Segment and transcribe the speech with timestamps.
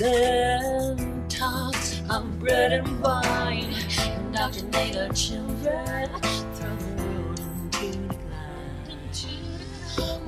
[0.00, 3.74] and talks of bread and wine.
[4.16, 6.08] Indoctrinate our children,
[6.54, 8.88] throw the world into decline.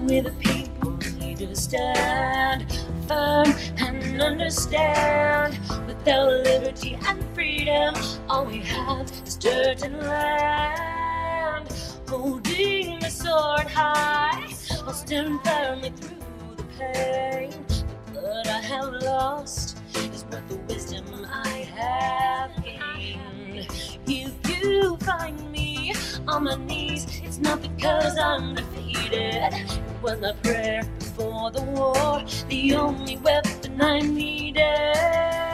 [0.06, 2.70] We the people need to stand
[3.08, 3.46] firm
[3.78, 5.58] and understand.
[5.86, 7.94] Without liberty and freedom,
[8.28, 11.68] all we have is dirt and land.
[12.08, 14.52] Holding the sword high,
[14.86, 16.18] I'll stand firmly through
[16.56, 17.73] the pain.
[18.34, 23.68] Blood I have lost is worth the wisdom I have gained.
[24.08, 25.94] If you find me
[26.26, 29.52] on my knees, it's not because I'm defeated.
[29.52, 35.53] It was my prayer before the war, the only weapon I needed.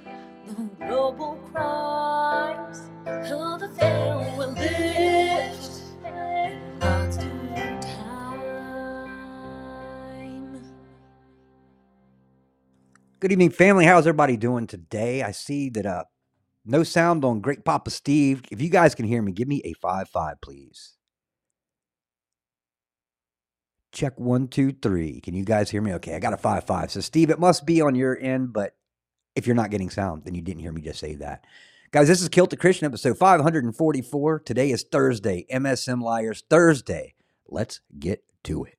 [0.53, 1.37] global
[3.77, 5.81] veil will lift.
[7.81, 8.41] time.
[13.19, 13.85] Good evening, family.
[13.85, 15.23] How's everybody doing today?
[15.23, 16.03] I see that uh
[16.65, 18.43] no sound on Great Papa Steve.
[18.51, 20.97] If you guys can hear me, give me a five five, please.
[23.91, 25.19] Check one, two, three.
[25.19, 25.93] Can you guys hear me?
[25.95, 26.91] Okay, I got a five five.
[26.91, 28.73] So Steve, it must be on your end, but
[29.35, 31.45] if you're not getting sound, then you didn't hear me just say that.
[31.91, 34.39] Guys, this is Kilted Christian, episode 544.
[34.39, 37.15] Today is Thursday, MSM Liars Thursday.
[37.47, 38.77] Let's get to it.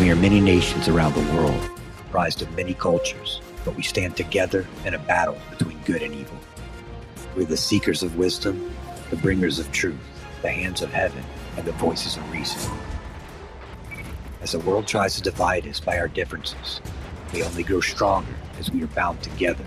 [0.00, 4.66] We are many nations around the world, comprised of many cultures, but we stand together
[4.84, 6.38] in a battle between good and evil.
[7.36, 8.74] We're the seekers of wisdom,
[9.10, 9.96] the bringers of truth,
[10.40, 11.22] the hands of heaven,
[11.56, 12.70] and the voices of reason.
[14.40, 16.80] As the world tries to divide us by our differences,
[17.32, 19.66] we only grow stronger as we are bound together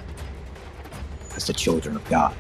[1.36, 2.36] as the children of God.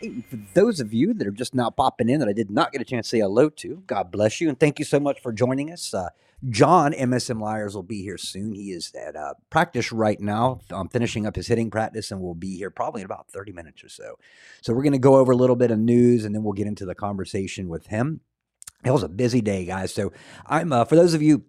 [0.00, 2.80] For those of you that are just now popping in that I did not get
[2.80, 5.30] a chance to say hello to, God bless you and thank you so much for
[5.30, 5.92] joining us.
[5.92, 6.08] Uh,
[6.48, 8.54] John MSM Liars will be here soon.
[8.54, 12.34] He is at uh, practice right now, um, finishing up his hitting practice, and will
[12.34, 14.18] be here probably in about 30 minutes or so.
[14.62, 16.66] So we're going to go over a little bit of news, and then we'll get
[16.66, 18.20] into the conversation with him.
[18.84, 19.92] It was a busy day, guys.
[19.92, 20.12] So
[20.46, 21.44] I'm uh, for those of you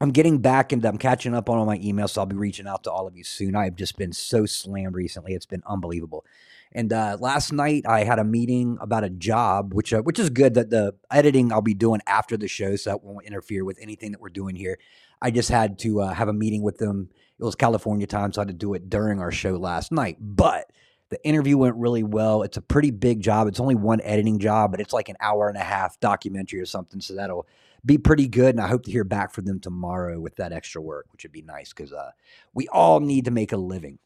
[0.00, 2.66] I'm getting back and I'm catching up on all my emails, so I'll be reaching
[2.66, 3.54] out to all of you soon.
[3.54, 6.24] I have just been so slammed recently; it's been unbelievable.
[6.72, 10.30] And uh, last night I had a meeting about a job, which uh, which is
[10.30, 10.54] good.
[10.54, 14.12] That the editing I'll be doing after the show, so that won't interfere with anything
[14.12, 14.78] that we're doing here.
[15.20, 17.10] I just had to uh, have a meeting with them.
[17.38, 20.16] It was California time, so I had to do it during our show last night.
[20.18, 20.70] But
[21.10, 22.42] the interview went really well.
[22.42, 23.48] It's a pretty big job.
[23.48, 26.66] It's only one editing job, but it's like an hour and a half documentary or
[26.66, 27.00] something.
[27.00, 27.46] So that'll
[27.84, 28.54] be pretty good.
[28.54, 31.32] And I hope to hear back from them tomorrow with that extra work, which would
[31.32, 32.10] be nice because uh,
[32.54, 33.98] we all need to make a living.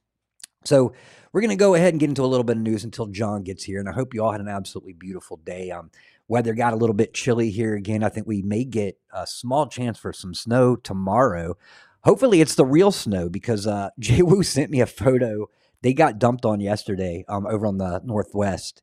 [0.65, 0.95] So
[1.33, 3.43] we're going to go ahead and get into a little bit of news until John
[3.43, 3.81] gets here.
[3.81, 5.71] And I hope you all had an absolutely beautiful day.
[5.71, 5.91] Um,
[6.27, 8.03] weather got a little bit chilly here again.
[8.03, 11.57] I think we may get a small chance for some snow tomorrow.
[12.03, 15.49] Hopefully, it's the real snow because uh, Jay Wu sent me a photo
[15.85, 18.83] they got dumped on yesterday um, over on the northwest,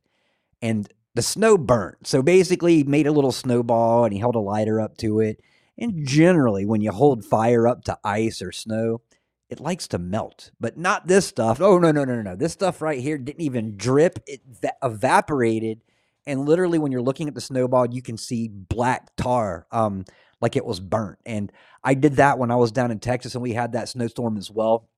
[0.62, 2.06] and the snow burnt.
[2.06, 5.40] So basically, he made a little snowball and he held a lighter up to it.
[5.78, 9.00] And generally, when you hold fire up to ice or snow,
[9.48, 11.60] it likes to melt, but not this stuff.
[11.60, 12.36] Oh no, no, no, no, no!
[12.36, 15.82] This stuff right here didn't even drip; it va- evaporated,
[16.26, 20.06] and literally, when you're looking at the snowball, you can see black tar, um,
[20.40, 21.18] like it was burnt.
[21.26, 21.52] And
[21.84, 24.50] I did that when I was down in Texas, and we had that snowstorm as
[24.50, 24.88] well.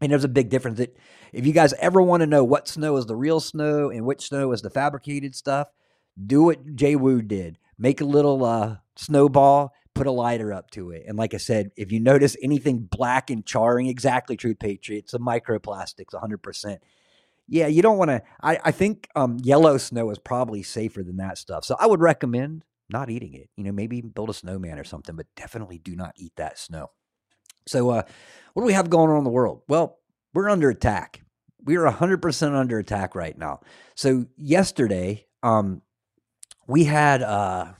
[0.00, 0.96] And there's a big difference that
[1.32, 4.28] if you guys ever want to know what snow is the real snow and which
[4.28, 5.68] snow is the fabricated stuff,
[6.26, 7.58] do what Jay Wu did.
[7.78, 11.04] Make a little uh, snowball, put a lighter up to it.
[11.06, 15.18] And like I said, if you notice anything black and charring, exactly true, Patriots, the
[15.18, 16.78] microplastics, 100%.
[17.48, 18.22] Yeah, you don't want to.
[18.42, 21.64] I, I think um, yellow snow is probably safer than that stuff.
[21.64, 23.48] So I would recommend not eating it.
[23.56, 26.90] You know, maybe build a snowman or something, but definitely do not eat that snow.
[27.66, 28.02] So, uh,
[28.52, 29.62] what do we have going on in the world?
[29.68, 29.98] Well,
[30.34, 31.22] we're under attack.
[31.62, 33.60] We are 100% under attack right now.
[33.94, 35.82] So, yesterday, um,
[36.66, 37.72] we had, uh,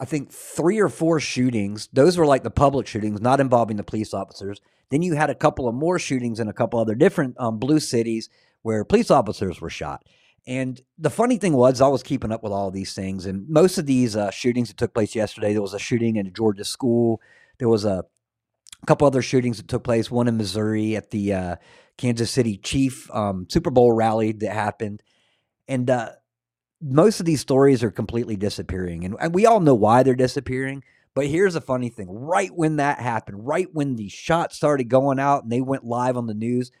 [0.00, 1.88] I think, three or four shootings.
[1.92, 4.60] Those were like the public shootings, not involving the police officers.
[4.90, 7.80] Then you had a couple of more shootings in a couple other different um, blue
[7.80, 8.28] cities
[8.62, 10.04] where police officers were shot.
[10.46, 13.78] And the funny thing was, I was keeping up with all these things, and most
[13.78, 15.52] of these uh, shootings that took place yesterday.
[15.52, 17.20] There was a shooting in a Georgia school.
[17.58, 18.04] There was a
[18.82, 20.10] a couple other shootings that took place.
[20.10, 21.56] One in Missouri at the uh,
[21.98, 25.02] Kansas City Chief um, Super Bowl rally that happened,
[25.68, 26.10] and uh,
[26.80, 30.82] most of these stories are completely disappearing, and, and we all know why they're disappearing.
[31.14, 35.20] But here's the funny thing: right when that happened, right when the shots started going
[35.20, 36.72] out and they went live on the news,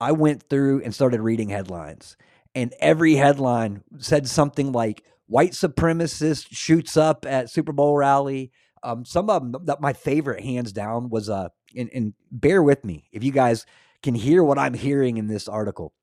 [0.00, 2.16] I went through and started reading headlines,
[2.54, 8.52] and every headline said something like "White supremacist shoots up at Super Bowl rally."
[8.84, 12.84] Um, some of them that my favorite, hands down, was uh, and, and bear with
[12.84, 13.66] me if you guys
[14.02, 15.94] can hear what I'm hearing in this article.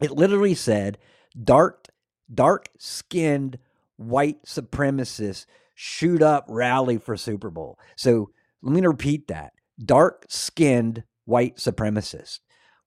[0.00, 0.98] It literally said,
[1.42, 1.86] "Dark,
[2.32, 3.58] dark skinned
[3.96, 8.30] white supremacists shoot up rally for Super Bowl." So
[8.62, 12.40] let me repeat that: dark skinned white supremacists.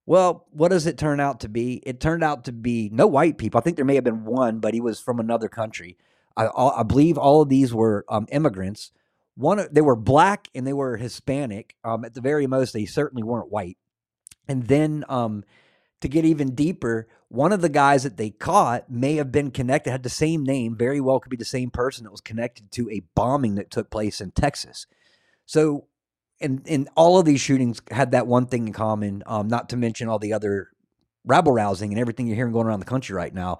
[0.05, 1.81] Well, what does it turn out to be?
[1.85, 3.59] It turned out to be no white people.
[3.59, 5.97] I think there may have been one, but he was from another country.
[6.35, 8.91] I, I believe all of these were um, immigrants
[9.41, 11.75] one, they were black and they were Hispanic.
[11.83, 13.77] Um, at the very most, they certainly weren't white.
[14.47, 15.43] And then um,
[16.01, 19.91] to get even deeper, one of the guys that they caught may have been connected,
[19.91, 22.89] had the same name, very well could be the same person that was connected to
[22.89, 24.85] a bombing that took place in Texas.
[25.45, 25.87] So,
[26.39, 29.77] and, and all of these shootings had that one thing in common, um, not to
[29.77, 30.69] mention all the other
[31.25, 33.59] rabble rousing and everything you're hearing going around the country right now.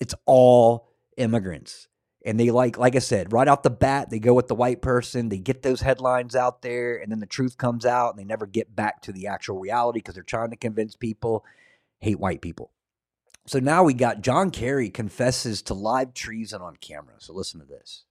[0.00, 1.88] It's all immigrants
[2.24, 4.82] and they like like i said right off the bat they go with the white
[4.82, 8.24] person they get those headlines out there and then the truth comes out and they
[8.24, 11.44] never get back to the actual reality because they're trying to convince people
[12.00, 12.72] hate white people.
[13.46, 17.14] So now we got john kerry confesses to live treason on camera.
[17.18, 18.04] So listen to this.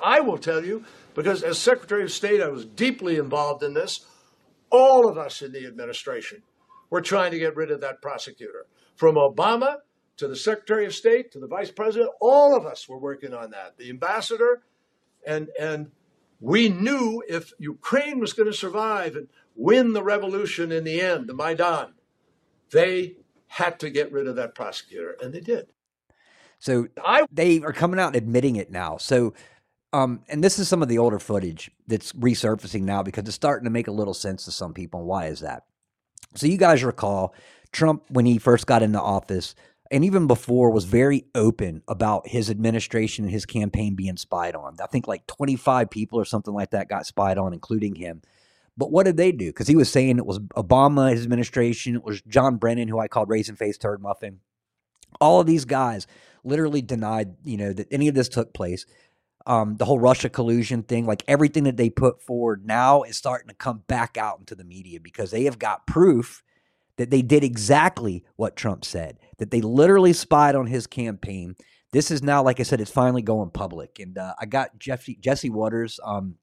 [0.00, 0.84] I will tell you,
[1.14, 4.06] because as Secretary of State, I was deeply involved in this.
[4.70, 6.42] All of us in the administration
[6.90, 8.66] were trying to get rid of that prosecutor
[9.00, 9.76] from Obama
[10.18, 13.50] to the Secretary of State to the Vice President, all of us were working on
[13.52, 13.78] that.
[13.78, 14.60] The ambassador,
[15.26, 15.90] and and
[16.38, 21.28] we knew if Ukraine was going to survive and win the revolution in the end,
[21.30, 21.94] the Maidan,
[22.72, 23.16] they
[23.46, 25.68] had to get rid of that prosecutor, and they did.
[26.58, 28.98] So I, they are coming out admitting it now.
[28.98, 29.32] So,
[29.94, 33.64] um, and this is some of the older footage that's resurfacing now because it's starting
[33.64, 35.00] to make a little sense to some people.
[35.00, 35.62] And why is that?
[36.34, 37.34] So you guys recall
[37.72, 39.54] Trump, when he first got into office,
[39.90, 44.76] and even before, was very open about his administration and his campaign being spied on.
[44.82, 48.22] I think like 25 people or something like that got spied on, including him.
[48.76, 49.46] But what did they do?
[49.46, 53.08] Because he was saying it was Obama, his administration, it was John Brennan, who I
[53.08, 54.40] called raisin face turd muffin.
[55.20, 56.06] All of these guys
[56.44, 58.86] literally denied, you know, that any of this took place.
[59.46, 63.48] Um, the whole Russia collusion thing, like everything that they put forward now is starting
[63.48, 66.42] to come back out into the media because they have got proof
[67.00, 71.54] that they did exactly what Trump said, that they literally spied on his campaign.
[71.92, 73.98] This is now, like I said, it's finally going public.
[74.00, 76.34] And uh, I got Jesse, Jesse Watters um,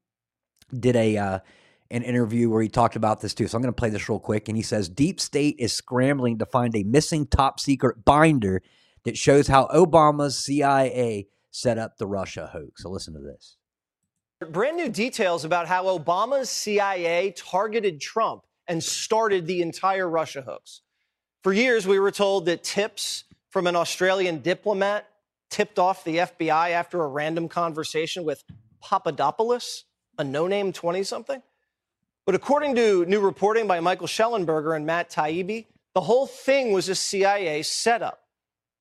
[0.76, 1.38] did a uh,
[1.92, 3.46] an interview where he talked about this too.
[3.46, 4.48] So I'm going to play this real quick.
[4.48, 8.60] And he says Deep State is scrambling to find a missing top secret binder
[9.04, 12.82] that shows how Obama's CIA set up the Russia hoax.
[12.82, 13.56] So listen to this.
[14.50, 20.82] Brand new details about how Obama's CIA targeted Trump and started the entire Russia hoax.
[21.42, 25.08] For years, we were told that tips from an Australian diplomat
[25.50, 28.44] tipped off the FBI after a random conversation with
[28.82, 29.84] Papadopoulos,
[30.18, 31.42] a no name 20 something.
[32.26, 36.88] But according to new reporting by Michael Shellenberger and Matt Taibbi, the whole thing was
[36.88, 38.20] a CIA setup.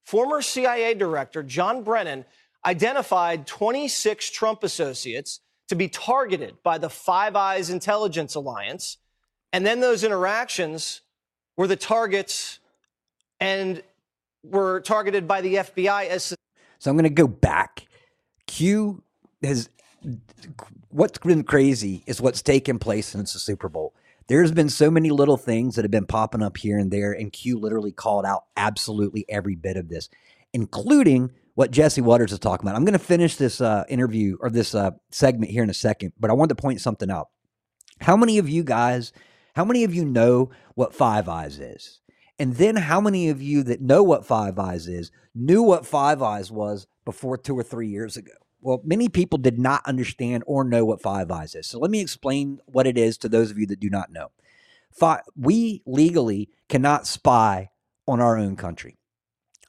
[0.05, 2.25] Former CIA Director John Brennan
[2.65, 5.39] identified 26 Trump associates
[5.69, 8.97] to be targeted by the Five Eyes Intelligence Alliance.
[9.53, 11.01] And then those interactions
[11.55, 12.59] were the targets
[13.39, 13.81] and
[14.43, 16.35] were targeted by the FBI as.
[16.79, 17.85] So I'm going to go back.
[18.45, 19.03] Q
[19.43, 19.69] has
[20.89, 23.93] what's been crazy is what's taken place since the Super Bowl.
[24.27, 27.31] There's been so many little things that have been popping up here and there, and
[27.31, 30.09] Q literally called out absolutely every bit of this,
[30.53, 32.75] including what Jesse Watters is talking about.
[32.75, 36.13] I'm going to finish this uh, interview or this uh, segment here in a second,
[36.19, 37.29] but I wanted to point something out.
[38.01, 39.13] How many of you guys,
[39.57, 41.99] how many of you know what Five Eyes is?
[42.37, 46.21] And then how many of you that know what Five Eyes is knew what Five
[46.21, 48.33] Eyes was before two or three years ago?
[48.61, 51.65] Well, many people did not understand or know what Five Eyes is.
[51.65, 54.27] So let me explain what it is to those of you that do not know.
[54.91, 57.71] Five, we legally cannot spy
[58.07, 58.99] on our own country.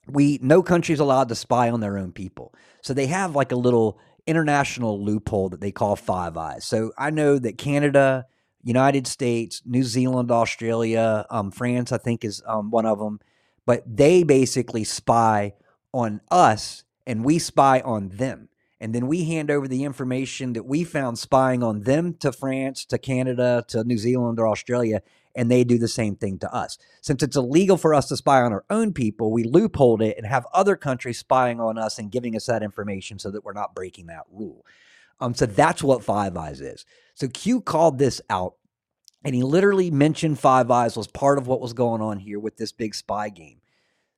[0.06, 2.52] We no country is allowed to spy on their own people.
[2.82, 6.66] So they have like a little international loophole that they call Five Eyes.
[6.66, 8.26] So I know that Canada,
[8.62, 13.20] United States, New Zealand, Australia, um, France, I think is um, one of them,
[13.66, 15.54] but they basically spy
[15.92, 18.48] on us and we spy on them
[18.80, 22.84] and then we hand over the information that we found spying on them to France,
[22.86, 25.02] to Canada, to New Zealand or Australia,
[25.34, 26.78] and they do the same thing to us.
[27.00, 30.26] Since it's illegal for us to spy on our own people, we loophole it and
[30.26, 33.74] have other countries spying on us and giving us that information so that we're not
[33.74, 34.64] breaking that rule.
[35.20, 36.84] Um, so that's what Five Eyes is.
[37.14, 38.54] So Q called this out,
[39.24, 42.56] and he literally mentioned Five Eyes was part of what was going on here with
[42.56, 43.60] this big spy game.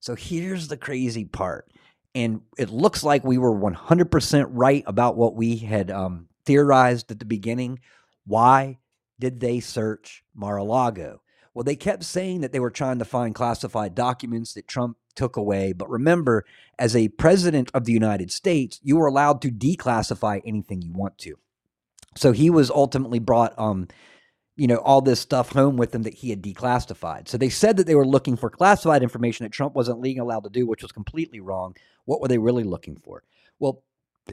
[0.01, 1.71] So here's the crazy part
[2.15, 7.19] and it looks like we were 100% right about what we had um, theorized at
[7.19, 7.81] the beginning.
[8.27, 8.79] Why
[9.19, 11.23] did they search Mar a Lago?
[11.55, 15.37] Well, they kept saying that they were trying to find classified documents that Trump took
[15.37, 15.73] away.
[15.73, 16.45] But remember,
[16.79, 21.19] as a president of the United States, you are allowed to declassify anything you want
[21.19, 21.37] to.
[22.17, 23.89] So he was ultimately brought um,
[24.57, 27.29] you know, all this stuff home with him that he had declassified.
[27.29, 30.45] So they said that they were looking for classified information that Trump wasn't legally allowed
[30.45, 31.77] to do, which was completely wrong.
[32.05, 33.23] What were they really looking for?
[33.59, 33.83] Well,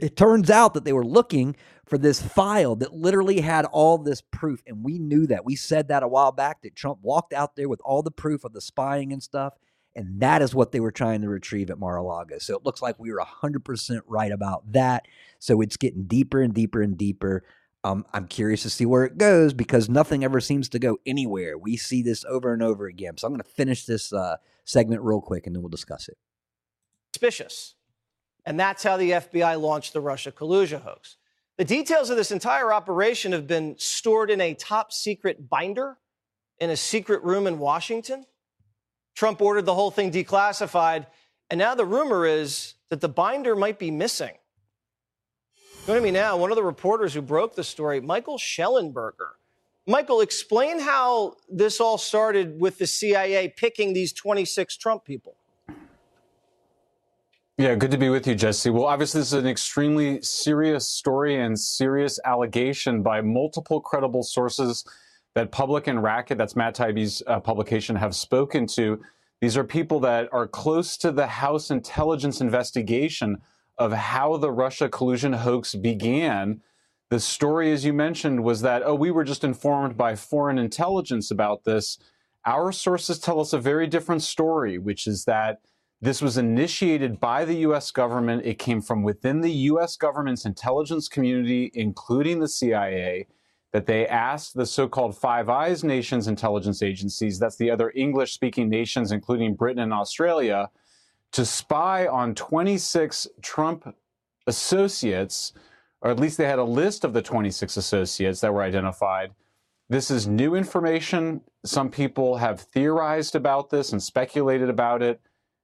[0.00, 4.20] it turns out that they were looking for this file that literally had all this
[4.20, 4.62] proof.
[4.66, 5.44] And we knew that.
[5.44, 8.44] We said that a while back that Trump walked out there with all the proof
[8.44, 9.54] of the spying and stuff.
[9.96, 12.38] And that is what they were trying to retrieve at Mar a Lago.
[12.38, 15.06] So it looks like we were 100% right about that.
[15.38, 17.44] So it's getting deeper and deeper and deeper.
[17.84, 21.58] Um, I'm curious to see where it goes because nothing ever seems to go anywhere.
[21.58, 23.16] We see this over and over again.
[23.16, 26.18] So I'm going to finish this uh, segment real quick and then we'll discuss it.
[27.14, 27.74] Suspicious.
[28.44, 31.16] And that's how the FBI launched the Russia collusion hoax.
[31.56, 35.98] The details of this entire operation have been stored in a top secret binder
[36.60, 38.24] in a secret room in Washington.
[39.18, 41.06] Trump ordered the whole thing declassified.
[41.50, 44.30] And now the rumor is that the binder might be missing.
[45.86, 49.30] Joining me now, one of the reporters who broke the story, Michael Shellenberger.
[49.88, 55.34] Michael, explain how this all started with the CIA picking these 26 Trump people.
[57.56, 58.70] Yeah, good to be with you, Jesse.
[58.70, 64.84] Well, obviously, this is an extremely serious story and serious allegation by multiple credible sources
[65.38, 69.00] that Public and Racket, that's Matt Taibbi's uh, publication, have spoken to.
[69.40, 73.36] These are people that are close to the House intelligence investigation
[73.78, 76.60] of how the Russia collusion hoax began.
[77.10, 81.30] The story, as you mentioned, was that, oh, we were just informed by foreign intelligence
[81.30, 81.98] about this.
[82.44, 85.60] Our sources tell us a very different story, which is that
[86.00, 88.44] this was initiated by the US government.
[88.44, 93.28] It came from within the US government's intelligence community, including the CIA,
[93.72, 98.32] that they asked the so called Five Eyes nations intelligence agencies, that's the other English
[98.32, 100.70] speaking nations, including Britain and Australia,
[101.32, 103.94] to spy on 26 Trump
[104.46, 105.52] associates,
[106.00, 109.32] or at least they had a list of the 26 associates that were identified.
[109.90, 111.42] This is new information.
[111.64, 115.20] Some people have theorized about this and speculated about it.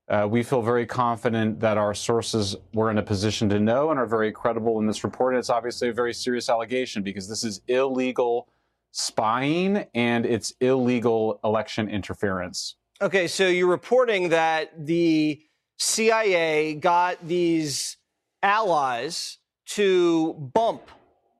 [0.08, 3.99] Uh, we feel very confident that our sources were in a position to know and
[3.99, 5.32] are very credible in this report.
[5.32, 8.49] And it's obviously a very serious allegation because this is illegal
[8.92, 12.76] spying and it's illegal election interference.
[13.00, 15.42] Okay, so you're reporting that the
[15.78, 17.96] CIA got these
[18.42, 20.82] allies to bump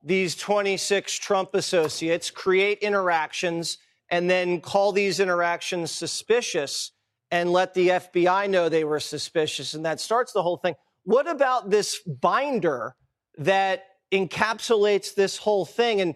[0.03, 3.77] these 26 Trump associates, create interactions,
[4.09, 6.91] and then call these interactions suspicious
[7.31, 9.73] and let the FBI know they were suspicious.
[9.73, 10.75] And that starts the whole thing.
[11.03, 12.95] What about this binder
[13.37, 16.15] that encapsulates this whole thing and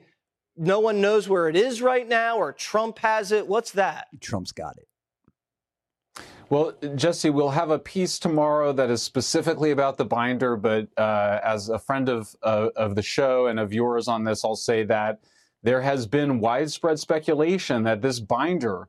[0.56, 3.48] no one knows where it is right now or Trump has it?
[3.48, 4.08] What's that?
[4.22, 4.88] Trump's got it.
[6.50, 10.58] Well, Jesse, we'll have a piece tomorrow that is specifically about the binder.
[10.58, 14.44] But uh, as a friend of uh, of the show and of yours on this,
[14.44, 15.20] I'll say that
[15.62, 18.88] there has been widespread speculation that this binder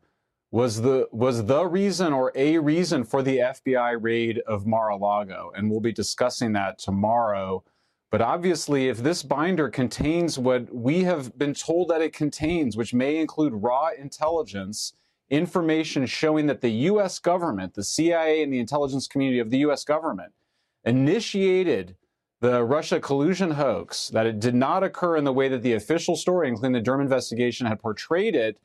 [0.51, 5.71] was the was the reason or a reason for the FBI raid of Mar-a-Lago, and
[5.71, 7.63] we'll be discussing that tomorrow.
[8.11, 12.93] But obviously, if this binder contains what we have been told that it contains, which
[12.93, 14.95] may include raw intelligence,
[15.29, 17.21] information showing that the U.S.
[17.21, 19.85] government, the CIA, and the intelligence community of the U.S.
[19.85, 20.33] government
[20.85, 21.95] initiated
[22.41, 26.17] the Russia collusion hoax, that it did not occur in the way that the official
[26.17, 28.59] story, including the Durham investigation, had portrayed it,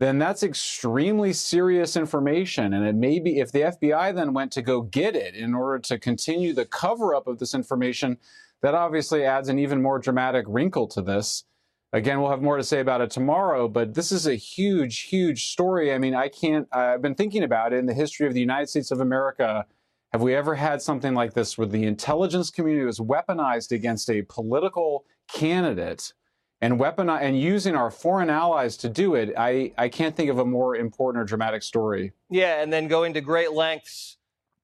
[0.00, 2.72] then that's extremely serious information.
[2.72, 5.80] And it may be if the FBI then went to go get it in order
[5.80, 8.18] to continue the cover up of this information,
[8.62, 11.44] that obviously adds an even more dramatic wrinkle to this.
[11.92, 15.46] Again, we'll have more to say about it tomorrow, but this is a huge, huge
[15.46, 15.92] story.
[15.92, 18.68] I mean, I can't, I've been thinking about it in the history of the United
[18.68, 19.64] States of America.
[20.12, 24.22] Have we ever had something like this where the intelligence community was weaponized against a
[24.22, 26.12] political candidate
[26.60, 29.34] and weaponize and using our foreign allies to do it?
[29.36, 32.12] I, I can't think of a more important or dramatic story.
[32.30, 34.16] Yeah, and then going to great lengths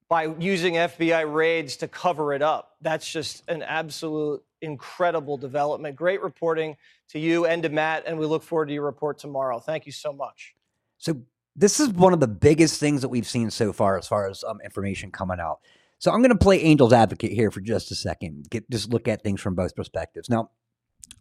[0.09, 2.77] by using FBI raids to cover it up.
[2.81, 5.97] That's just an absolute incredible development.
[5.97, 6.77] Great reporting
[7.09, 9.61] to you and to Matt, and we look forward to your report tomorrow.
[9.61, 10.55] Thank you so much.
[10.99, 11.21] So
[11.57, 14.43] this is one of the biggest things that we've seen so far, as far as
[14.45, 15.61] um, information coming out.
[15.99, 18.49] So I'm going to play angel's advocate here for just a second.
[18.51, 20.29] Get just look at things from both perspectives.
[20.29, 20.51] Now,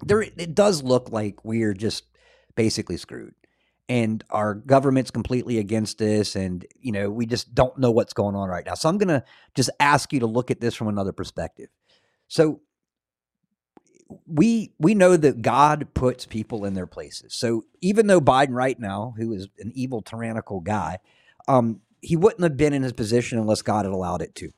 [0.01, 2.05] there it does look like we're just
[2.55, 3.33] basically screwed.
[3.89, 8.35] And our government's completely against this and you know we just don't know what's going
[8.35, 8.75] on right now.
[8.75, 9.23] So i'm going to
[9.55, 11.69] just ask you to look at this from another perspective.
[12.27, 12.61] So
[14.27, 17.33] we we know that god puts people in their places.
[17.33, 20.99] So even though biden right now who is an evil tyrannical guy
[21.47, 24.51] um he wouldn't have been in his position unless god had allowed it to.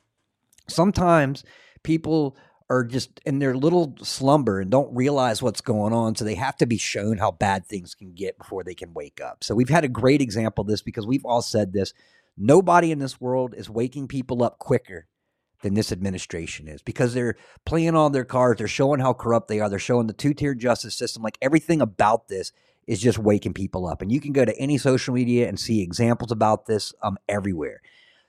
[0.67, 1.43] Sometimes
[1.83, 2.35] people
[2.69, 6.15] are just in their little slumber and don't realize what's going on.
[6.15, 9.21] So they have to be shown how bad things can get before they can wake
[9.21, 9.43] up.
[9.43, 11.93] So we've had a great example of this because we've all said this.
[12.37, 15.07] Nobody in this world is waking people up quicker
[15.61, 18.57] than this administration is because they're playing on their cards.
[18.57, 19.69] They're showing how corrupt they are.
[19.69, 21.23] They're showing the two tier justice system.
[21.23, 22.51] Like everything about this
[22.87, 24.01] is just waking people up.
[24.01, 27.81] And you can go to any social media and see examples about this um, everywhere.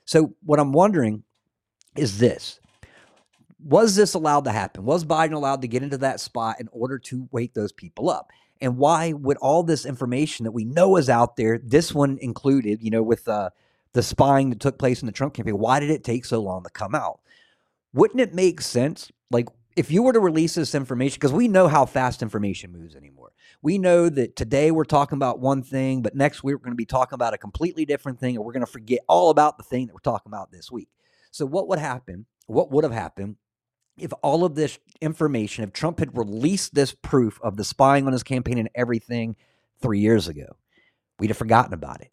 [0.05, 1.23] So what I'm wondering
[1.95, 2.59] is this
[3.63, 4.85] was this allowed to happen?
[4.85, 8.31] Was Biden allowed to get into that spot in order to wake those people up?
[8.61, 12.81] And why would all this information that we know is out there, this one included,
[12.81, 13.51] you know, with uh,
[13.93, 16.63] the spying that took place in the Trump campaign, why did it take so long
[16.63, 17.19] to come out?
[17.93, 19.11] Wouldn't it make sense?
[19.31, 22.95] Like, if you were to release this information, because we know how fast information moves
[22.95, 23.31] anymore.
[23.61, 26.85] We know that today we're talking about one thing, but next we're going to be
[26.85, 29.87] talking about a completely different thing, and we're going to forget all about the thing
[29.87, 30.89] that we're talking about this week.
[31.31, 32.25] So, what would happen?
[32.47, 33.35] What would have happened
[33.97, 38.13] if all of this information, if Trump had released this proof of the spying on
[38.13, 39.35] his campaign and everything
[39.81, 40.55] three years ago,
[41.19, 42.11] we'd have forgotten about it.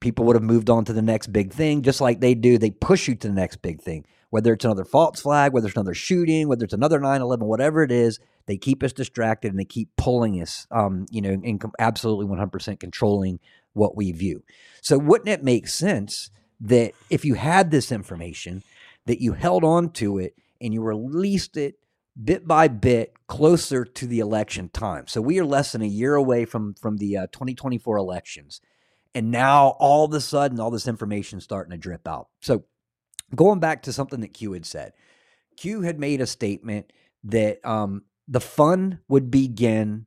[0.00, 2.58] People would have moved on to the next big thing, just like they do.
[2.58, 5.76] They push you to the next big thing, whether it's another false flag, whether it's
[5.76, 9.58] another shooting, whether it's another 9 11, whatever it is, they keep us distracted and
[9.58, 13.40] they keep pulling us, um, you know, absolutely 100% controlling
[13.72, 14.42] what we view.
[14.82, 18.62] So, wouldn't it make sense that if you had this information,
[19.06, 21.76] that you held on to it and you released it
[22.22, 25.06] bit by bit closer to the election time.
[25.06, 28.60] So we are less than a year away from from the uh, 2024 elections,
[29.14, 32.28] and now all of a sudden, all this information is starting to drip out.
[32.40, 32.64] So
[33.34, 34.92] going back to something that Q had said,
[35.56, 36.92] Q had made a statement
[37.24, 40.06] that um, the fun would begin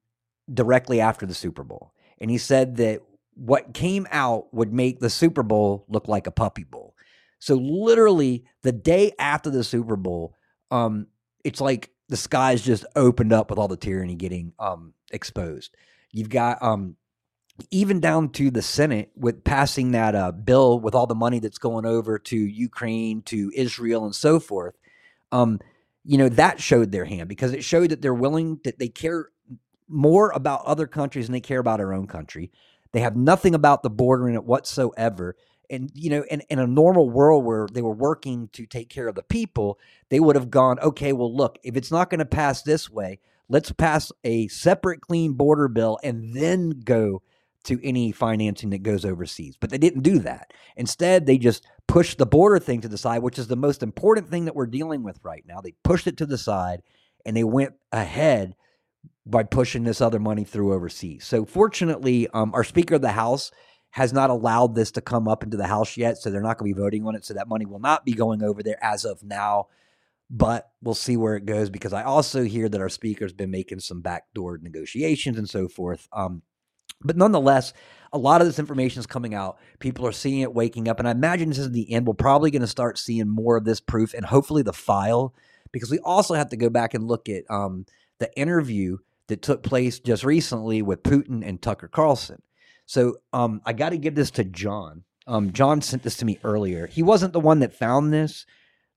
[0.51, 3.01] directly after the Super Bowl, and he said that
[3.33, 6.86] what came out would make the Super Bowl look like a puppy bowl.
[7.39, 10.33] So literally the day after the Super Bowl,
[10.71, 11.07] um,
[11.43, 15.75] it's like the skies just opened up with all the tyranny getting um, exposed.
[16.11, 16.95] You've got um,
[17.71, 21.57] even down to the Senate with passing that uh, bill with all the money that's
[21.57, 24.75] going over to Ukraine, to Israel, and so forth.
[25.31, 25.59] Um,
[26.03, 29.29] you know that showed their hand because it showed that they're willing that they care
[29.89, 32.51] more about other countries than they care about our own country.
[32.93, 35.35] They have nothing about the border in it whatsoever.
[35.69, 39.07] And you know, in, in a normal world where they were working to take care
[39.07, 42.25] of the people, they would have gone, okay, well, look, if it's not going to
[42.25, 47.21] pass this way, let's pass a separate clean border bill and then go
[47.65, 49.57] to any financing that goes overseas.
[49.59, 50.53] But they didn't do that.
[50.77, 54.29] Instead, they just pushed the border thing to the side, which is the most important
[54.29, 55.59] thing that we're dealing with right now.
[55.59, 56.81] They pushed it to the side
[57.25, 58.55] and they went ahead
[59.25, 61.25] by pushing this other money through overseas.
[61.25, 63.51] So, fortunately, um, our Speaker of the House
[63.97, 66.19] has not allowed this to come up into the House yet.
[66.19, 67.25] So, they're not going to be voting on it.
[67.25, 69.67] So, that money will not be going over there as of now.
[70.29, 73.79] But we'll see where it goes because I also hear that our Speaker's been making
[73.79, 76.07] some backdoor negotiations and so forth.
[76.11, 76.41] Um,
[77.01, 77.73] but nonetheless,
[78.11, 79.57] a lot of this information is coming out.
[79.79, 80.99] People are seeing it, waking up.
[80.99, 82.07] And I imagine this is the end.
[82.07, 85.33] We're probably going to start seeing more of this proof and hopefully the file,
[85.71, 87.85] because we also have to go back and look at um,
[88.19, 92.41] the interview that took place just recently with Putin and Tucker Carlson.
[92.87, 95.03] So um, I got to give this to John.
[95.27, 96.87] Um, John sent this to me earlier.
[96.87, 98.47] He wasn't the one that found this.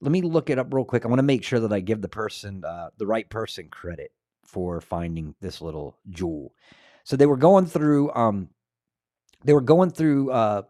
[0.01, 1.05] Let me look it up real quick.
[1.05, 4.13] I want to make sure that I give the person, uh, the right person, credit
[4.45, 6.55] for finding this little jewel.
[7.05, 8.51] So they were going through um
[9.45, 10.63] they were going through uh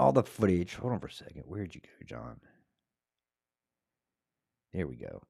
[0.00, 0.74] all the footage.
[0.76, 1.44] Hold on for a second.
[1.46, 2.40] Where'd you go, John?
[4.72, 5.22] There we go.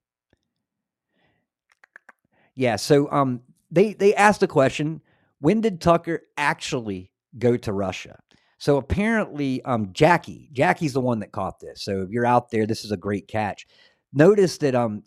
[2.55, 5.03] Yeah, so um they they asked a question,
[5.41, 8.19] when did Tucker actually go to Russia?
[8.59, 11.83] So apparently um Jackie, Jackie's the one that caught this.
[11.83, 13.67] So if you're out there, this is a great catch.
[14.13, 15.03] Notice that um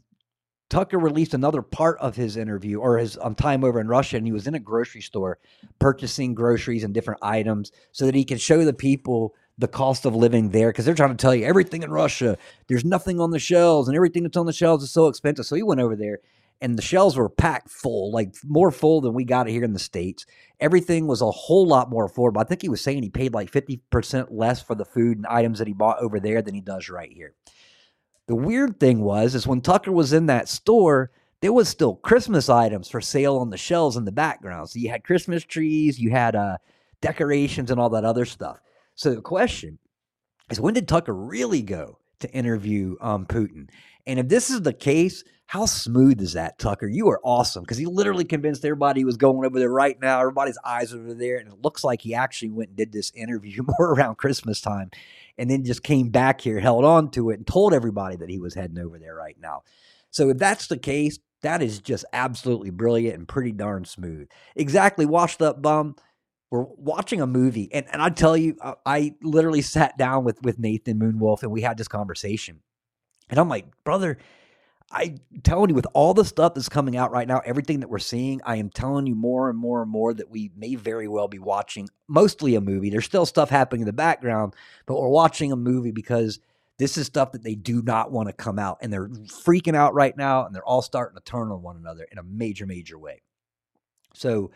[0.69, 4.25] Tucker released another part of his interview or his um, time over in Russia, and
[4.25, 5.39] he was in a grocery store
[5.79, 10.15] purchasing groceries and different items so that he can show the people the cost of
[10.15, 12.37] living there because they're trying to tell you everything in Russia,
[12.67, 15.45] there's nothing on the shelves, and everything that's on the shelves is so expensive.
[15.45, 16.19] So he went over there,
[16.61, 19.79] and the shelves were packed full, like more full than we got here in the
[19.79, 20.25] States.
[20.59, 22.41] Everything was a whole lot more affordable.
[22.41, 25.59] I think he was saying he paid like 50% less for the food and items
[25.59, 27.33] that he bought over there than he does right here.
[28.27, 32.49] The weird thing was is when Tucker was in that store, there was still Christmas
[32.49, 34.69] items for sale on the shelves in the background.
[34.69, 36.57] So you had Christmas trees, you had uh,
[37.01, 38.59] decorations, and all that other stuff.
[38.95, 39.79] So the question
[40.51, 43.69] is, when did Tucker really go to interview um, Putin?
[44.09, 46.87] And if this is the case, how smooth is that, Tucker?
[46.87, 50.19] You are awesome because he literally convinced everybody he was going over there right now.
[50.19, 53.11] Everybody's eyes are over there, and it looks like he actually went and did this
[53.13, 54.89] interview more around Christmas time
[55.37, 58.39] and then just came back here, held on to it, and told everybody that he
[58.39, 59.61] was heading over there right now.
[60.09, 64.27] So if that's the case, that is just absolutely brilliant and pretty darn smooth.
[64.55, 65.95] Exactly, washed up bum.
[66.49, 70.41] We're watching a movie, and, and I tell you, I, I literally sat down with
[70.41, 72.61] with Nathan Moonwolf, and we had this conversation.
[73.29, 74.17] And I'm like, brother,
[74.91, 77.99] I'm telling you, with all the stuff that's coming out right now, everything that we're
[77.99, 81.27] seeing, I am telling you more and more and more that we may very well
[81.27, 82.89] be watching mostly a movie.
[82.89, 84.55] There's still stuff happening in the background,
[84.87, 86.39] but we're watching a movie because
[86.79, 88.79] this is stuff that they do not want to come out.
[88.81, 92.07] And they're freaking out right now, and they're all starting to turn on one another
[92.11, 93.21] in a major, major way.
[94.15, 94.49] So,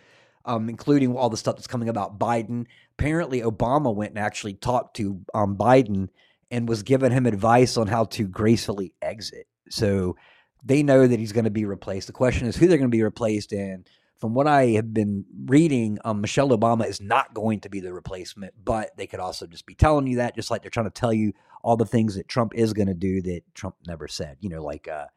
[0.45, 2.65] um, including all the stuff that's coming about Biden.
[2.97, 6.09] Apparently, Obama went and actually talked to um, Biden
[6.53, 9.47] and was giving him advice on how to gracefully exit.
[9.71, 10.15] So
[10.63, 12.05] they know that he's going to be replaced.
[12.05, 13.85] The question is who they're going to be replaced in.
[14.19, 17.91] From what I have been reading, um, Michelle Obama is not going to be the
[17.91, 20.91] replacement, but they could also just be telling you that, just like they're trying to
[20.91, 24.37] tell you all the things that Trump is going to do that Trump never said.
[24.39, 25.07] You know, like uh,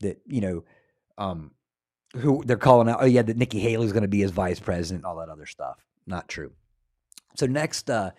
[0.00, 0.20] that.
[0.26, 0.64] You know,
[1.18, 1.50] um,
[2.16, 3.02] who they're calling out.
[3.02, 5.46] Oh yeah, that Nikki Haley is going to be his vice president, all that other
[5.46, 5.84] stuff.
[6.06, 6.52] Not true.
[7.36, 8.12] So next, uh,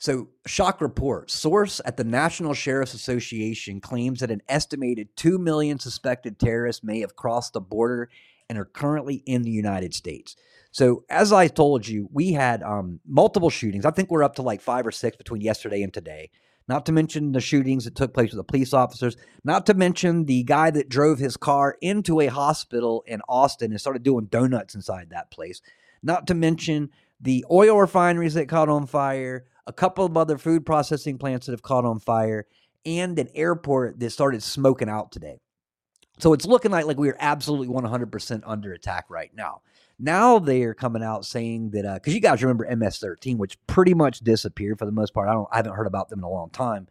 [0.00, 5.78] so, shock report source at the National Sheriff's Association claims that an estimated 2 million
[5.78, 8.08] suspected terrorists may have crossed the border
[8.48, 10.36] and are currently in the United States.
[10.72, 13.84] So, as I told you, we had um, multiple shootings.
[13.84, 16.30] I think we're up to like five or six between yesterday and today.
[16.66, 19.18] Not to mention the shootings that took place with the police officers.
[19.44, 23.80] Not to mention the guy that drove his car into a hospital in Austin and
[23.80, 25.60] started doing donuts inside that place.
[26.02, 26.88] Not to mention
[27.20, 31.52] the oil refineries that caught on fire, a couple of other food processing plants that
[31.52, 32.44] have caught on fire,
[32.84, 35.38] and an airport that started smoking out today.
[36.18, 39.62] So it's looking like like we are absolutely 100% under attack right now.
[39.98, 43.94] Now they are coming out saying that because uh, you guys remember MS13, which pretty
[43.94, 45.28] much disappeared for the most part.
[45.28, 46.88] I don't, I haven't heard about them in a long time.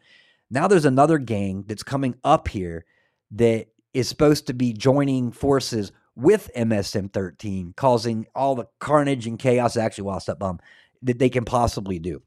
[0.50, 2.86] Now there's another gang that's coming up here
[3.32, 9.38] that is supposed to be joining forces with MSM 13, causing all the carnage and
[9.38, 10.60] chaos, actually, while step bomb,
[11.02, 12.22] that they can possibly do.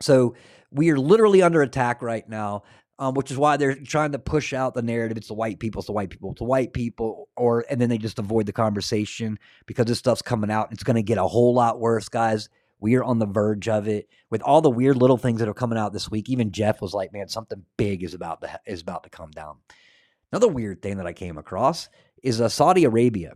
[0.00, 0.34] So
[0.70, 2.64] we are literally under attack right now,
[2.98, 5.16] um, which is why they're trying to push out the narrative.
[5.16, 7.88] It's the white people, it's the white people, it's the white people, or and then
[7.88, 10.72] they just avoid the conversation because this stuff's coming out.
[10.72, 12.48] It's going to get a whole lot worse, guys.
[12.78, 15.54] We are on the verge of it with all the weird little things that are
[15.54, 16.28] coming out this week.
[16.28, 19.56] Even Jeff was like, "Man, something big is about to is about to come down."
[20.32, 21.88] Another weird thing that I came across
[22.22, 23.34] is uh, Saudi Arabia.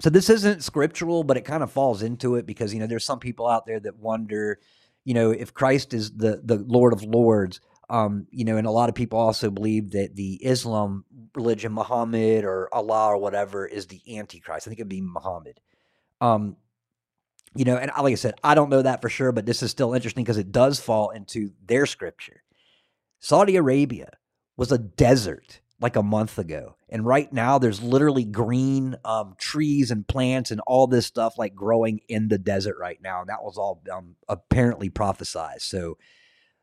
[0.00, 3.04] So this isn't scriptural, but it kind of falls into it because you know there's
[3.04, 4.58] some people out there that wonder,
[5.04, 7.60] you know, if Christ is the the Lord of Lords,
[7.90, 12.44] um, you know, and a lot of people also believe that the Islam religion, Muhammad
[12.44, 14.66] or Allah or whatever, is the Antichrist.
[14.66, 15.60] I think it'd be Muhammad.
[16.20, 16.56] Um,
[17.54, 19.70] you know, and like I said, I don't know that for sure, but this is
[19.70, 22.42] still interesting because it does fall into their scripture.
[23.20, 24.10] Saudi Arabia
[24.56, 26.76] was a desert like a month ago.
[26.88, 31.54] And right now, there's literally green um, trees and plants and all this stuff like
[31.54, 33.20] growing in the desert right now.
[33.20, 35.62] And that was all um, apparently prophesized.
[35.62, 35.98] So,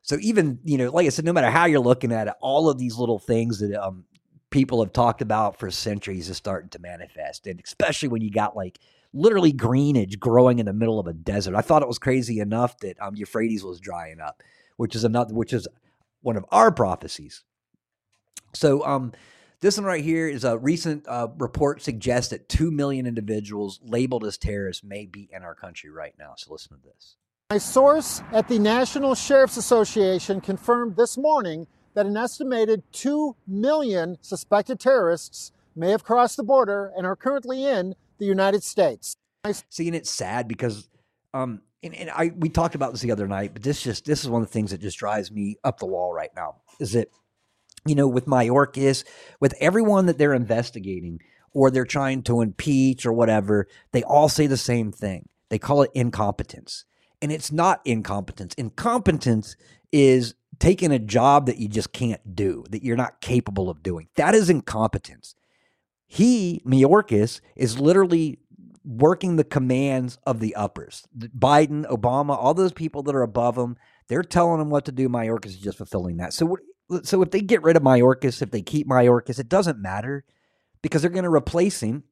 [0.02, 2.70] so even you know, like I said, no matter how you're looking at it, all
[2.70, 4.06] of these little things that um,
[4.50, 8.56] people have talked about for centuries is starting to manifest, and especially when you got
[8.56, 8.80] like
[9.12, 11.56] literally greenage growing in the middle of a desert.
[11.56, 14.42] I thought it was crazy enough that um, Euphrates was drying up,
[14.78, 15.68] which is another, which is
[16.22, 17.44] one of our prophecies
[18.54, 19.12] so, um,
[19.62, 24.24] this one right here is a recent uh, report suggests that 2 million individuals labeled
[24.24, 26.34] as terrorists may be in our country right now.
[26.38, 27.18] So, listen to this.
[27.52, 34.18] My source at the National Sheriff's Association confirmed this morning that an estimated 2 million
[34.22, 39.16] suspected terrorists may have crossed the border and are currently in the United States.
[39.70, 40.90] See, and it's sad because,
[41.34, 44.24] um, and, and I we talked about this the other night, but this just this
[44.24, 46.58] is one of the things that just drives me up the wall right now.
[46.80, 47.08] Is that
[47.86, 49.04] you know, with Mayorkas,
[49.40, 51.20] with everyone that they're investigating
[51.54, 55.28] or they're trying to impeach or whatever, they all say the same thing.
[55.50, 56.86] They call it incompetence.
[57.22, 58.54] And it's not incompetence.
[58.56, 59.56] Incompetence
[59.92, 64.08] is taking a job that you just can't do, that you're not capable of doing.
[64.16, 65.36] That is incompetence.
[66.06, 68.40] He, Mayorkas, is literally
[68.84, 71.08] working the commands of the uppers.
[71.18, 75.08] Biden, Obama, all those people that are above him, they're telling him what to do.
[75.08, 76.34] Mayorkas is just fulfilling that.
[76.34, 76.58] So
[77.04, 80.24] so if they get rid of Mayorkas, if they keep Mayorkas, it doesn't matter
[80.82, 82.04] because they're going to replace him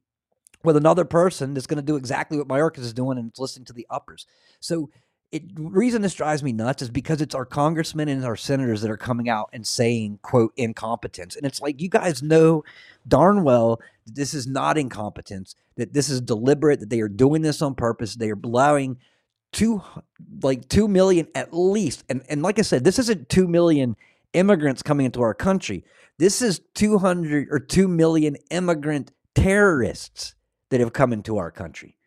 [0.63, 3.65] with another person that's going to do exactly what Mayorkas is doing and it's listening
[3.65, 4.25] to the uppers.
[4.59, 4.89] So
[5.31, 8.91] it reason this drives me nuts is because it's our congressmen and our senators that
[8.91, 11.35] are coming out and saying quote incompetence.
[11.35, 12.63] And it's like you guys know
[13.07, 17.41] darn well that this is not incompetence that this is deliberate that they are doing
[17.41, 18.15] this on purpose.
[18.15, 18.97] They are allowing
[19.51, 19.81] two
[20.41, 22.03] like 2 million at least.
[22.09, 23.95] And and like i said this isn't 2 million
[24.38, 25.84] immigrants coming into our country.
[26.19, 30.36] This is 200 or 2 million immigrant terrorists
[30.69, 31.97] that have come into our country.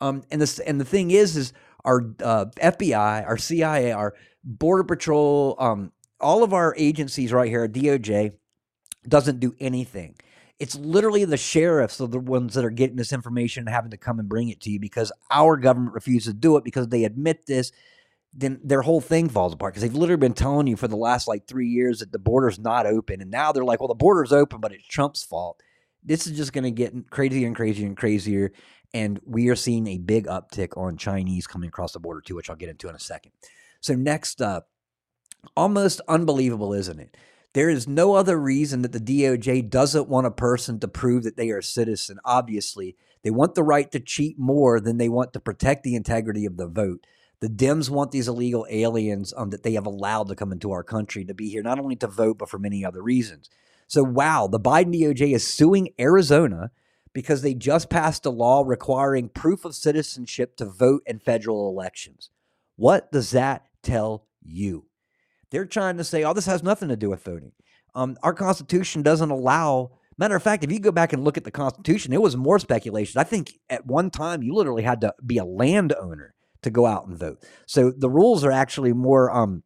[0.00, 1.52] Um, and this and the thing is, is
[1.84, 7.68] our uh, FBI, our CIA, our Border Patrol, um, all of our agencies right here,
[7.68, 8.32] DOJ,
[9.06, 10.14] doesn't do anything.
[10.58, 13.96] It's literally the sheriffs are the ones that are getting this information and having to
[13.96, 17.04] come and bring it to you because our government refuses to do it because they
[17.04, 17.72] admit this
[18.32, 21.26] then their whole thing falls apart because they've literally been telling you for the last
[21.26, 23.20] like three years that the border's not open.
[23.20, 25.60] And now they're like, well, the border's open, but it's Trump's fault.
[26.04, 28.52] This is just going to get crazier and crazier and crazier.
[28.94, 32.50] And we are seeing a big uptick on Chinese coming across the border too, which
[32.50, 33.32] I'll get into in a second.
[33.80, 34.68] So, next up,
[35.56, 37.16] almost unbelievable, isn't it?
[37.52, 41.36] There is no other reason that the DOJ doesn't want a person to prove that
[41.36, 42.18] they are a citizen.
[42.24, 46.46] Obviously, they want the right to cheat more than they want to protect the integrity
[46.46, 47.04] of the vote.
[47.40, 50.82] The Dems want these illegal aliens um, that they have allowed to come into our
[50.82, 53.48] country to be here, not only to vote, but for many other reasons.
[53.86, 56.70] So, wow, the Biden DOJ is suing Arizona
[57.12, 62.30] because they just passed a law requiring proof of citizenship to vote in federal elections.
[62.76, 64.86] What does that tell you?
[65.50, 67.52] They're trying to say, oh, this has nothing to do with voting.
[67.94, 69.92] Um, our Constitution doesn't allow.
[70.16, 72.58] Matter of fact, if you go back and look at the Constitution, it was more
[72.58, 73.18] speculation.
[73.18, 77.06] I think at one time you literally had to be a landowner to go out
[77.06, 77.42] and vote.
[77.66, 79.62] So the rules are actually more um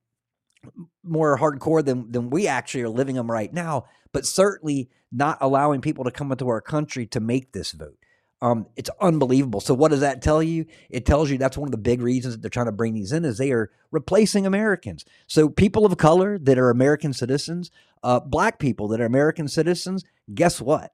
[1.03, 5.81] more hardcore than than we actually are living them right now, but certainly not allowing
[5.81, 7.97] people to come into our country to make this vote.
[8.43, 9.61] Um, it's unbelievable.
[9.61, 10.67] So what does that tell you?
[10.91, 13.13] It tells you that's one of the big reasons that they're trying to bring these
[13.13, 15.05] in is they are replacing Americans.
[15.27, 17.71] So people of color that are American citizens,
[18.03, 20.05] uh, black people that are American citizens,
[20.35, 20.93] guess what?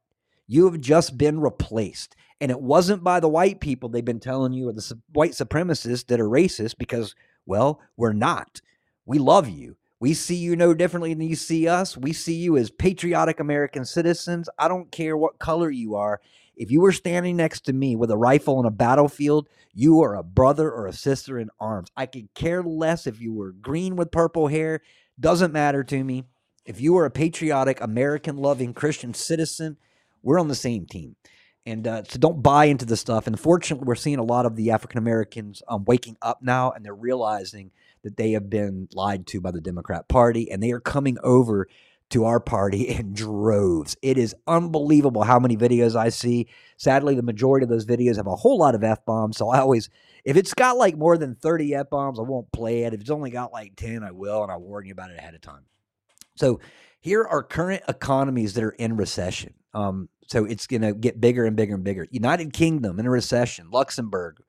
[0.53, 2.17] You have just been replaced.
[2.41, 6.09] And it wasn't by the white people they've been telling you or the white supremacists
[6.09, 7.15] that are racist because,
[7.47, 8.61] well, we're not.
[9.07, 9.77] We love you.
[10.01, 11.97] We see you no differently than you see us.
[11.97, 14.49] We see you as patriotic American citizens.
[14.59, 16.21] I don't care what color you are.
[16.57, 20.17] If you were standing next to me with a rifle on a battlefield, you are
[20.17, 21.93] a brother or a sister in arms.
[21.97, 24.81] I could care less if you were green with purple hair.
[25.21, 26.25] Doesn't matter to me.
[26.65, 29.77] If you are a patriotic, American loving Christian citizen,
[30.23, 31.17] we're on the same team.
[31.67, 33.27] And uh, so don't buy into the stuff.
[33.27, 36.85] And fortunately, we're seeing a lot of the African Americans um, waking up now and
[36.85, 37.71] they're realizing
[38.03, 41.69] that they have been lied to by the Democrat Party and they are coming over
[42.11, 43.97] to our party in droves.
[44.03, 46.49] It is unbelievable how many videos I see.
[46.77, 49.37] Sadly, the majority of those videos have a whole lot of F bombs.
[49.37, 49.89] So I always,
[50.25, 52.95] if it's got like more than 30 F bombs, I won't play it.
[52.95, 55.35] If it's only got like 10, I will, and I'll warn you about it ahead
[55.35, 55.65] of time.
[56.37, 56.61] So
[57.01, 59.55] here are current economies that are in recession.
[59.75, 62.07] Um, so it's going to get bigger and bigger and bigger.
[62.11, 64.43] United Kingdom in a recession, Luxembourg,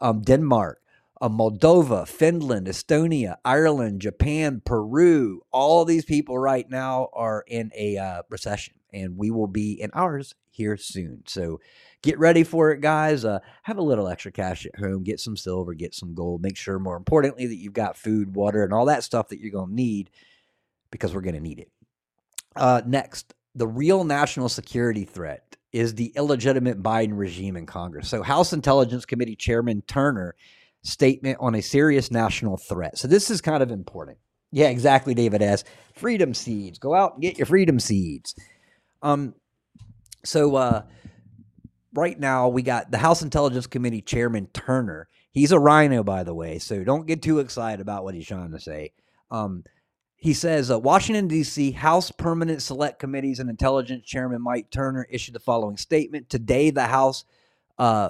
[0.00, 0.80] um, Denmark,
[1.20, 5.42] uh, Moldova, Finland, Estonia, Ireland, Japan, Peru.
[5.50, 9.90] All these people right now are in a uh, recession, and we will be in
[9.94, 11.22] ours here soon.
[11.26, 11.60] So
[12.02, 13.24] get ready for it, guys.
[13.24, 15.04] Uh, have a little extra cash at home.
[15.04, 16.42] Get some silver, get some gold.
[16.42, 19.50] Make sure, more importantly, that you've got food, water, and all that stuff that you're
[19.50, 20.10] going to need
[20.90, 21.70] because we're going to need it.
[22.56, 28.08] Uh, next, the real national security threat is the illegitimate Biden regime in Congress.
[28.08, 30.34] So, House Intelligence Committee Chairman Turner
[30.82, 32.98] statement on a serious national threat.
[32.98, 34.18] So, this is kind of important.
[34.52, 35.64] Yeah, exactly, David S.
[35.94, 36.78] Freedom seeds.
[36.78, 38.36] Go out and get your freedom seeds.
[39.02, 39.34] Um,
[40.24, 40.82] so uh,
[41.92, 45.08] right now we got the House Intelligence Committee Chairman Turner.
[45.30, 48.52] He's a rhino, by the way, so don't get too excited about what he's trying
[48.52, 48.92] to say.
[49.30, 49.64] Um,
[50.24, 51.72] he says uh, Washington, D.C.
[51.72, 56.30] House Permanent Select Committees and Intelligence Chairman Mike Turner issued the following statement.
[56.30, 57.26] Today, the House
[57.78, 58.08] uh,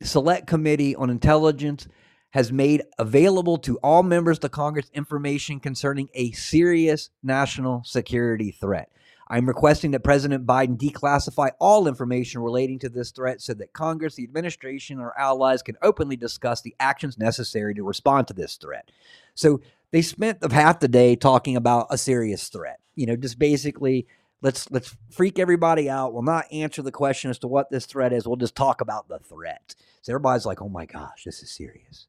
[0.00, 1.88] Select Committee on Intelligence
[2.30, 8.88] has made available to all members of Congress information concerning a serious national security threat.
[9.28, 14.14] I'm requesting that President Biden declassify all information relating to this threat so that Congress,
[14.14, 18.88] the administration, or allies can openly discuss the actions necessary to respond to this threat.
[19.34, 19.60] So
[19.92, 22.80] they spent the half the day talking about a serious threat.
[22.94, 24.06] You know, just basically
[24.42, 26.12] let's let's freak everybody out.
[26.12, 28.26] We'll not answer the question as to what this threat is.
[28.26, 29.74] We'll just talk about the threat.
[30.02, 32.06] So everybody's like, "Oh my gosh, this is serious."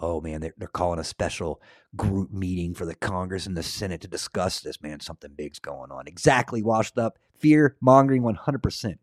[0.00, 1.60] Oh man, they're, they're calling a special
[1.96, 4.80] group meeting for the Congress and the Senate to discuss this.
[4.80, 6.06] Man, something big's going on.
[6.06, 9.00] Exactly washed up, fear mongering, one hundred percent.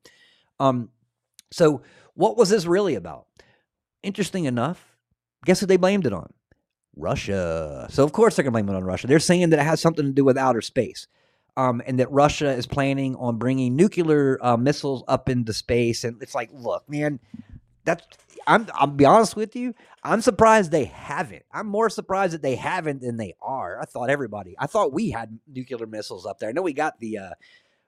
[0.60, 0.90] Um,
[1.52, 1.82] so
[2.14, 3.28] what was this really about?
[4.04, 4.96] Interesting enough,
[5.44, 6.32] guess who they blamed it on?
[6.95, 7.88] Russia.
[7.89, 9.08] So of course they're going to blame it on Russia.
[9.08, 11.08] They're saying that it has something to do with outer space.
[11.58, 16.03] Um, and that Russia is planning on bringing nuclear uh, missiles up into space.
[16.03, 17.19] And it's like, look, man,
[17.86, 18.03] that's
[18.47, 19.73] I'm I'll be honest with you.
[20.03, 21.43] I'm surprised they haven't.
[21.51, 23.79] I'm more surprised that they haven't than they are.
[23.79, 24.55] I thought everybody.
[24.60, 26.49] I thought we had nuclear missiles up there.
[26.49, 27.29] I know we got the uh,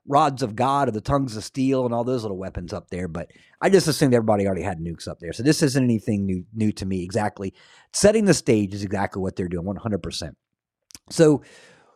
[0.07, 3.07] rods of God or the tongues of steel and all those little weapons up there,
[3.07, 5.33] but I just assumed everybody already had nukes up there.
[5.33, 7.03] So this isn't anything new new to me.
[7.03, 7.53] Exactly,
[7.93, 9.65] setting the stage is exactly what they're doing.
[9.65, 10.01] 100.
[10.01, 10.37] percent
[11.09, 11.43] So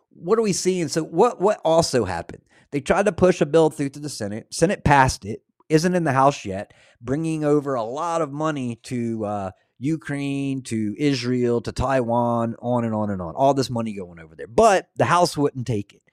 [0.09, 0.87] what are we seeing?
[0.87, 2.43] So what what also happened?
[2.71, 4.47] They tried to push a bill through to the Senate.
[4.53, 9.25] Senate passed it isn't in the House yet, bringing over a lot of money to
[9.25, 13.35] uh, Ukraine, to Israel, to Taiwan, on and on and on.
[13.35, 14.47] All this money going over there.
[14.47, 16.03] But the House wouldn't take it.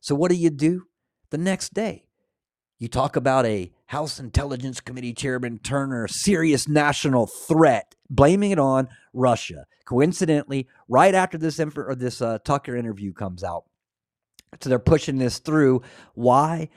[0.00, 0.84] So what do you do
[1.30, 2.04] the next day?
[2.78, 8.88] You talk about a House Intelligence Committee Chairman Turner serious national threat, blaming it on
[9.12, 9.66] Russia.
[9.84, 13.64] Coincidentally, right after this inf- or this uh, Tucker interview comes out,
[14.60, 15.82] so they're pushing this through.
[16.14, 16.68] Why?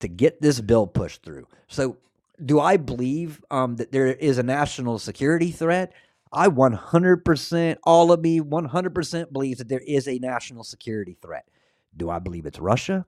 [0.00, 1.46] to get this bill pushed through.
[1.68, 1.98] So,
[2.44, 5.94] do I believe um, that there is a national security threat?
[6.32, 11.48] I 100%, all of me 100% believes that there is a national security threat.
[11.96, 13.06] Do I believe it's Russia?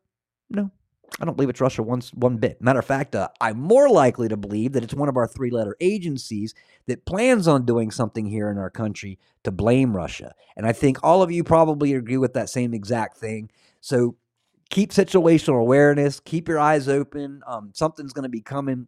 [0.50, 0.70] No,
[1.20, 2.62] I don't believe it's Russia one, one bit.
[2.62, 5.50] Matter of fact, uh, I'm more likely to believe that it's one of our three
[5.50, 6.54] letter agencies
[6.86, 10.34] that plans on doing something here in our country to blame Russia.
[10.56, 13.50] And I think all of you probably agree with that same exact thing.
[13.80, 14.16] So
[14.70, 17.42] keep situational awareness, keep your eyes open.
[17.46, 18.86] Um, something's going to be coming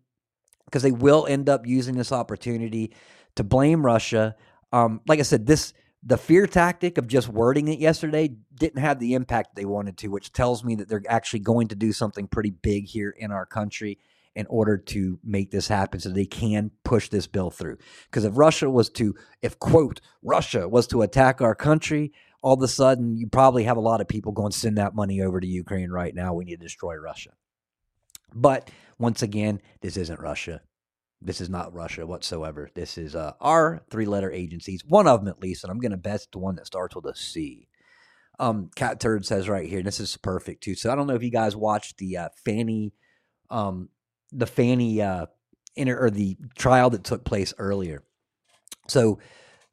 [0.66, 2.92] because they will end up using this opportunity
[3.34, 4.36] to blame Russia.
[4.72, 5.72] Um, like I said, this
[6.03, 10.09] the fear tactic of just wording it yesterday didn't have the impact they wanted to,
[10.09, 13.44] which tells me that they're actually going to do something pretty big here in our
[13.44, 13.98] country
[14.34, 17.76] in order to make this happen so they can push this bill through.
[18.07, 22.62] Because if Russia was to, if quote, Russia was to attack our country, all of
[22.62, 25.46] a sudden you probably have a lot of people going send that money over to
[25.46, 26.32] Ukraine right now.
[26.32, 27.30] We need to destroy Russia.
[28.32, 30.62] But once again, this isn't Russia.
[31.22, 32.70] This is not Russia whatsoever.
[32.74, 35.90] This is uh, our three letter agencies, one of them at least, and I'm going
[35.90, 37.68] to bet the one that starts with a C.
[38.40, 40.74] um, Catturd says right here, and this is perfect too.
[40.74, 42.94] So I don't know if you guys watched the uh, Fani,
[43.50, 43.90] um,
[44.32, 45.26] the Fani uh,
[45.76, 48.02] inter or the trial that took place earlier.
[48.88, 49.18] So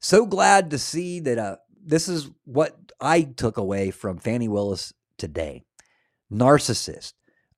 [0.00, 4.92] so glad to see that uh, this is what I took away from Fani Willis
[5.16, 5.64] today.
[6.30, 7.14] Narcissist,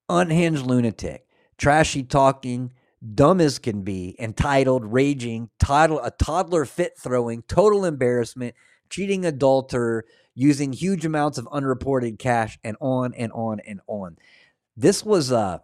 [0.09, 1.27] unhinged lunatic,
[1.59, 2.73] trashy talking,
[3.15, 8.55] dumb as can be, entitled, raging, title, a toddler fit throwing, total embarrassment,
[8.89, 14.17] cheating adulterer, using huge amounts of unreported cash, and on and on and on.
[14.77, 15.59] This was uh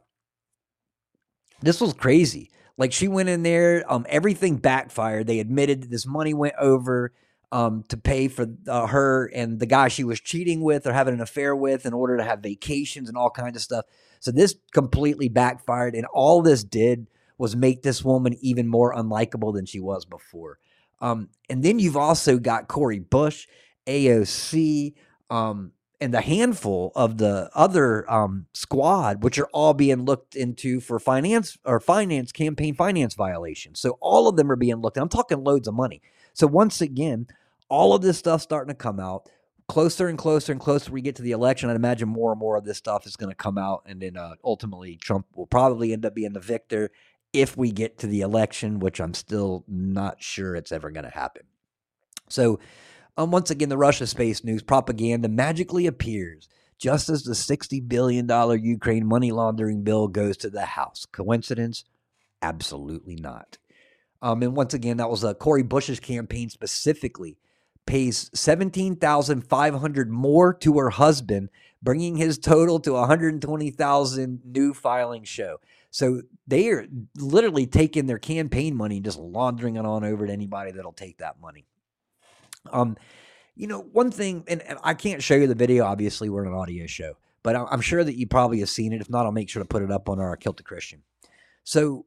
[1.62, 2.50] this was crazy.
[2.78, 5.26] Like she went in there, um, everything backfired.
[5.26, 7.12] They admitted that this money went over
[7.50, 11.14] um, to pay for uh, her and the guy she was cheating with or having
[11.14, 13.86] an affair with in order to have vacations and all kinds of stuff.
[14.20, 17.06] So this completely backfired, and all this did
[17.38, 20.58] was make this woman even more unlikable than she was before.
[21.00, 23.46] Um, and then you've also got Cori Bush,
[23.86, 24.94] AOC,
[25.30, 30.80] um, and the handful of the other um, squad, which are all being looked into
[30.80, 33.80] for finance or finance campaign finance violations.
[33.80, 35.02] So all of them are being looked at.
[35.02, 36.02] I'm talking loads of money.
[36.34, 37.28] So once again,
[37.68, 39.28] all of this stuff starting to come out
[39.68, 41.68] closer and closer and closer we get to the election.
[41.68, 44.16] I'd imagine more and more of this stuff is going to come out, and then
[44.16, 46.90] uh, ultimately Trump will probably end up being the victor
[47.40, 51.10] if we get to the election, which I'm still not sure it's ever going to
[51.10, 51.42] happen.
[52.28, 52.58] So
[53.16, 58.28] um, once again, the Russia space news propaganda magically appears just as the $60 billion
[58.62, 61.06] Ukraine money laundering bill goes to the House.
[61.06, 61.84] Coincidence?
[62.42, 63.58] Absolutely not.
[64.20, 67.38] Um, and once again, that was uh, Cori Bush's campaign specifically
[67.86, 71.48] pays 17,500 more to her husband,
[71.82, 75.60] bringing his total to 120,000 new filing show.
[75.96, 76.86] So they are
[77.16, 81.16] literally taking their campaign money and just laundering it on over to anybody that'll take
[81.20, 81.64] that money.
[82.70, 82.98] Um,
[83.54, 85.86] you know, one thing, and, and I can't show you the video.
[85.86, 89.00] Obviously, we're an audio show, but I'm sure that you probably have seen it.
[89.00, 91.02] If not, I'll make sure to put it up on our Kilt Christian.
[91.64, 92.04] So,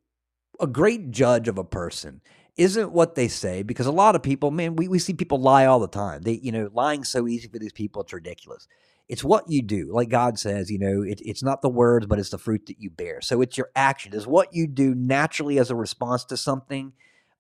[0.59, 2.21] a great judge of a person
[2.57, 5.65] isn't what they say because a lot of people, man, we, we see people lie
[5.65, 6.21] all the time.
[6.21, 8.67] They, you know, lying so easy for these people, it's ridiculous.
[9.09, 9.91] It's what you do.
[9.91, 12.79] Like God says, you know, it, it's not the words, but it's the fruit that
[12.79, 13.21] you bear.
[13.21, 14.13] So it's your action.
[14.13, 16.93] It's what you do naturally as a response to something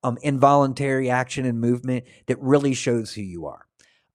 [0.03, 3.65] um, involuntary action and movement that really shows who you are.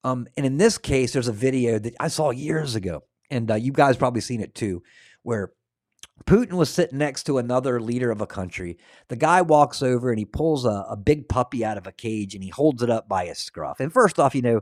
[0.02, 3.54] Um, and in this case, there's a video that I saw years ago, and uh,
[3.54, 4.82] you guys probably seen it too,
[5.22, 5.52] where
[6.26, 8.78] Putin was sitting next to another leader of a country.
[9.08, 12.34] The guy walks over and he pulls a, a big puppy out of a cage
[12.34, 13.80] and he holds it up by his scruff.
[13.80, 14.60] And first off, you know,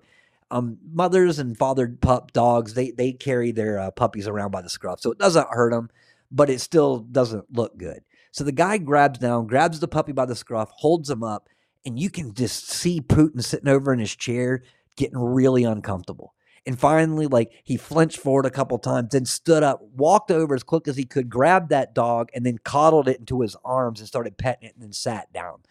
[0.53, 4.69] um, mothers and fathered pup dogs they they carry their uh, puppies around by the
[4.69, 5.89] scruff, so it doesn't hurt them,
[6.31, 8.03] but it still doesn't look good.
[8.33, 11.49] So the guy grabs down, grabs the puppy by the scruff, holds him up,
[11.85, 14.63] and you can just see Putin sitting over in his chair
[14.97, 16.35] getting really uncomfortable.
[16.65, 20.63] And finally, like he flinched forward a couple times, then stood up, walked over as
[20.63, 24.07] quick as he could, grabbed that dog, and then coddled it into his arms and
[24.07, 25.63] started petting it and then sat down.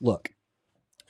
[0.00, 0.30] Look,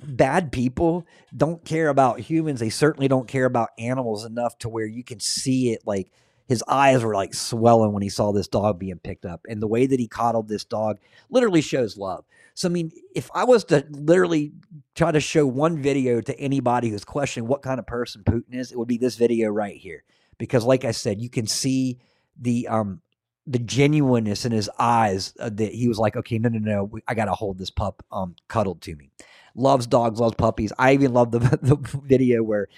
[0.03, 2.61] bad people don't care about humans.
[2.61, 6.11] They certainly don't care about animals enough to where you can see it like
[6.49, 9.45] his eyes were like swelling when he saw this dog being picked up.
[9.49, 12.25] And the way that he coddled this dog literally shows love.
[12.55, 14.53] So, I mean, if I was to literally
[14.95, 18.71] try to show one video to anybody who's questioning what kind of person Putin is,
[18.71, 20.05] it would be this video right here.
[20.39, 21.99] Because, like I said, you can see
[22.41, 23.01] the um
[23.47, 27.15] the genuineness in his eyes uh, that he was like, okay, no, no, no, I
[27.15, 29.11] got to hold this pup um cuddled to me.
[29.57, 30.73] Loves dogs, loves puppies.
[30.79, 32.69] I even love the the video where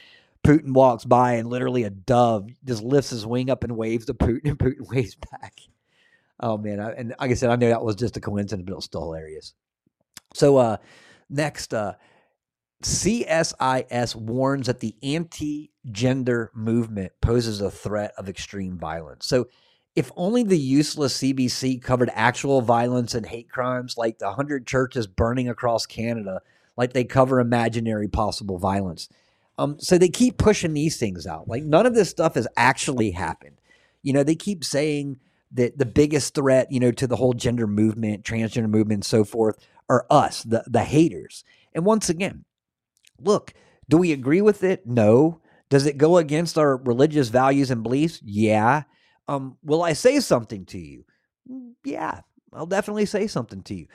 [0.47, 4.14] Putin walks by and literally a dove just lifts his wing up and waves to
[4.14, 5.61] Putin, and Putin waves back.
[6.41, 6.81] Oh man!
[6.81, 8.85] I, and like I said, I know that was just a coincidence, but it was
[8.85, 9.55] still hilarious.
[10.35, 10.76] So uh,
[11.29, 11.95] next, uh,
[12.83, 19.26] CSIS warns that the anti-gender movement poses a threat of extreme violence.
[19.26, 19.49] So
[19.97, 25.09] if only the useless CBC covered actual violence and hate crimes like the hundred churches
[25.09, 26.41] burning across Canada,
[26.79, 29.09] like they cover imaginary possible violence.
[29.59, 31.49] Um, so they keep pushing these things out.
[31.49, 33.61] Like none of this stuff has actually happened.
[34.03, 35.18] You know, they keep saying
[35.53, 39.24] that the biggest threat, you know, to the whole gender movement, transgender movement, and so
[39.24, 39.59] forth,
[39.91, 41.43] are us, the the haters.
[41.74, 42.45] And once again,
[43.20, 43.53] look,
[43.89, 44.87] do we agree with it?
[44.87, 45.41] No.
[45.70, 48.20] Does it go against our religious values and beliefs?
[48.24, 48.85] Yeah.
[49.26, 51.05] Um, will I say something to you?
[51.51, 52.20] Mm, yeah,
[52.53, 53.87] I'll definitely say something to you.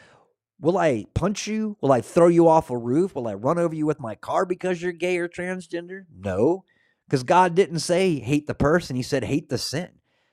[0.60, 1.78] Will I punch you?
[1.82, 3.16] Will I throw you off a roof?
[3.16, 6.06] Will I run over you with my car because you're gay or transgender?
[6.16, 6.64] No,
[7.08, 9.90] because God didn't say hate the person, He said hate the sin.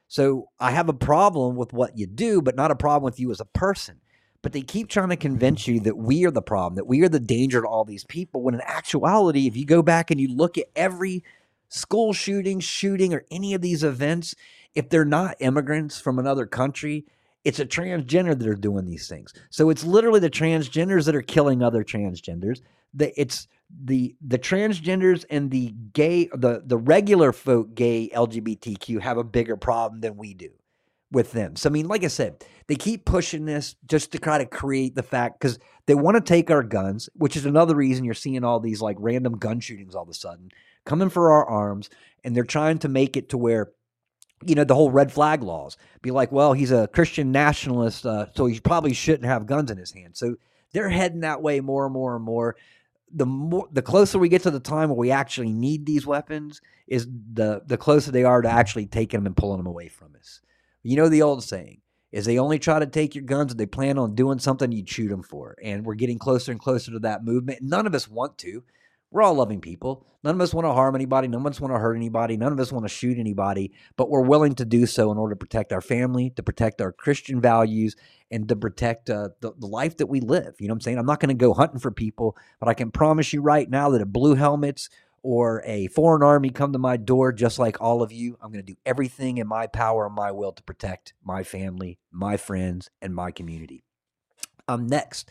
[0.08, 3.30] So I have a problem with what you do, but not a problem with you
[3.30, 4.00] as a person.
[4.42, 7.08] But they keep trying to convince you that we are the problem, that we are
[7.08, 8.42] the danger to all these people.
[8.42, 11.22] When in actuality, if you go back and you look at every
[11.68, 14.34] school shooting, shooting, or any of these events,
[14.74, 17.04] if they're not immigrants from another country,
[17.44, 19.32] it's a transgender that are doing these things.
[19.50, 22.60] So it's literally the transgenders that are killing other transgenders.
[22.92, 23.46] The, it's
[23.84, 29.56] the the transgenders and the gay the the regular folk gay LGBTQ have a bigger
[29.56, 30.50] problem than we do
[31.12, 31.54] with them.
[31.54, 34.96] So I mean, like I said, they keep pushing this just to try to create
[34.96, 38.42] the fact because they want to take our guns, which is another reason you're seeing
[38.42, 40.50] all these like random gun shootings all of a sudden
[40.84, 41.90] coming for our arms,
[42.24, 43.70] and they're trying to make it to where
[44.46, 48.26] you know the whole red flag laws be like, well, he's a Christian nationalist, uh,
[48.34, 50.16] so he probably shouldn't have guns in his hand.
[50.16, 50.36] So
[50.72, 52.56] they're heading that way more and more and more
[53.12, 56.60] the more the closer we get to the time where we actually need these weapons
[56.86, 60.14] is the the closer they are to actually taking them and pulling them away from
[60.18, 60.40] us.
[60.82, 61.80] You know the old saying
[62.12, 64.84] is they only try to take your guns if they plan on doing something you
[64.86, 65.56] shoot them for.
[65.62, 67.62] And we're getting closer and closer to that movement.
[67.62, 68.64] None of us want to.
[69.12, 70.06] We're all loving people.
[70.22, 71.26] None of us want to harm anybody.
[71.26, 72.36] None of us want to hurt anybody.
[72.36, 75.34] None of us want to shoot anybody, but we're willing to do so in order
[75.34, 77.96] to protect our family, to protect our Christian values,
[78.30, 80.54] and to protect uh, the, the life that we live.
[80.60, 80.98] You know what I'm saying?
[80.98, 83.90] I'm not going to go hunting for people, but I can promise you right now
[83.90, 84.88] that if blue helmets
[85.22, 88.64] or a foreign army come to my door, just like all of you, I'm going
[88.64, 92.90] to do everything in my power and my will to protect my family, my friends,
[93.02, 93.82] and my community.
[94.68, 95.28] Um, next,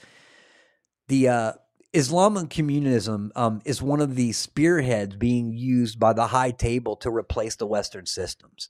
[1.08, 1.54] the uh,
[1.94, 7.10] Islamic communism um, is one of the spearheads being used by the high table to
[7.10, 8.70] replace the Western systems.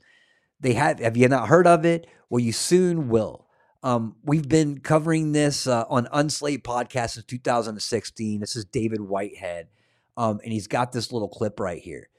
[0.60, 2.08] They have have you not heard of it?
[2.30, 3.48] Well, you soon will.
[3.84, 8.40] Um, we've been covering this uh, on Unslaved podcast since 2016.
[8.40, 9.68] This is David Whitehead,
[10.18, 12.10] um, and he's got this little clip right here.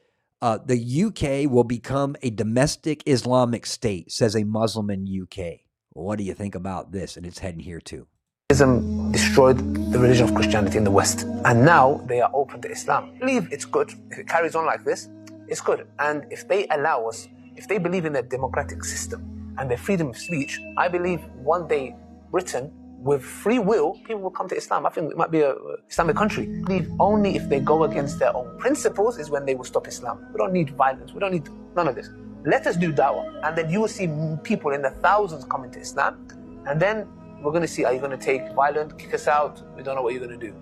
[0.43, 5.61] Uh, the UK will become a domestic Islamic state, says a Muslim in UK.
[5.91, 7.17] What do you think about this?
[7.17, 8.07] And it's heading here too.
[8.51, 9.59] Islam destroyed
[9.93, 13.17] the religion of Christianity in the West, and now they are open to Islam.
[13.21, 15.09] Believe it's good if it carries on like this.
[15.47, 19.71] It's good, and if they allow us, if they believe in a democratic system and
[19.71, 21.95] their freedom of speech, I believe one day
[22.33, 24.85] Britain, with free will, people will come to Islam.
[24.85, 26.45] I think it might be a uh, Islamic country.
[26.45, 29.87] I believe only if they go against their own principles is when they will stop
[29.87, 30.27] Islam.
[30.33, 31.13] We don't need violence.
[31.13, 32.11] We don't need none of this.
[32.45, 34.09] Let us do dawah, and then you will see
[34.43, 36.27] people in the thousands coming to Islam,
[36.67, 37.07] and then
[37.43, 39.63] we're going to see, are you going to take violent, kick us out?
[39.77, 40.55] We don't know what you're going to do.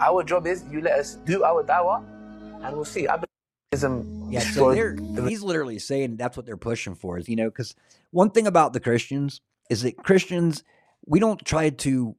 [0.00, 2.02] Our job is you let us do our dawah
[2.62, 3.08] and we'll see.
[3.08, 3.22] I
[4.28, 7.74] yeah, so he's literally saying that's what they're pushing for is, you know, because
[8.10, 10.62] one thing about the Christians is that Christians,
[11.06, 12.14] we don't try to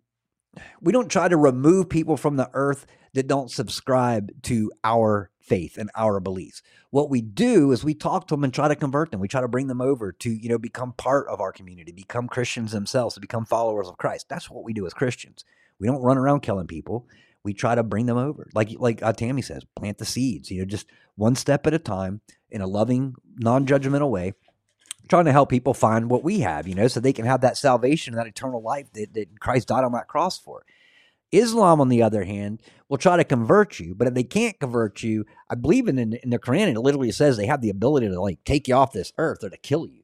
[0.82, 5.78] we don't try to remove people from the earth that don't subscribe to our faith
[5.78, 6.62] and our beliefs.
[6.94, 9.20] What we do is we talk to them and try to convert them.
[9.20, 12.28] We try to bring them over to, you know, become part of our community, become
[12.28, 14.30] Christians themselves, to become followers of Christ.
[14.30, 15.44] That's what we do as Christians.
[15.80, 17.08] We don't run around killing people.
[17.44, 18.48] We try to bring them over.
[18.54, 20.86] Like like uh, Tammy says, plant the seeds, you know, just
[21.16, 22.22] one step at a time
[22.52, 24.36] in a loving, non-judgmental way
[25.10, 27.58] trying to help people find what we have, you know, so they can have that
[27.58, 30.64] salvation and that eternal life that, that Christ died on that cross for.
[31.34, 35.04] Islam, on the other hand, will try to convert you, but if they can't convert
[35.04, 38.08] you, I believe in, in, in the Quran, it literally says they have the ability
[38.10, 40.04] to like take you off this earth or to kill you.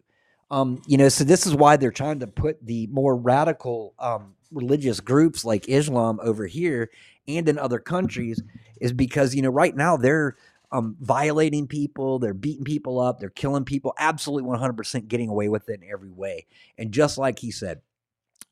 [0.52, 4.36] Um, you know, so this is why they're trying to put the more radical um,
[4.52, 6.90] religious groups like Islam over here
[7.28, 8.42] and in other countries,
[8.82, 10.36] is because you know right now they're
[10.72, 15.70] um, violating people, they're beating people up, they're killing people, absolutely 100% getting away with
[15.70, 16.46] it in every way.
[16.78, 17.82] And just like he said,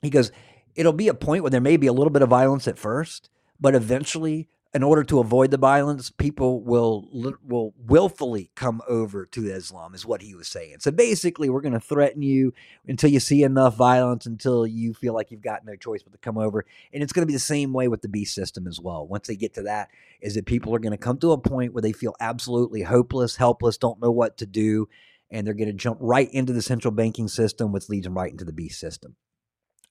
[0.01, 0.31] he goes,
[0.77, 3.29] it'll be a point where there may be a little bit of violence at first,
[3.59, 7.09] but eventually, in order to avoid the violence, people will
[7.43, 10.77] will willfully come over to Islam, is what he was saying.
[10.79, 12.53] So basically, we're going to threaten you
[12.87, 16.19] until you see enough violence, until you feel like you've got no choice but to
[16.19, 16.63] come over.
[16.93, 19.07] And it's going to be the same way with the beast system as well.
[19.07, 19.89] Once they get to that,
[20.21, 23.37] is that people are going to come to a point where they feel absolutely hopeless,
[23.37, 24.87] helpless, don't know what to do,
[25.31, 28.31] and they're going to jump right into the central banking system, which leads them right
[28.31, 29.15] into the beast system.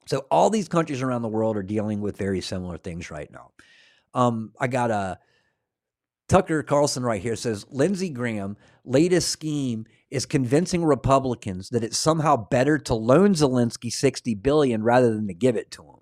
[0.06, 3.50] So all these countries around the world are dealing with very similar things right now.
[4.14, 5.18] Um, I got a
[6.28, 12.36] Tucker Carlson right here says Lindsey Graham latest scheme is convincing Republicans that it's somehow
[12.36, 16.00] better to loan Zelensky 60 billion rather than to give it to him.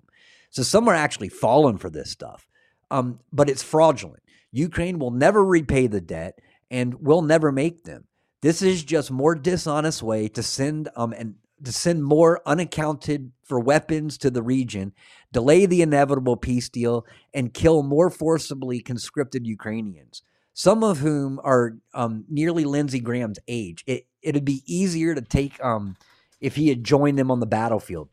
[0.49, 2.47] So some are actually falling for this stuff.
[2.89, 4.23] Um, but it's fraudulent.
[4.51, 6.39] Ukraine will never repay the debt
[6.71, 8.05] and will never make them.
[8.41, 13.59] This is just more dishonest way to send um and to send more unaccounted for
[13.59, 14.93] weapons to the region,
[15.31, 20.23] delay the inevitable peace deal, and kill more forcibly conscripted Ukrainians,
[20.53, 23.83] some of whom are um, nearly Lindsey Graham's age.
[23.87, 25.95] It, it'd be easier to take um,
[26.41, 28.09] if he had joined them on the battlefield.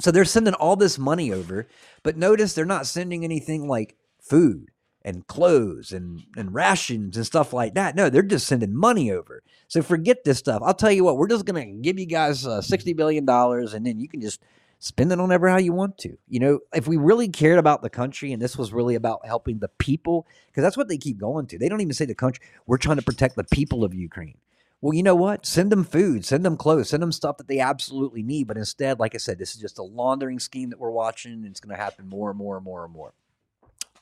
[0.00, 1.68] So they're sending all this money over,
[2.02, 4.70] but notice they're not sending anything like food
[5.06, 7.94] and clothes and, and rations and stuff like that.
[7.94, 9.44] No, they're just sending money over.
[9.68, 10.62] So forget this stuff.
[10.64, 13.86] I'll tell you what, we're just going to give you guys uh, $60 billion and
[13.86, 14.42] then you can just
[14.80, 16.18] spend it on ever how you want to.
[16.28, 19.60] You know, if we really cared about the country and this was really about helping
[19.60, 21.58] the people, because that's what they keep going to.
[21.58, 22.44] They don't even say the country.
[22.66, 24.38] We're trying to protect the people of Ukraine.
[24.80, 25.46] Well, you know what?
[25.46, 28.48] Send them food, send them clothes, send them stuff that they absolutely need.
[28.48, 31.46] But instead, like I said, this is just a laundering scheme that we're watching, and
[31.46, 33.12] it's going to happen more and more and more and more.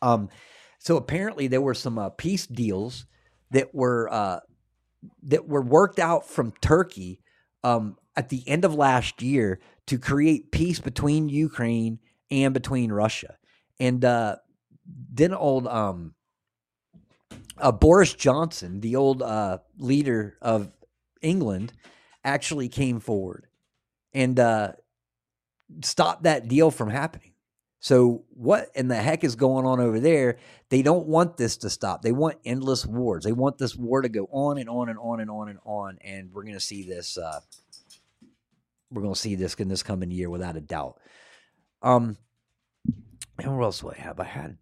[0.02, 0.28] Um,
[0.84, 3.06] so apparently, there were some uh, peace deals
[3.52, 4.40] that were uh,
[5.22, 7.22] that were worked out from Turkey
[7.62, 13.38] um, at the end of last year to create peace between Ukraine and between Russia.
[13.80, 14.36] And uh,
[15.10, 16.14] then old um,
[17.56, 20.70] uh, Boris Johnson, the old uh, leader of
[21.22, 21.72] England,
[22.24, 23.46] actually came forward
[24.12, 24.72] and uh,
[25.82, 27.32] stopped that deal from happening.
[27.84, 30.38] So, what in the heck is going on over there?
[30.74, 32.02] They don't want this to stop.
[32.02, 33.22] They want endless wars.
[33.22, 35.98] They want this war to go on and on and on and on and on.
[36.02, 37.16] And we're going to see this.
[37.16, 37.38] Uh,
[38.90, 40.98] we're going to see this in this coming year without a doubt.
[41.80, 42.16] Um,
[43.38, 44.18] and what else do I have?
[44.18, 44.58] I had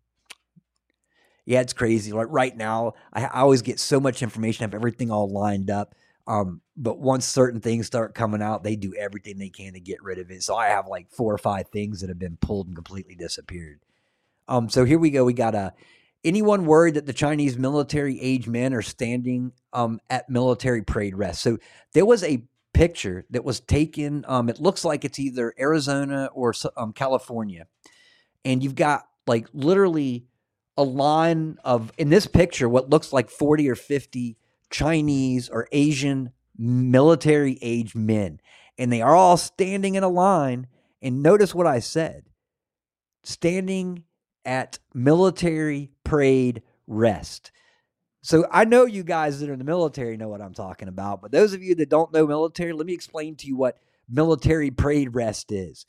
[1.47, 2.13] yeah, it's crazy.
[2.13, 5.71] Like right now, I, I always get so much information, I have everything all lined
[5.71, 5.95] up.
[6.27, 10.03] Um, but once certain things start coming out, they do everything they can to get
[10.03, 10.43] rid of it.
[10.43, 13.81] So I have like four or five things that have been pulled and completely disappeared.
[14.47, 15.25] Um, so here we go.
[15.25, 15.73] We got a
[16.25, 21.43] anyone worried that the Chinese military age men are standing um, at military parade rest.
[21.43, 21.59] So
[21.93, 22.43] there was a
[22.73, 24.25] picture that was taken.
[24.29, 27.67] Um, it looks like it's either Arizona or um, California,
[28.45, 30.25] and you've got like literally
[30.77, 34.37] a line of in this picture what looks like 40 or 50
[34.71, 38.41] Chinese or Asian military age men
[38.79, 40.67] and they are all standing in a line
[41.03, 42.25] and notice what I said
[43.23, 44.05] standing
[44.45, 47.53] at military parade rest
[48.25, 51.23] so I know you guys that are in the military know what I'm talking about
[51.23, 53.79] but those of you that don't know military let me explain to you what
[54.09, 55.87] military parade rest is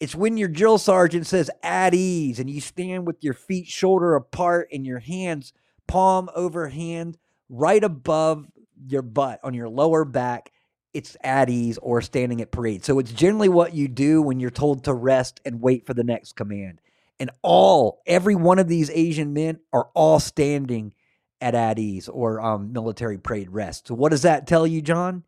[0.00, 4.14] it's when your drill sergeant says at ease and you stand with your feet shoulder
[4.14, 5.52] apart and your hands
[5.86, 7.16] palm over hand
[7.48, 8.46] right above
[8.86, 10.50] your butt on your lower back.
[10.92, 12.84] It's at ease or standing at parade.
[12.84, 16.04] So it's generally what you do when you're told to rest and wait for the
[16.04, 16.80] next command.
[17.20, 20.94] And all, every one of these Asian men are all standing
[21.40, 23.88] at at ease or um, military parade rest.
[23.88, 25.24] So what does that tell you, John?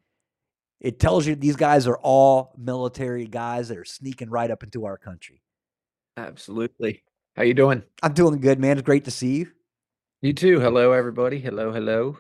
[0.81, 4.85] It tells you these guys are all military guys that are sneaking right up into
[4.85, 5.43] our country.
[6.17, 7.03] Absolutely.
[7.37, 7.83] How you doing?
[8.03, 8.79] I'm doing good, man.
[8.79, 9.53] It's great to see you.
[10.23, 10.61] You too.
[10.61, 11.39] Hello, everybody.
[11.39, 12.19] Hello, hello.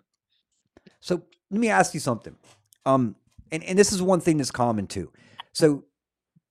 [1.00, 2.36] So let me ask you something.
[2.84, 3.16] Um,
[3.50, 5.12] and, and this is one thing that's common too.
[5.52, 5.84] So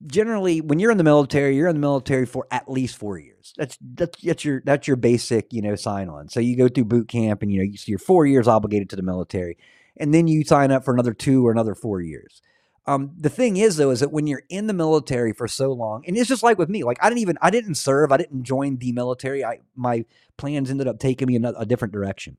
[0.04, 3.54] generally when you're in the military, you're in the military for at least four years.
[3.56, 6.28] That's that's that's your that's your basic, you know, sign on.
[6.28, 9.02] So you go through boot camp and you know, you're four years obligated to the
[9.02, 9.56] military
[9.96, 12.42] and then you sign up for another two or another four years.
[12.86, 16.04] Um, the thing is though, is that when you're in the military for so long,
[16.06, 18.44] and it's just like with me, like I didn't even, I didn't serve, I didn't
[18.44, 19.44] join the military.
[19.44, 20.04] I, my
[20.36, 22.36] plans ended up taking me in a, a different direction.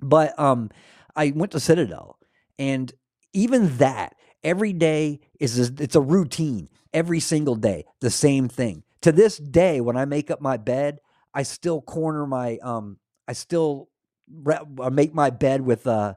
[0.00, 0.70] But um,
[1.16, 2.18] I went to Citadel,
[2.58, 2.92] and
[3.32, 4.14] even that
[4.44, 6.68] every day is a, it's a routine.
[6.92, 8.84] Every single day, the same thing.
[9.00, 11.00] To this day, when I make up my bed,
[11.34, 13.88] I still corner my um, I still
[14.32, 14.60] re-
[14.92, 16.14] make my bed with uh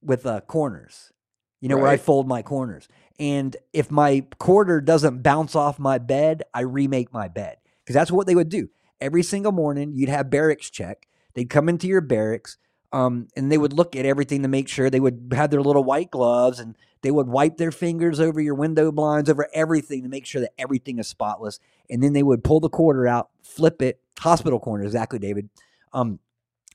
[0.00, 1.12] with uh, corners.
[1.60, 1.82] You know right.
[1.82, 2.88] where I fold my corners.
[3.18, 8.10] And if my quarter doesn't bounce off my bed, I remake my bed because that's
[8.10, 9.92] what they would do every single morning.
[9.94, 11.08] You'd have barracks check.
[11.34, 12.56] They'd come into your barracks,
[12.92, 15.84] um, and they would look at everything to make sure they would have their little
[15.84, 16.76] white gloves and
[17.06, 20.50] they would wipe their fingers over your window blinds, over everything to make sure that
[20.58, 21.60] everything is spotless.
[21.88, 25.48] And then they would pull the quarter out, flip it, hospital corner, exactly, David.
[25.92, 26.18] Um,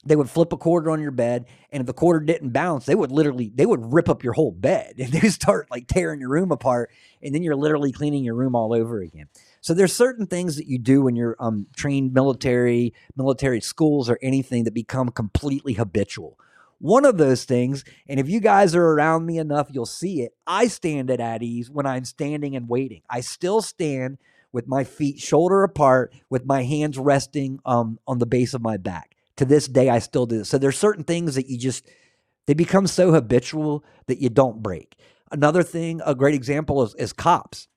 [0.06, 2.96] they would flip a quarter on your bed and if the quarter didn't bounce they
[2.96, 6.30] would literally they would rip up your whole bed and they start like tearing your
[6.30, 6.90] room apart
[7.22, 9.28] and then you're literally cleaning your room all over again
[9.60, 14.18] so there's certain things that you do when you're um, trained military military schools or
[14.24, 16.40] anything that become completely habitual
[16.82, 20.34] one of those things and if you guys are around me enough you'll see it
[20.48, 24.18] i stand at at ease when i'm standing and waiting i still stand
[24.52, 28.78] with my feet shoulder apart with my hands resting um, on the base of my
[28.78, 30.44] back to this day I still do.
[30.44, 31.88] So there's certain things that you just
[32.48, 34.98] they become so habitual that you don't break.
[35.32, 37.68] Another thing, a great example is, is cops.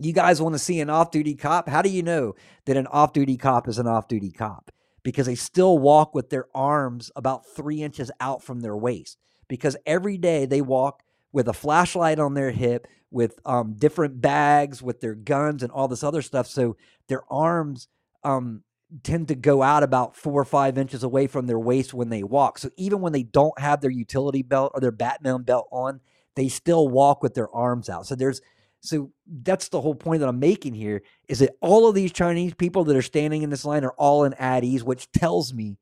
[0.00, 1.68] You guys want to see an off-duty cop?
[1.68, 4.71] How do you know that an off-duty cop is an off-duty cop?
[5.02, 9.18] Because they still walk with their arms about three inches out from their waist.
[9.48, 14.82] Because every day they walk with a flashlight on their hip, with um, different bags,
[14.82, 16.46] with their guns and all this other stuff.
[16.46, 16.76] So
[17.08, 17.88] their arms
[18.24, 18.62] um,
[19.02, 22.22] tend to go out about four or five inches away from their waist when they
[22.22, 22.58] walk.
[22.58, 26.00] So even when they don't have their utility belt or their Batman belt on,
[26.36, 28.06] they still walk with their arms out.
[28.06, 28.40] So there's
[28.82, 32.52] so that's the whole point that I'm making here is that all of these Chinese
[32.52, 35.78] people that are standing in this line are all in at ease, which tells me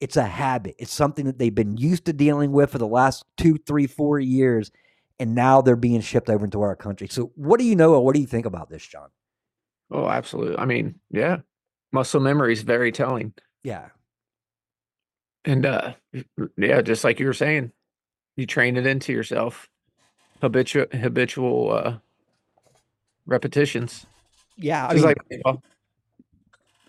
[0.00, 0.74] it's a habit.
[0.78, 4.20] It's something that they've been used to dealing with for the last two, three, four
[4.20, 4.70] years,
[5.18, 7.08] and now they're being shipped over into our country.
[7.08, 9.08] So what do you know or what do you think about this, John?
[9.90, 10.58] Oh, absolutely.
[10.58, 11.38] I mean, yeah,
[11.90, 13.32] muscle memory is very telling.
[13.64, 13.88] Yeah.
[15.46, 15.94] And uh,
[16.58, 17.72] yeah, just like you were saying,
[18.36, 19.70] you train it into yourself.
[20.42, 21.98] Habitual, habitual uh,
[23.26, 24.06] repetitions.
[24.56, 24.86] Yeah.
[24.86, 25.18] I mean, like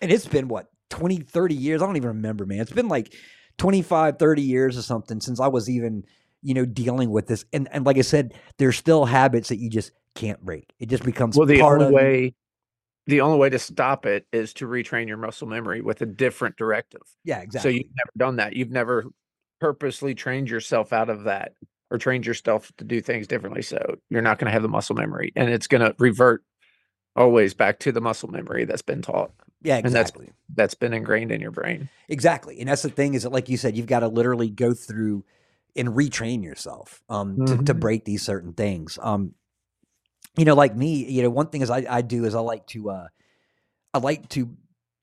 [0.04, 3.14] and it's been what 20 30 years i don't even remember man it's been like
[3.58, 6.04] 25 30 years or something since i was even
[6.42, 9.70] you know dealing with this and and like i said there's still habits that you
[9.70, 12.34] just can't break it just becomes well, the only way,
[13.06, 16.56] the only way to stop it is to retrain your muscle memory with a different
[16.56, 17.02] directive.
[17.24, 17.70] yeah exactly.
[17.70, 18.54] So you've never done that.
[18.54, 19.06] You've never
[19.60, 21.54] purposely trained yourself out of that
[21.94, 23.62] or trained yourself to do things differently.
[23.62, 26.42] So you're not going to have the muscle memory and it's going to revert
[27.16, 29.30] always back to the muscle memory that's been taught.
[29.62, 31.88] yeah And that's exactly that's been ingrained in your brain.
[32.08, 34.74] exactly and that's the thing is that like you said you've got to literally go
[34.74, 35.24] through
[35.76, 37.80] and retrain yourself um to, to Mhm.
[37.80, 39.34] break these certain things um
[40.36, 42.66] you know like me you know one thing is i, I do is i like
[42.68, 43.08] to uh
[43.94, 44.54] i like to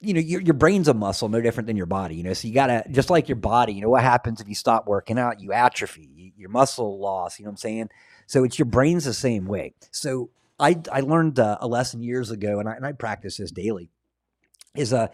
[0.01, 2.47] you know your, your brain's a muscle no different than your body you know so
[2.47, 5.39] you gotta just like your body you know what happens if you stop working out?
[5.39, 7.89] You atrophy you, your muscle loss you know what i'm saying?
[8.27, 9.73] So it's your brain's the same way.
[9.91, 13.51] So i i learned uh, a lesson years ago and i, and I practice this
[13.51, 13.89] daily
[14.75, 15.07] is uh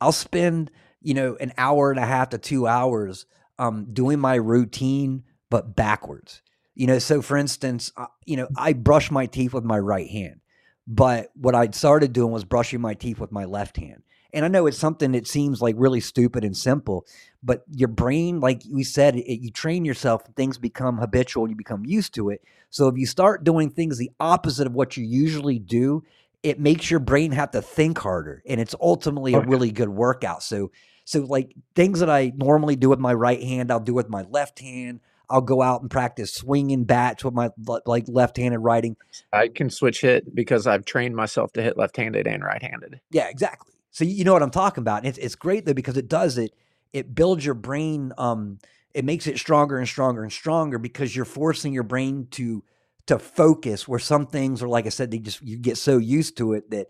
[0.00, 0.70] i'll spend
[1.00, 3.26] you know an hour and a half to two hours
[3.58, 6.42] um doing my routine but backwards.
[6.74, 10.08] You know so for instance uh, you know i brush my teeth with my right
[10.08, 10.40] hand
[10.86, 14.02] but what i started doing was brushing my teeth with my left hand
[14.32, 17.06] and i know it's something that seems like really stupid and simple
[17.42, 21.56] but your brain like we said it, you train yourself things become habitual and you
[21.56, 22.42] become used to it.
[22.70, 26.04] So if you start doing things the opposite of what you usually do
[26.42, 30.42] it makes your brain have to think harder and it's ultimately a really good workout.
[30.42, 30.70] So
[31.04, 34.22] so like things that i normally do with my right hand i'll do with my
[34.30, 35.00] left hand.
[35.30, 37.50] I'll go out and practice swinging bats with my
[37.84, 38.96] like left-handed writing.
[39.30, 43.00] I can switch hit because I've trained myself to hit left-handed and right-handed.
[43.10, 46.08] yeah exactly so you know what i'm talking about it's, it's great though because it
[46.08, 46.54] does it
[46.92, 48.58] it builds your brain um
[48.94, 52.62] it makes it stronger and stronger and stronger because you're forcing your brain to
[53.06, 56.36] to focus where some things are like i said they just you get so used
[56.36, 56.86] to it that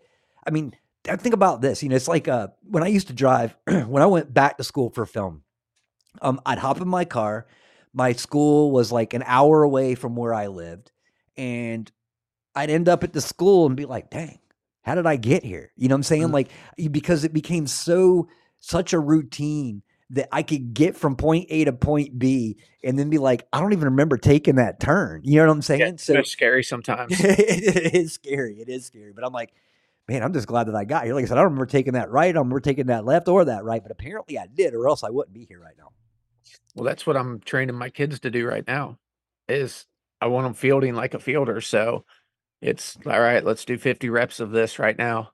[0.47, 0.75] i mean
[1.09, 4.03] I think about this you know it's like uh when i used to drive when
[4.03, 5.43] i went back to school for film
[6.21, 7.47] um i'd hop in my car
[7.95, 10.93] my school was like an hour away from where i lived
[11.39, 11.91] and
[12.55, 14.39] i'd end up at the school and be like dang
[14.89, 16.33] how did i get here you know what i'm saying Mhm.
[16.33, 16.49] like
[16.91, 18.29] because it became so
[18.59, 23.11] such a routine that I could get from point A to point B and then
[23.11, 25.21] be like, I don't even remember taking that turn.
[25.23, 25.81] You know what I'm saying?
[25.81, 27.13] Yeah, so it's scary sometimes.
[27.21, 28.59] it is scary.
[28.61, 29.13] It is scary.
[29.13, 29.53] But I'm like,
[30.09, 31.15] man, I'm just glad that I got here.
[31.15, 32.31] Like I said, I don't remember taking that right.
[32.31, 33.83] I don't remember taking that left or that right.
[33.83, 35.91] But apparently I did, or else I wouldn't be here right now.
[36.75, 38.99] Well, that's what I'm training my kids to do right now.
[39.47, 39.85] Is
[40.23, 41.61] I want them fielding like a fielder.
[41.61, 42.07] So
[42.61, 43.45] it's all right.
[43.45, 45.33] Let's do 50 reps of this right now.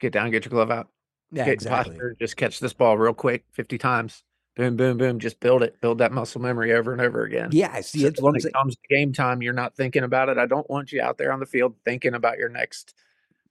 [0.00, 0.88] Get down, get your glove out,
[1.32, 1.94] Yeah, get exactly.
[1.94, 4.22] posture, just catch this ball real quick, 50 times.
[4.56, 5.18] Boom, boom, boom.
[5.20, 5.80] Just build it.
[5.80, 7.50] Build that muscle memory over and over again.
[7.52, 8.00] Yeah, I see.
[8.00, 10.36] So It's when it comes to game time, you're not thinking about it.
[10.36, 12.94] I don't want you out there on the field thinking about your next,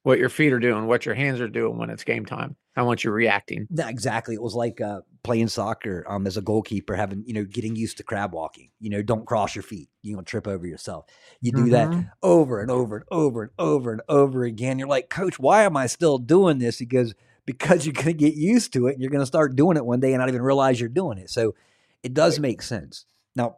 [0.08, 2.56] what your feet are doing, what your hands are doing when it's game time.
[2.78, 3.68] I want you reacting.
[3.70, 4.36] Yeah, exactly.
[4.36, 7.98] It was like uh, playing soccer um, as a goalkeeper, having you know getting used
[7.98, 8.70] to crab walking.
[8.80, 9.90] You know, don't cross your feet.
[10.04, 11.08] You don't trip over yourself.
[11.42, 12.10] You do that Mhm.
[12.24, 14.80] over and over and over and over and over again.
[14.80, 16.80] You're like, Coach, why am I still doing this?
[16.80, 17.14] He goes,
[17.46, 19.86] Because you're going to get used to it, and you're going to start doing it
[19.86, 21.30] one day and not even realize you're doing it.
[21.30, 21.54] So
[22.02, 23.04] it does make sense.
[23.36, 23.58] Now,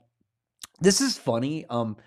[0.80, 1.66] this is funny.
[1.70, 1.98] Um,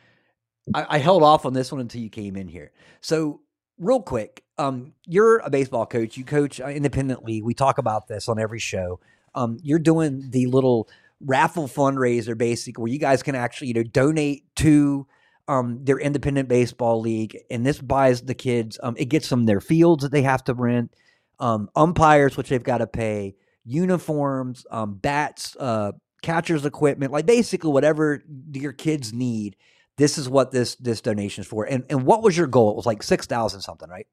[0.75, 2.73] I, I held off on this one until you came in here.
[3.01, 3.41] So
[3.79, 6.17] real quick, um, you're a baseball coach.
[6.17, 7.43] You coach uh, independently.
[7.43, 9.01] We talk about this on every show.
[9.35, 10.89] Um, you're doing the little
[11.21, 15.07] raffle fundraiser, basically, where you guys can actually, you know, donate to
[15.49, 18.79] um, their independent baseball league, and this buys the kids.
[18.83, 20.95] Um, it gets them their fields that they have to rent,
[21.41, 25.93] um, umpires which they've got to pay, uniforms, um, bats, uh,
[26.23, 29.57] catchers equipment, like basically whatever your kids need.
[30.03, 31.65] This is what this this donation is for.
[31.65, 32.73] And and what was your goal?
[32.73, 34.09] It was like six thousand something, right?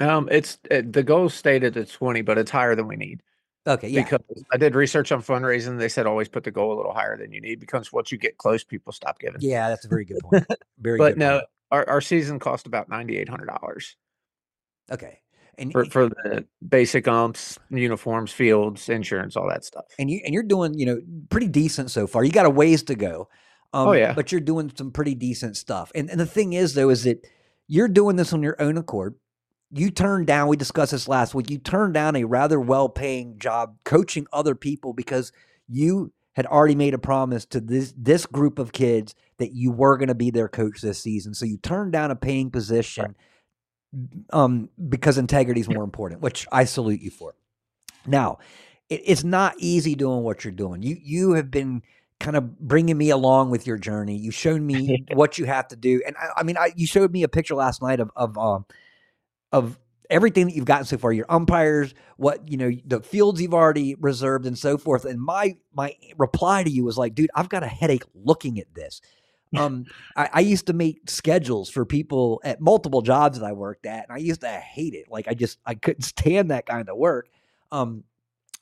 [0.00, 3.22] Um, it's uh, the goal stated at 20, but it's higher than we need.
[3.66, 5.78] Okay, yeah, Because I did research on fundraising.
[5.78, 8.16] They said always put the goal a little higher than you need because once you
[8.16, 9.42] get close, people stop giving.
[9.42, 10.46] yeah, that's a very good point.
[10.78, 11.18] Very but good.
[11.18, 11.44] no, point.
[11.70, 13.96] our, our season cost about ninety eight hundred dollars.
[14.90, 15.20] Okay.
[15.58, 19.84] And for for the basic umps, uniforms, fields, insurance, all that stuff.
[19.98, 20.98] and you and you're doing you know
[21.28, 22.24] pretty decent so far.
[22.24, 23.28] You got a ways to go.
[23.72, 24.12] Um, Oh, yeah.
[24.14, 25.92] but you're doing some pretty decent stuff.
[25.94, 27.26] And and the thing is though is that
[27.68, 29.14] you're doing this on your own accord.
[29.72, 30.48] You turned down.
[30.48, 31.48] We discussed this last week.
[31.50, 35.30] You turned down a rather well-paying job coaching other people because
[35.68, 39.96] you had already made a promise to this this group of kids that you were
[39.96, 41.34] going to be their coach this season.
[41.34, 43.14] So you turned down a paying position
[44.32, 47.34] um, because integrity is more important, which I salute you for.
[48.06, 48.38] Now,
[48.88, 50.82] it, it's not easy doing what you're doing.
[50.82, 51.82] You you have been
[52.20, 54.16] kind of bringing me along with your journey.
[54.16, 57.10] You've shown me what you have to do, and I, I mean, I, you showed
[57.10, 58.66] me a picture last night of of um,
[59.50, 61.12] of everything that you've gotten so far.
[61.12, 65.04] Your umpires, what you know, the fields you've already reserved, and so forth.
[65.04, 68.72] And my my reply to you was like, dude, I've got a headache looking at
[68.74, 69.00] this.
[69.56, 73.84] Um, I, I used to make schedules for people at multiple jobs that I worked
[73.84, 75.06] at, and I used to hate it.
[75.10, 77.28] Like I just I couldn't stand that kind of work,
[77.72, 78.04] um,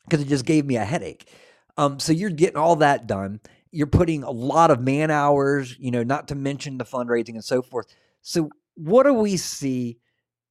[0.05, 1.31] because it just gave me a headache.
[1.79, 3.41] Um, so you're getting all that done.
[3.71, 7.45] You're putting a lot of man hours, you know, not to mention the fundraising and
[7.45, 7.87] so forth.
[8.21, 9.99] So what do we see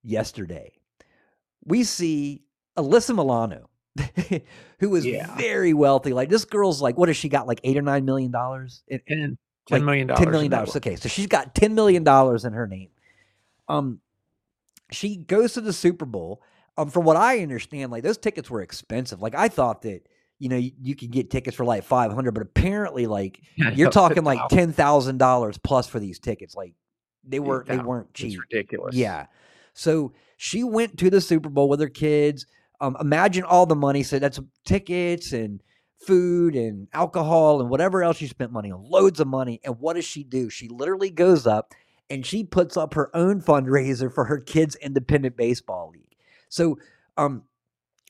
[0.04, 0.72] yesterday?
[1.66, 2.44] We see
[2.78, 3.70] Alyssa Milano,
[4.80, 5.36] who is Yeah.
[5.38, 6.14] very wealthy.
[6.14, 7.46] Like this girl's like, what has she got?
[7.48, 8.84] Like eight or nine million dollars?
[8.88, 9.38] in- And
[9.70, 10.24] like ten million dollars.
[10.24, 10.76] Ten million dollars.
[10.78, 12.90] Okay, so she's got ten million dollars in her name.
[13.68, 14.00] Um,
[14.92, 16.42] she goes to the Super Bowl.
[16.78, 19.22] Um, from what I understand, like those tickets were expensive.
[19.22, 20.08] Like I thought that
[20.40, 23.90] you know you, you could get tickets for like five hundred, but apparently, like you're
[23.92, 26.56] talking like ten thousand dollars plus for these tickets.
[26.56, 26.74] Like
[27.24, 28.40] they were they weren't It's cheap.
[28.40, 28.96] ridiculous.
[28.96, 29.28] Yeah.
[29.74, 32.46] So she went to the Super Bowl with her kids.
[32.80, 34.04] Um, imagine all the money.
[34.04, 35.62] So that's tickets and
[36.00, 38.84] food and alcohol and whatever else she spent money on.
[38.84, 39.60] Loads of money.
[39.64, 40.50] And what does she do?
[40.50, 41.74] She literally goes up
[42.10, 46.16] and she puts up her own fundraiser for her kids' independent baseball league.
[46.50, 46.78] So,
[47.18, 47.44] um,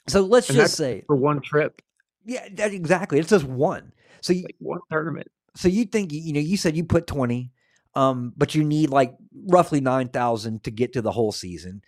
[0.08, 1.82] so let's And just say, for one trip,
[2.28, 3.18] yeah, that exactly.
[3.20, 3.92] It's just one.
[4.22, 5.28] So you, like one tournament.
[5.56, 7.52] so you think you know you said you put 20
[7.96, 9.16] um but you need like
[9.48, 11.82] roughly 9000 to get to the whole season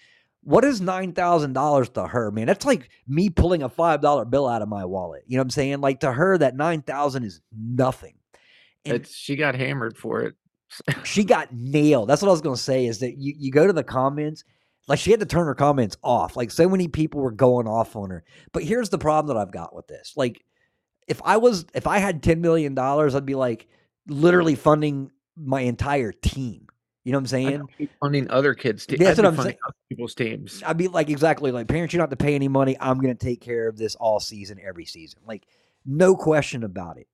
[0.43, 4.69] what is $9000 to her man that's like me pulling a $5 bill out of
[4.69, 8.13] my wallet you know what i'm saying like to her that 9000 is nothing
[8.85, 10.35] And- It's she got hammered for it.
[11.03, 12.07] she got nailed.
[12.09, 14.43] That's what I was going to say is that you, you go to the comments,
[14.89, 16.35] like she had to turn her comments off.
[16.35, 18.23] Like so many people were going off on her.
[18.51, 20.13] But here's the problem that I've got with this.
[20.17, 20.43] Like
[21.07, 23.67] if I was, if I had $10 million, I'd be like
[24.07, 26.67] literally funding my entire team.
[27.03, 27.67] You know what I'm saying?
[28.01, 28.99] funding other kids' teams.
[28.99, 29.57] That's I'd what be I'm saying.
[29.65, 30.63] other people's teams.
[30.65, 32.75] I'd be like, exactly like parents, you don't have to pay any money.
[32.79, 35.19] I'm going to take care of this all season, every season.
[35.25, 35.45] Like,
[35.85, 37.07] no question about it.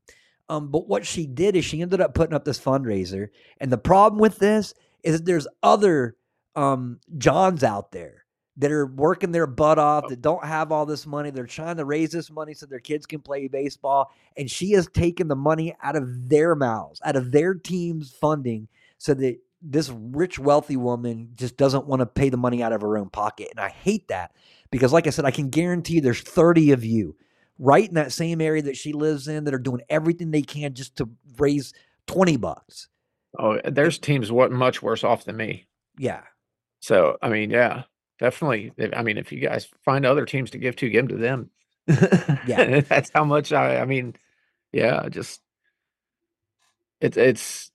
[0.47, 3.29] Um, but what she did is she ended up putting up this fundraiser.
[3.59, 4.73] And the problem with this
[5.03, 6.15] is that there's other
[6.55, 8.25] um, Johns out there
[8.57, 11.29] that are working their butt off, that don't have all this money.
[11.29, 14.11] They're trying to raise this money so their kids can play baseball.
[14.37, 18.69] And she has taken the money out of their mouths, out of their team's funding,
[18.97, 22.81] so that this rich, wealthy woman just doesn't want to pay the money out of
[22.81, 23.49] her own pocket.
[23.51, 24.31] And I hate that
[24.71, 27.17] because, like I said, I can guarantee there's 30 of you
[27.59, 30.73] right in that same area that she lives in that are doing everything they can
[30.73, 31.73] just to raise
[32.07, 32.89] 20 bucks.
[33.37, 35.67] Oh, there's teams what much worse off than me.
[35.97, 36.21] Yeah.
[36.85, 37.83] So I mean, yeah,
[38.19, 38.71] definitely.
[38.77, 41.21] If- I mean, if you guys find other teams to give to, give them to
[41.23, 41.49] them.
[42.43, 42.81] Yeah.
[42.81, 43.79] that's how much I.
[43.81, 44.15] I mean,
[44.71, 45.41] yeah, just
[47.01, 47.71] it's it's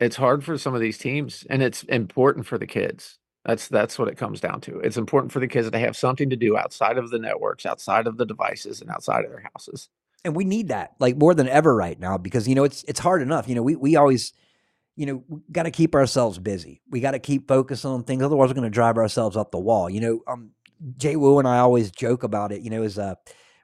[0.00, 3.18] it's hard for some of these teams, and it's important for the kids.
[3.44, 4.80] That's that's what it comes down to.
[4.80, 8.06] It's important for the kids to have something to do outside of the networks, outside
[8.06, 9.88] of the devices, and outside of their houses.
[10.24, 13.00] and we need that like more than ever right now because you know it's it's
[13.00, 14.32] hard enough you know we we always
[14.96, 18.22] you know we got to keep ourselves busy we got to keep focused on things
[18.22, 20.50] otherwise we're going to drive ourselves up the wall you know um
[20.96, 23.14] jay wu and i always joke about it you know is uh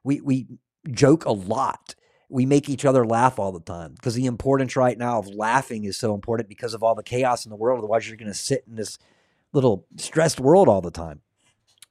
[0.04, 0.46] we we
[0.90, 1.94] joke a lot
[2.28, 5.84] we make each other laugh all the time because the importance right now of laughing
[5.84, 8.34] is so important because of all the chaos in the world otherwise you're going to
[8.34, 8.98] sit in this
[9.52, 11.20] little stressed world all the time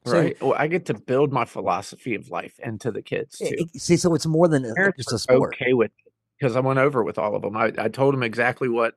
[0.05, 0.41] So- right.
[0.41, 3.45] Well, I get to build my philosophy of life into the kids too.
[3.45, 5.91] it- it- see so it's more than a, just a sport okay with
[6.39, 7.57] because I went over with all of them.
[7.57, 8.95] I, I told them exactly what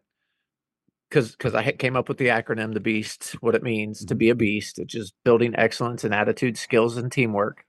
[1.13, 4.07] because because I came up with the acronym the Beast, what it means Mm-hmm.
[4.09, 7.65] to be a beast, which is building excellence in attitude, skills, and teamwork.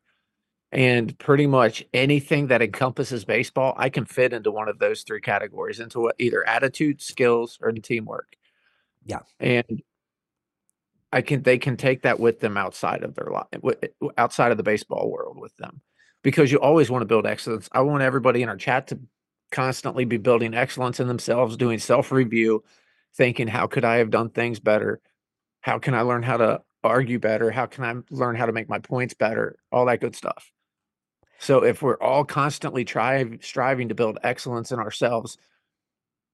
[0.72, 5.22] And pretty much anything that encompasses baseball, I can fit into one of those three
[5.22, 8.36] categories into what, either attitude, skills, or teamwork.
[9.06, 9.20] Yeah.
[9.40, 9.84] And
[11.12, 13.76] I can they can take that with them outside of their life,
[14.18, 15.82] outside of the baseball world with them,
[16.24, 17.70] because you always want to build excellence.
[17.74, 19.00] I want everybody in our chat to
[19.52, 22.64] constantly be building excellence in themselves, doing self review,
[23.16, 25.02] thinking how could I have done things better,
[25.62, 27.52] how can I learn how to argue better?
[27.52, 29.56] How can I learn how to make my points better?
[29.72, 30.52] All that good stuff.
[31.40, 35.38] So if we're all constantly trying striving to build excellence in ourselves,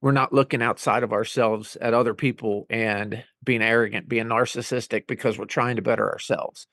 [0.00, 5.38] we're not looking outside of ourselves at other people and being arrogant, being narcissistic because
[5.38, 6.66] we're trying to better ourselves.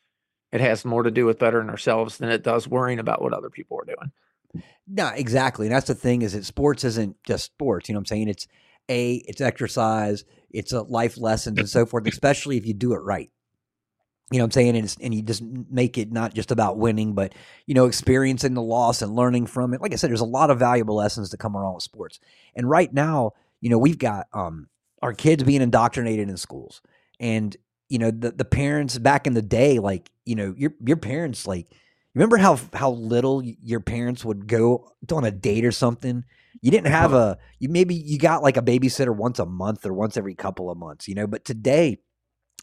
[0.52, 3.50] It has more to do with bettering ourselves than it does worrying about what other
[3.50, 4.64] people are doing.
[4.88, 5.68] No, exactly.
[5.68, 7.90] And that's the thing is that sports isn't just sports.
[7.90, 8.30] You know what I'm saying?
[8.30, 8.48] It's
[8.90, 13.00] a, it's exercise, it's a life lessons and so forth, especially if you do it
[13.00, 13.30] right.
[14.32, 14.76] You know what I'm saying?
[14.76, 17.34] And, and you just make it not just about winning, but,
[17.66, 19.82] you know, experiencing the loss and learning from it.
[19.82, 22.20] Like I said, there's a lot of valuable lessons that come along with sports.
[22.54, 24.68] And right now, you know, we've got um,
[25.02, 26.82] our kids being indoctrinated in schools.
[27.22, 27.56] And,
[27.88, 31.48] you know, the, the parents back in the day, like, you know, your, your parents,
[31.48, 31.68] like,
[32.18, 36.24] remember how, how little your parents would go on a date or something?
[36.62, 39.94] You didn't have a, you maybe you got like a babysitter once a month or
[39.94, 42.00] once every couple of months, you know, but today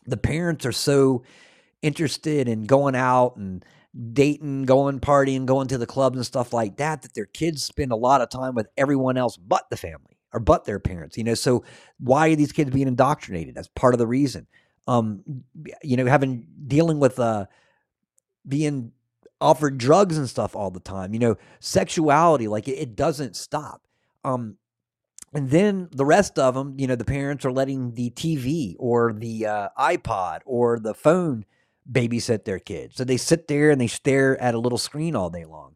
[0.06, 1.22] the parents are so
[1.82, 3.64] interested in going out and
[4.12, 7.92] dating, going partying, going to the clubs and stuff like that, that their kids spend
[7.92, 11.16] a lot of time with everyone else but the family or but their parents.
[11.16, 11.64] You know, so
[12.00, 13.54] why are these kids being indoctrinated?
[13.54, 14.48] That's part of the reason.
[14.88, 15.22] Um,
[15.84, 17.46] you know, having dealing with uh
[18.46, 18.92] being
[19.44, 21.12] offered drugs and stuff all the time.
[21.12, 23.82] You know, sexuality, like it, it doesn't stop.
[24.24, 24.56] Um,
[25.34, 29.12] and then the rest of them, you know, the parents are letting the TV or
[29.12, 31.44] the uh, iPod or the phone
[31.90, 32.96] babysit their kids.
[32.96, 35.74] So they sit there and they stare at a little screen all day long.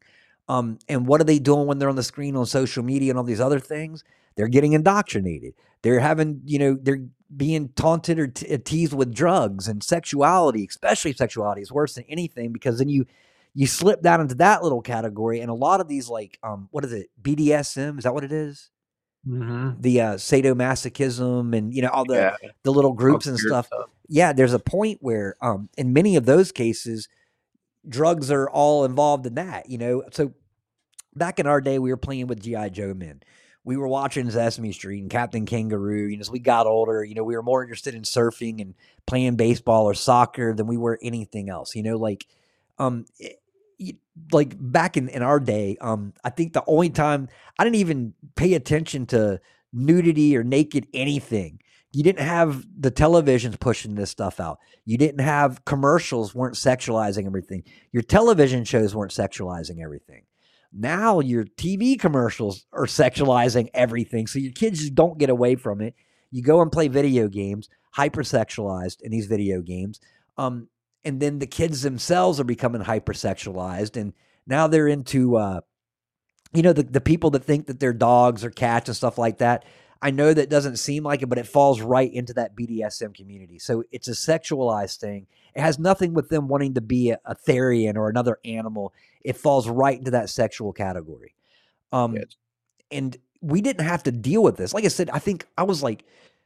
[0.48, 3.18] Um, and what are they doing when they're on the screen on social media and
[3.18, 4.02] all these other things?
[4.36, 5.52] They're getting indoctrinated.
[5.82, 7.04] They're having, you know, they're
[7.36, 12.52] being taunted or te- teased with drugs and sexuality, especially sexuality is worse than anything
[12.52, 13.04] because then you
[13.54, 16.84] you slip down into that little category and a lot of these like um what
[16.84, 18.70] is it BDSM is that what it is?
[19.26, 19.80] Mm-hmm.
[19.80, 22.36] The uh sadomasochism and you know all the Yeah.
[22.62, 23.88] the little groups and stuff stuff.
[24.08, 27.08] yeah, there's a point where um in many of those cases
[27.88, 30.02] drugs are all involved in that, you know.
[30.12, 30.32] So
[31.14, 33.20] back in our day we were playing with GI Joe men.
[33.64, 37.14] We were watching Sesame Street and Captain Kangaroo, you know, as we got older, you
[37.14, 38.74] know, we were more interested in surfing and
[39.06, 42.26] playing baseball or soccer than we were anything else, you know, like
[42.78, 43.40] um it-
[43.78, 43.94] y-
[44.32, 48.14] like back in, in our day, um, I think the only time I didn't even
[48.36, 49.40] pay attention to
[49.72, 51.60] nudity or naked anything.
[51.92, 54.58] You didn't have the televisions pushing this stuff out.
[54.84, 57.62] You didn't have commercials weren't sexualizing everything.
[57.92, 60.24] Your television shows weren't sexualizing everything.
[60.72, 64.26] Now your TV commercials are sexualizing everything.
[64.26, 65.94] So your kids just don't get away from it.
[66.30, 69.98] You go and play video games, hypersexualized in these video games.
[70.36, 70.68] Um,
[71.04, 74.12] and then the kids themselves are becoming hypersexualized and
[74.46, 75.60] now they're into uh
[76.52, 79.38] you know the, the people that think that they're dogs or cats and stuff like
[79.38, 79.64] that.
[80.00, 83.58] I know that doesn't seem like it but it falls right into that bdsm community.
[83.58, 85.26] So it's a sexualized thing.
[85.54, 88.92] It has nothing with them wanting to be a, a therian or another animal.
[89.22, 91.34] It falls right into that sexual category.
[91.92, 92.36] Um Yes.
[92.90, 94.72] and we didn't have to deal with this.
[94.74, 96.04] Like i said i think i was like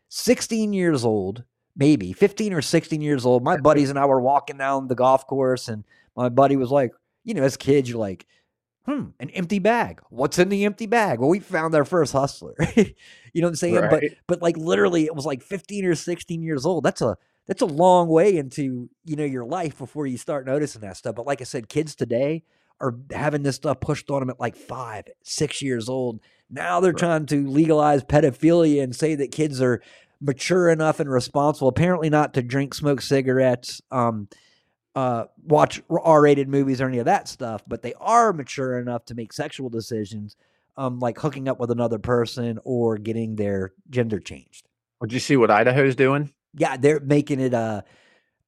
[0.08, 1.44] 16 years old
[1.76, 5.26] maybe 15 or 16 years old my buddies and i were walking down the golf
[5.26, 5.84] course and
[6.16, 6.92] my buddy was like
[7.24, 8.26] you know as kids you're like
[8.84, 10.00] hmm an empty bag.
[10.10, 11.20] What's in the empty bag?
[11.20, 12.54] Well we found our first hustler.
[13.34, 13.88] You know what i'm saying?
[13.88, 16.84] But but like literally it was like 15 or 16 years old.
[16.84, 17.16] That's a
[17.46, 21.14] that's a long way into you know your life before you start noticing that stuff.
[21.14, 22.42] But like i said kids today
[22.80, 26.20] are having this stuff pushed on them at like five six years old.
[26.50, 26.98] Now they're Right.
[26.98, 29.80] trying to legalize pedophilia and say that kids are
[30.22, 34.28] mature enough and responsible apparently not to drink smoke cigarettes um
[34.94, 39.14] uh watch r-rated movies or any of that stuff but they are mature enough to
[39.14, 40.36] make sexual decisions
[40.76, 44.68] um like hooking up with another person or getting their gender changed
[45.00, 46.30] Would you see what Idaho's doing?
[46.54, 47.82] yeah they're making it uh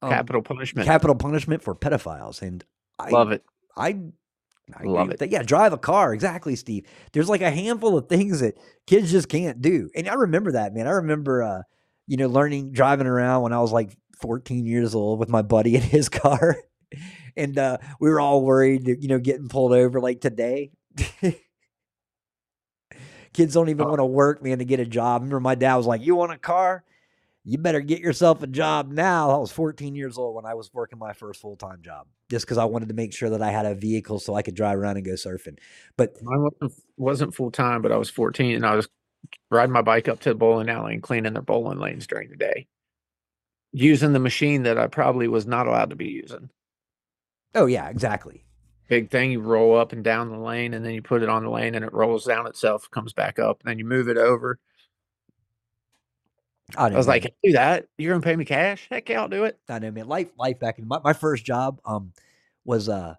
[0.03, 0.87] um, Capital punishment.
[0.87, 2.63] capital punishment for pedophiles and
[2.99, 3.43] i Love it.
[3.77, 3.99] I,
[4.73, 5.19] I Love it.
[5.19, 5.31] that.
[5.31, 6.15] Yeah, drive a car.
[6.15, 6.87] Exactly, Steve.
[7.13, 8.57] There's like a handful of things that
[8.87, 9.91] kids just can't do.
[9.95, 10.87] And I remember that, man.
[10.87, 11.63] I remember uh,
[12.07, 15.75] you know, learning driving around when I was like 14 years old with my buddy
[15.77, 16.57] in his car.
[17.37, 20.71] And uh, we were all worried, you know, getting pulled over like today.
[23.33, 23.89] Kids don't even Oh.
[23.89, 25.23] want to work, man, to get a job.
[25.23, 26.85] Remember, my dad was like, "You want a car?
[27.45, 30.73] You better get yourself a job now." I was 14 years old when I was
[30.73, 33.53] working my first full time job, just because I wanted to make sure that I
[33.53, 35.57] had a vehicle so I could drive around and go surfing.
[35.97, 38.89] But Mine wasn't, wasn't full time, but I was 14 and I was
[39.53, 42.37] riding my bike up to the bowling alley and cleaning their bowling lanes during the
[42.37, 42.67] day,
[43.73, 46.51] using the machine that I probably was not allowed to be using.
[47.55, 48.45] oh yeah, exactly.
[48.89, 51.45] Big thing, you roll up and down the lane, and then you put it on
[51.45, 54.19] the lane, and it rolls down itself, comes back up, and then you move it
[54.19, 54.59] over.
[56.77, 57.87] I, I was like, do that.
[57.99, 58.87] You're gonna pay me cash?
[58.91, 59.59] Heck yeah, I'll do it.
[59.69, 60.09] I know, man.
[60.09, 62.13] Life, life back in my, my first job, um,
[62.65, 63.15] was uh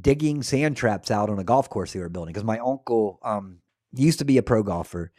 [0.00, 3.58] digging sand traps out on a golf course they were building because my uncle, um,
[3.94, 5.12] used to be a pro golfer,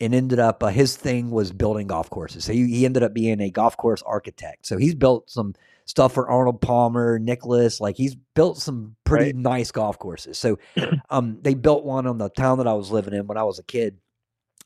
[0.00, 2.44] and ended up uh, his thing was building golf courses.
[2.44, 4.66] So he, he ended up being a golf course architect.
[4.66, 5.54] So he's built some
[5.86, 7.80] stuff for Arnold Palmer, Nicklaus.
[7.80, 9.36] Like he's built some pretty Right.
[9.36, 10.38] nice golf courses.
[10.38, 10.58] So
[11.10, 13.58] um, they built one on the town that I was living in when I was
[13.58, 13.98] a kid.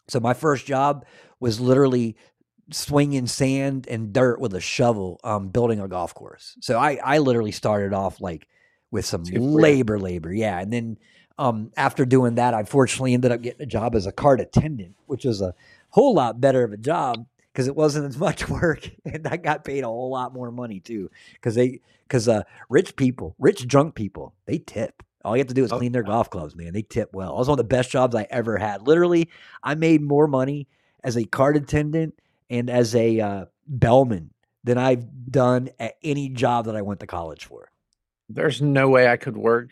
[0.08, 1.04] So my first job
[1.40, 2.16] was literally
[2.70, 6.56] swinging sand and dirt with a shovel, um, building a golf course.
[6.60, 8.46] So I, I literally started off like
[8.90, 9.78] with some Good for ya.
[9.78, 10.60] labor, labor, yeah.
[10.60, 10.98] And then
[11.38, 14.96] um, after doing that, I fortunately ended up getting a job as a cart attendant,
[15.06, 15.54] which was a
[15.90, 19.64] whole lot better of a job because it wasn't as much work, and I got
[19.64, 21.10] paid a whole lot more money too.
[21.34, 25.02] Because they, because uh, rich people, rich drunk people, they tip.
[25.24, 26.72] All you have to do is Oh, clean their golf clubs, man.
[26.72, 27.34] They tip well.
[27.34, 28.86] It was one of the best jobs I ever had.
[28.86, 29.28] Literally,
[29.62, 30.68] I made more money
[31.04, 32.14] as a cart attendant
[32.50, 34.30] and as a uh, bellman
[34.64, 37.70] than I've done at any job that I went to college for.
[38.28, 39.70] There's no way I could work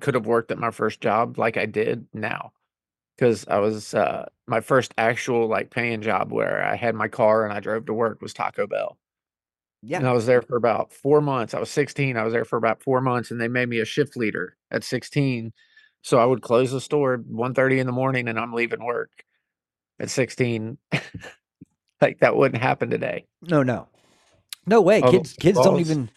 [0.00, 2.52] could have worked at my first job like I did now.
[3.18, 7.44] Cause I was uh my first actual like paying job where I had my car
[7.44, 8.98] and I drove to work was Taco Bell.
[9.82, 9.98] Yeah.
[9.98, 11.54] And I was there for about four months.
[11.54, 12.16] I was 16.
[12.16, 14.84] I was there for about four months and they made me a shift leader at
[14.84, 15.52] 16.
[16.02, 19.10] So I would close the store at 1.30 in the morning and I'm leaving work
[19.98, 20.78] at 16.
[22.00, 23.26] like that wouldn't happen today.
[23.42, 23.88] no, no,
[24.66, 25.02] no way.
[25.02, 26.10] Oh, Kids, kids don't even.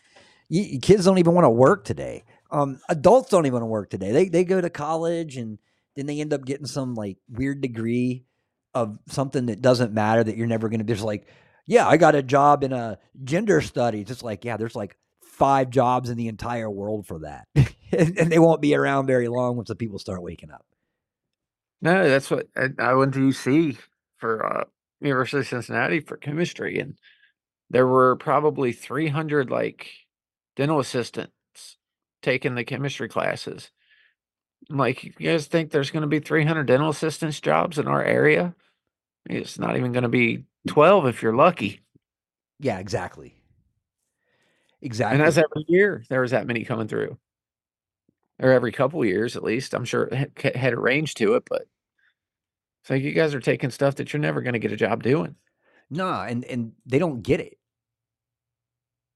[0.81, 2.23] Kids don't even want to work today.
[2.51, 4.11] Um, adults don't even want to work today.
[4.11, 5.57] They they go to college and
[5.95, 8.25] then they end up getting some like weird degree
[8.73, 10.85] of something that doesn't matter that you're never going to.
[10.85, 11.27] There's like,
[11.65, 14.11] yeah, I got a job in a gender studies.
[14.11, 18.31] It's like, yeah, there's like five jobs in the entire world for that, and, and
[18.31, 20.65] they won't be around very long once the people start waking up.
[21.81, 23.77] No, that's what I, I went to UC
[24.17, 24.63] for uh,
[25.03, 26.97] University of Cincinnati for chemistry, and
[27.69, 29.89] there were probably 300 like
[30.55, 31.77] dental assistants
[32.21, 33.71] taking the chemistry classes.
[34.69, 38.03] I'm like, you guys think there's going to be 300 dental assistants jobs in our
[38.03, 38.55] area?
[39.29, 41.81] It's not even going to be 12 if you're lucky.
[42.59, 43.35] Yeah, exactly.
[44.81, 45.17] Exactly.
[45.17, 47.17] And that's every year there was that many coming through,
[48.39, 49.73] or every couple years at least.
[49.73, 51.67] I'm sure it had- had a range to it, but
[52.89, 55.35] like you guys are taking stuff that you're never going to get a job doing.
[55.89, 57.57] Nah, and and they don't get it.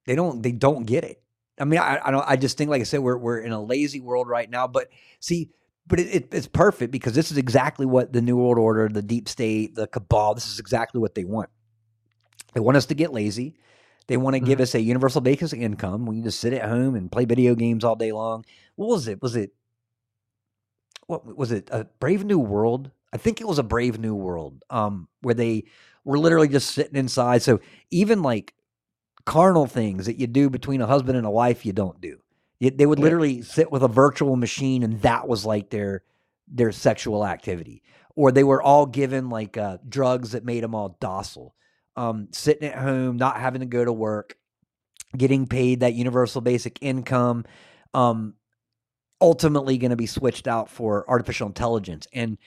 [0.05, 0.41] They don't.
[0.41, 1.21] They don't get it.
[1.59, 2.25] I mean, I, I don't.
[2.27, 4.67] I just think, like I said, we're we're in a lazy world right now.
[4.67, 4.89] But
[5.19, 5.49] see,
[5.85, 9.01] but it, it, it's perfect because this is exactly what the New World Order, the
[9.01, 10.33] deep state, the cabal.
[10.33, 11.49] This is exactly what they want.
[12.53, 13.55] They want us to get lazy.
[14.07, 14.63] They want to give mm-hmm.
[14.63, 16.05] us a universal basic income.
[16.05, 18.45] We can just sit at home and play video games all day long.
[18.75, 19.21] What was it?
[19.21, 19.51] Was it
[21.07, 21.69] what was it?
[21.71, 22.91] A Brave New World?
[23.13, 24.63] I think it was a Brave New World.
[24.69, 25.65] Um, where they
[26.03, 27.41] were literally just sitting inside.
[27.41, 27.59] So
[27.91, 28.53] even like
[29.25, 32.17] carnal things that you do between a husband and a wife, you don't do.
[32.59, 36.03] You- They would literally sit with a virtual machine, and that was like their
[36.47, 37.83] their sexual activity.
[38.15, 41.53] Or they were all given like uh, drugs that made them all docile,
[41.97, 44.37] um, sitting at home, not having to go to work,
[45.15, 47.45] getting paid that universal basic income.
[47.93, 48.35] Um,
[49.19, 52.07] ultimately going to be switched out for artificial intelligence.
[52.13, 52.37] And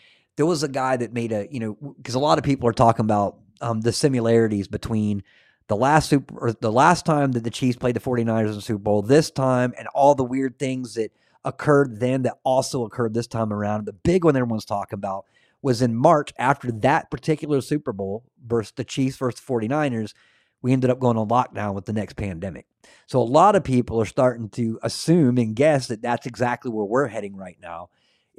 [0.40, 2.72] there was a guy that made a, you know, because a lot of people are
[2.72, 5.22] talking about um, the similarities between
[5.66, 8.62] the last super or the last time that the Chiefs played the 49ers in the
[8.62, 11.12] Super Bowl, this time, and all the weird things that
[11.44, 13.84] occurred then that also occurred this time around.
[13.84, 15.26] The big one everyone's talking about
[15.60, 20.14] was in March after that particular Super Bowl versus the Chiefs versus 49ers.
[20.62, 22.64] We ended up going on lockdown with the next pandemic.
[23.06, 26.86] So a lot of people are starting to assume and guess that that's exactly where
[26.86, 27.90] we're heading right now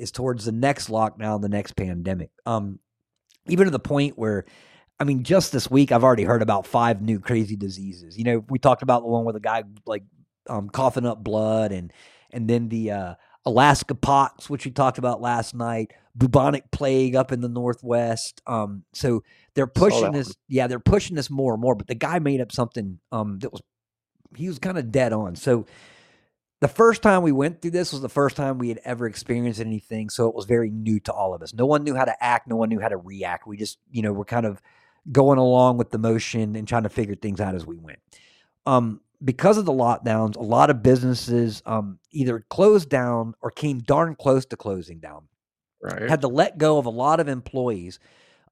[0.02, 2.32] is towards the next lockdown, the next pandemic.
[2.46, 2.80] Um,
[3.48, 4.46] even to the point where,
[5.00, 8.18] I mean, just this week I've already heard about five new crazy diseases.
[8.18, 10.04] You know, we talked about the one with a guy like
[10.50, 11.94] um, coughing up blood, and
[12.32, 13.16] and then the uh,
[13.46, 18.42] Alaska pox, which we talked about last night, bubonic plague up in the northwest.
[18.48, 19.24] Um, so
[19.56, 20.36] they're pushing this.
[20.48, 21.76] Yeah, they're pushing this more and more.
[21.76, 23.62] But the guy made up something um, that was
[24.36, 25.36] he was kind of dead on.
[25.36, 25.66] So
[26.62, 29.60] the first time we went through this was the first time we had ever experienced
[29.60, 30.10] anything.
[30.10, 31.54] So it was very new to all of us.
[31.54, 32.48] No one knew how to act.
[32.48, 33.48] No one knew how to react.
[33.48, 34.62] We just, you know, we're kind of
[35.12, 38.00] going along with the motion and trying to figure things out as we went.
[38.68, 43.80] Um, because of the lockdowns, a lot of businesses um, either closed down or came
[43.80, 45.28] darn close to closing down
[45.82, 46.08] Right.
[46.10, 48.00] had to let go of a lot of employees.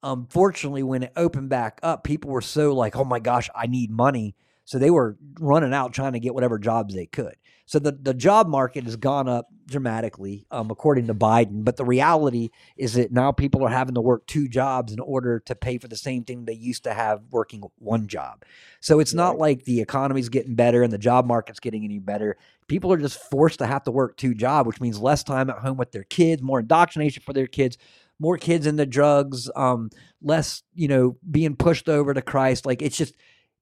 [0.02, 3.68] Um, fortunately, when it opened back up, people were so like, "Oh my gosh, I
[3.68, 7.36] need money." So they were running out trying to get whatever jobs they could.
[7.69, 11.63] So the, the job market has gone up dramatically, um, according to Biden.
[11.63, 15.39] But the reality is that now people are having to work two jobs in order
[15.41, 18.43] to pay for the same thing they used to have working one job.
[18.81, 22.37] So it's not like the economy's getting better and the job market's getting any better.
[22.67, 25.59] People are just forced to have to work two jobs, which means less time at
[25.59, 27.77] home with their kids, more indoctrination for their kids,
[28.17, 29.91] more kids into drugs, um,
[30.23, 32.65] less, you know, being pushed over to Christ.
[32.65, 33.13] Like it's just,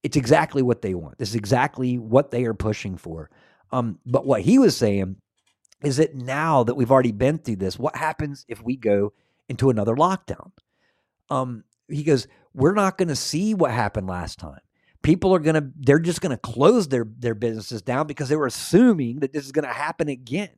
[0.02, 1.18] it's exactly what they want.
[1.18, 3.30] This is exactly what they are pushing for.
[3.72, 5.18] Um, but what he was saying
[5.84, 9.14] is that now that we've already been through this, what happens if we go
[9.50, 10.52] into another lockdown?
[11.30, 14.60] Um, he goes, we're not going to see what happened last time.
[15.04, 18.36] People are going to, they're just going to close their their businesses down because they
[18.36, 20.50] were assuming that this is going to happen again.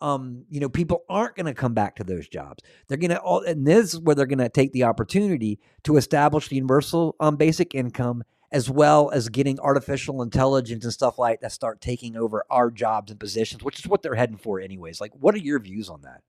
[0.00, 2.62] Um, you know, people aren't going to come back to those jobs.
[2.88, 6.48] They're going to, and this is where they're going to take the opportunity to establish
[6.48, 8.22] the universal um, basic income
[8.54, 13.10] as well as getting artificial intelligence and stuff like that start taking over our jobs
[13.10, 15.00] and positions, which is what they're heading for, anyways.
[15.00, 16.20] Like, what are your views on that?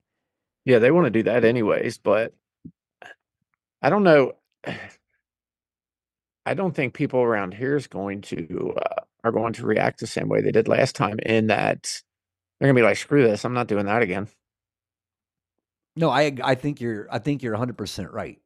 [0.66, 2.34] Yeah, they want to do that anyways, but
[3.80, 4.34] I don't know.
[6.48, 10.08] I don't think people around here is going to uh, are going to react the
[10.08, 11.20] same way they did last time.
[11.20, 12.02] In that
[12.60, 13.46] they're gonna be like, "Screw this!
[13.46, 14.28] I'm not doing that again."
[15.96, 18.40] No, I I think you're I think you're 100 percent right.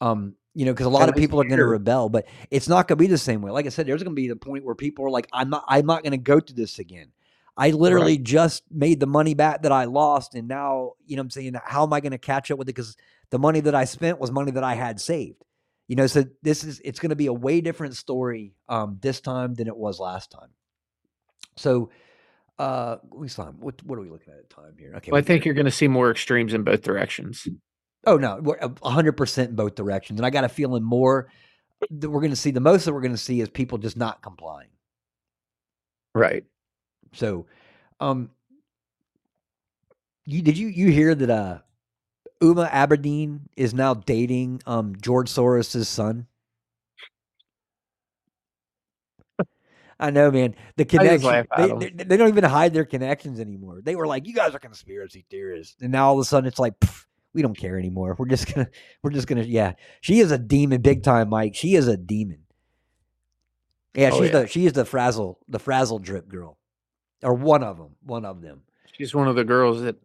[0.00, 2.86] Um, you know, because a lot of people are going to rebel, but it's not
[2.86, 3.50] going to be the same way.
[3.50, 5.64] Like I said, there's going to be the point where people are like, "I'm not,
[5.66, 7.12] I'm not going to go to this again."
[7.56, 11.26] I literally just made the money back that I lost, and now, you know, what
[11.26, 12.74] I'm saying, how am I going to catch up with it?
[12.74, 12.96] Because
[13.30, 15.44] the money that I spent was money that I had saved.
[15.88, 19.20] You know, so this is it's going to be a way different story um, this
[19.20, 20.48] time than it was last time.
[21.56, 21.90] So,
[22.58, 24.94] uh, we saw what what are we looking at at time here?
[24.96, 27.46] Okay, Well, I think you're going to see more extremes in both directions.
[28.04, 31.28] Oh no, we're a hundred percent in both directions, and I got a feeling more
[31.90, 32.50] that we're going to see.
[32.50, 34.70] The most that we're going to see is people just not complying.
[36.14, 36.44] Right.
[37.12, 37.46] So,
[38.00, 38.30] um,
[40.26, 41.58] you did you you hear that uh,
[42.40, 46.26] Huma Abedin is now dating um George Soros's son?
[50.00, 50.56] I know, man.
[50.76, 53.80] The connection they, they, they don't even hide their connections anymore.
[53.80, 56.58] They were like, "You guys are conspiracy theorists," and now all of a sudden it's
[56.58, 57.04] like, "Pff,
[57.34, 58.14] we don't care anymore.
[58.18, 58.68] We're just gonna,
[59.02, 59.74] we're just gonna, yeah.
[60.00, 61.54] She is a demon, big time, Mike.
[61.54, 62.40] She is a demon.
[63.94, 64.40] Yeah, Oh, she's yeah.
[64.40, 66.56] the she is the frazzle, the frazzle drip girl,
[67.22, 68.62] or one of them, one of them.
[68.96, 69.96] She's one of the girls that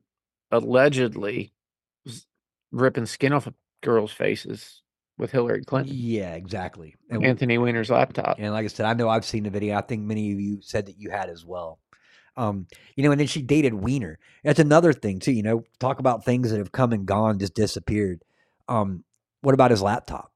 [0.52, 1.54] allegedly
[2.06, 2.26] was
[2.72, 4.82] ripping skin off of girls' faces
[5.18, 5.94] with Hillary Clinton.
[5.98, 6.96] Yeah, exactly.
[7.10, 8.38] And, Anthony Weiner's laptop.
[8.40, 9.76] and like I said, I know I've seen the video.
[9.78, 11.80] I think many of you said that you had as well.
[12.38, 14.20] Um, you know, and then she dated Weiner.
[14.44, 15.32] That's another thing too.
[15.32, 18.24] You know, talk about things that have come and gone, just disappeared.
[18.70, 19.04] Um,
[19.42, 20.32] what about his laptop?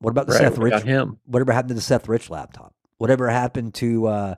[0.00, 0.82] What about the Right, Seth Rich?
[0.82, 1.18] him?
[1.26, 2.74] Whatever happened to the Seth Rich laptop?
[2.98, 4.34] Whatever happened to uh,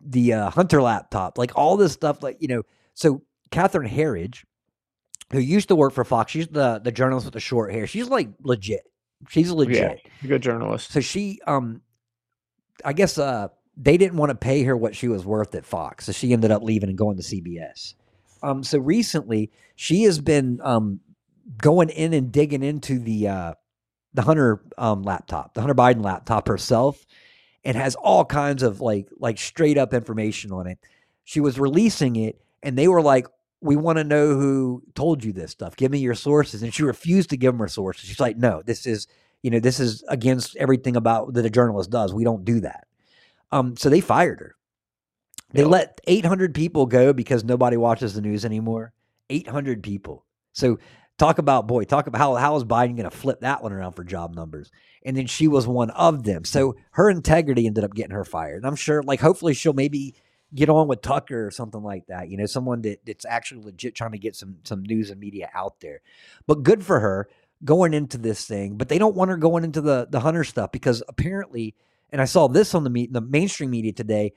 [0.00, 1.38] the uh, Hunter laptop?
[1.38, 2.22] Like all this stuff.
[2.22, 2.62] Like you know,
[2.94, 4.44] so Catherine Herridge,
[5.32, 7.86] who used to work for Fox, she's the the journalist with the short hair.
[7.86, 8.82] She's like legit.
[9.28, 10.00] She's legit.
[10.22, 10.92] Yeah, good journalist.
[10.92, 11.82] So she, um,
[12.84, 13.48] I guess, uh,
[13.82, 16.50] they didn't want to pay her what she was worth at Fox, so she ended
[16.50, 17.94] up leaving and going to CBS.
[18.42, 21.00] Um, so recently, she has been um
[21.58, 23.54] going in and digging into the uh
[24.12, 27.06] the Hunter um laptop, the Hunter Biden laptop herself,
[27.64, 30.78] and has all kinds of like like straight up information on it.
[31.24, 33.26] She was releasing it, and they were like.
[33.62, 35.76] We want to know who told you this stuff.
[35.76, 36.62] Give me your sources.
[36.62, 38.08] And she refused to give them her sources.
[38.08, 39.06] She's like, no, this is
[39.42, 42.14] you know, this is against everything about that a journalist does.
[42.14, 42.86] We don't do that.
[43.52, 44.56] Um, so they fired her.
[45.52, 45.70] They Yep.
[45.70, 48.92] let 800 people go because nobody watches the news anymore.
[49.30, 50.24] 800 people.
[50.52, 50.78] So
[51.18, 53.92] talk about boy, talk about how how is Biden going to flip that one around
[53.92, 54.70] for job numbers?
[55.04, 56.44] And then she was one of them.
[56.44, 58.58] So her integrity ended up getting her fired.
[58.58, 60.14] And I'm sure, like, hopefully she'll maybe
[60.54, 62.28] get on with Tucker or something like that.
[62.28, 65.50] You know, someone that, that's actually legit trying to get some some news and media
[65.54, 66.00] out there.
[66.46, 67.28] But good for her
[67.64, 68.76] going into this thing.
[68.76, 71.74] But they don't want her going into the the Hunter stuff because apparently,
[72.12, 74.32] and I saw this on the me- the mainstream media today.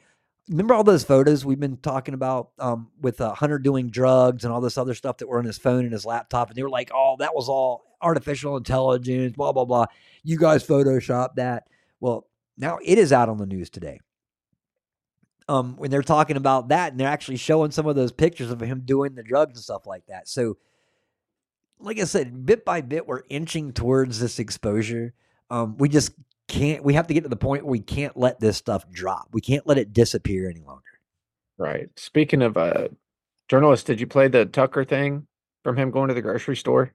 [0.49, 4.53] Remember all those photos we've been talking about um, with uh, Hunter doing drugs and
[4.53, 6.69] all this other stuff that were on his phone and his laptop, and they were
[6.69, 9.85] like, "Oh, that was all artificial intelligence." Blah blah blah.
[10.23, 11.63] You guys photoshopped that.
[11.99, 12.27] Well,
[12.57, 13.99] now it is out on the news today.
[15.49, 18.59] Um, when they're talking about that, and they're actually showing some of those pictures of
[18.61, 20.27] him doing the drugs and stuff like that.
[20.27, 20.57] So,
[21.79, 25.13] like I said, bit by bit, we're inching towards this exposure.
[25.49, 26.13] Um, we just
[26.47, 26.83] can't.
[26.83, 29.29] We have to get to the point where we can't let this stuff drop.
[29.31, 30.81] We can't let it disappear any longer.
[31.57, 31.89] Right.
[31.95, 32.89] Speaking of uh
[33.49, 35.27] journalists, did you play the Tucker thing
[35.63, 36.93] from him going to the grocery store?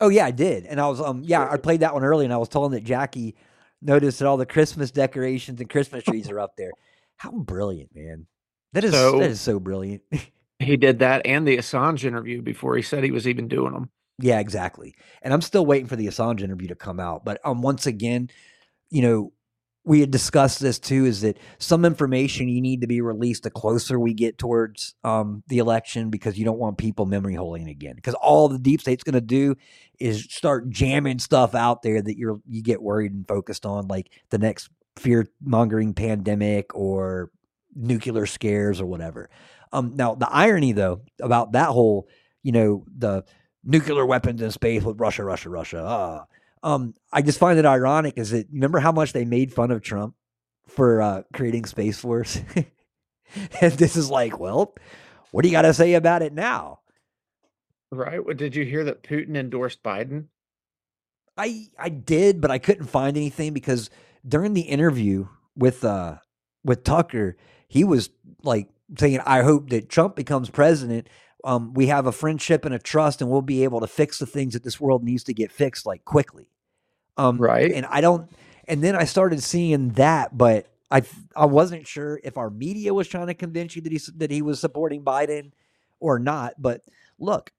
[0.00, 2.32] Oh yeah, I did, and I was um yeah I played that one early, and
[2.32, 3.34] I was telling that Jackie
[3.82, 6.70] notice that all the Christmas decorations and Christmas trees are up there.
[7.16, 8.26] How brilliant, man!
[8.72, 10.02] That is So- that is so brilliant.
[10.60, 13.90] He did that and the Assange interview before he said he was even doing them.
[14.20, 14.94] Yeah, exactly.
[15.22, 17.24] And I'm still waiting for the Assange interview to come out.
[17.24, 18.30] But um, once again,
[18.90, 19.32] you know,
[19.84, 21.06] we had discussed this too.
[21.06, 25.42] Is that some information you need to be released the closer we get towards um
[25.48, 27.96] the election because you don't want people memory holding again.
[27.96, 29.56] Because all the deep state's going to do
[30.00, 34.10] is start jamming stuff out there that you're you get worried and focused on, like
[34.30, 37.30] the next fear mongering pandemic or
[37.74, 39.30] nuclear scares or whatever.
[39.72, 42.08] Um, now the irony though about that whole,
[42.42, 43.24] you know, the
[43.68, 45.84] nuclear weapons in space with Russia, Russia, Russia.
[45.86, 46.24] Ah.
[46.62, 49.82] Um, I just find it ironic is that remember how much they made fun of
[49.82, 50.16] Trump
[50.66, 52.40] for uh, creating Space Force?
[53.60, 54.74] and this is like, well,
[55.30, 56.80] what do you got to say about it now?
[57.92, 58.24] Right?
[58.24, 60.26] Well, did you hear that Putin endorsed Biden?
[61.36, 63.90] I I did, but I couldn't find anything because
[64.26, 66.16] during the interview with uh
[66.64, 67.36] with Tucker,
[67.68, 68.10] he was
[68.42, 68.68] like
[68.98, 71.08] saying, "I hope that Trump becomes president.
[71.44, 74.26] Um, we have a friendship and a trust, and we'll be able to fix the
[74.26, 76.50] things that this world needs to get fixed like quickly."
[77.16, 77.72] Um, Right.
[77.72, 78.30] And I don't.
[78.66, 81.02] And then I started seeing that, but I
[81.36, 84.42] I wasn't sure if our media was trying to convince you that he that he
[84.42, 85.52] was supporting Biden
[86.00, 86.54] or not.
[86.58, 86.82] But
[87.18, 87.52] look,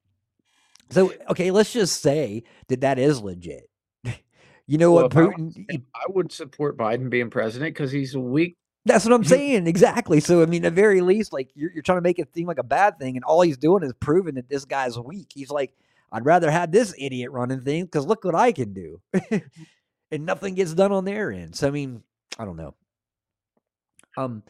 [0.90, 3.70] so okay, let's just say that that is legit.
[4.68, 5.84] You know Well, what if I Putin?
[5.96, 8.56] I would support Biden being president because he's a weak.
[8.90, 10.20] That's what I'm saying exactly.
[10.20, 12.48] So I mean, at the very least, like you're, you're trying to make it seem
[12.48, 15.28] like a bad thing, and all he's doing is proving that this guy's weak.
[15.32, 15.74] He's like,
[16.12, 19.00] I'd rather have this idiot running things because look what I can do,
[20.12, 21.56] and nothing gets done on their end.
[21.56, 22.02] So I mean,
[22.40, 22.74] I don't know.
[24.18, 24.42] Um,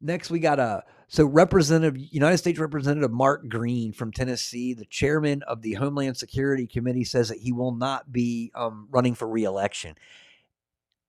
[0.00, 5.42] next we got a so Representative United States Representative Mark Green from Tennessee, the chairman
[5.42, 9.96] of the Homeland Security Committee, says that he will not be um, running for reelection.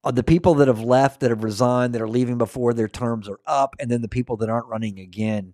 [0.04, 3.30] Uh, the people that have left, that have resigned, that are leaving before their terms
[3.30, 5.54] are up, and then the people that aren't running again.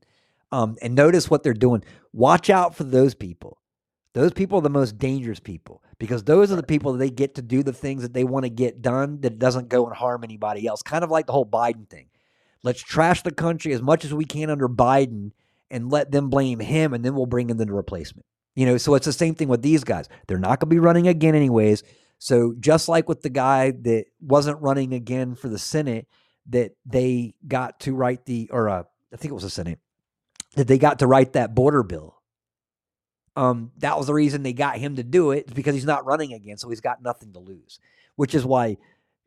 [0.52, 1.84] Um, and notice what they're doing.
[2.14, 3.60] Watch out for those people.
[4.14, 7.36] Those people are the most dangerous people because those are the people that they get
[7.36, 10.24] to do the things that they want to get done that doesn't go and harm
[10.24, 10.82] anybody else.
[10.82, 12.08] Kind of like the whole Biden thing.
[12.64, 15.32] Let's trash the country as much as we can under Biden
[15.70, 18.26] and let them blame him, and then we'll bring in the replacement.
[18.56, 20.10] You know, so it's the same thing with these guys.
[20.28, 21.84] They're not going to be running again, anyways.
[22.20, 26.08] So just like with the guy that wasn't running again for the Senate,
[26.50, 28.84] that they got to write the, or uh,
[29.14, 29.80] I think it was the Senate,
[30.56, 32.16] that they got to write that border bill.
[33.36, 36.34] Um, that was the reason they got him to do it because he's not running
[36.34, 37.80] again, so he's got nothing to lose.
[38.18, 38.78] Which is why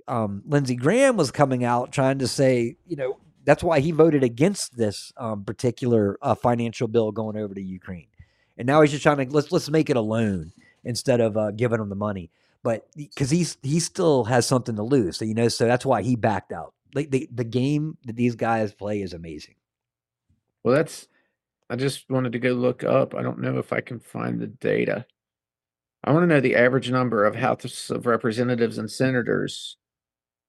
[0.07, 4.23] um, Lindsey Graham was coming out trying to say, you know, that's why he voted
[4.23, 8.09] against this um, particular uh, financial bill going over to Ukraine,
[8.59, 10.53] and now he's just trying to let's let's make it a loan
[10.85, 12.31] instead of uh, giving them the money.
[12.63, 16.03] But because he's he still has something to lose, so you know, so that's why
[16.03, 16.75] he backed out.
[16.95, 19.57] Like the the game that these guys play is amazing.
[20.65, 21.09] Well, that's.
[21.71, 23.15] I just wanted to go look up.
[23.15, 25.07] I don't know if I can find the data.
[26.05, 29.79] I want to know the average number of House of Representatives and senators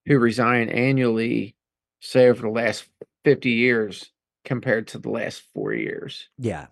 [0.06, 1.56] who resign annually,
[2.02, 2.86] say over the last
[3.24, 4.12] 50 years
[4.44, 6.28] compared to the last four years.
[6.38, 6.68] Yeah.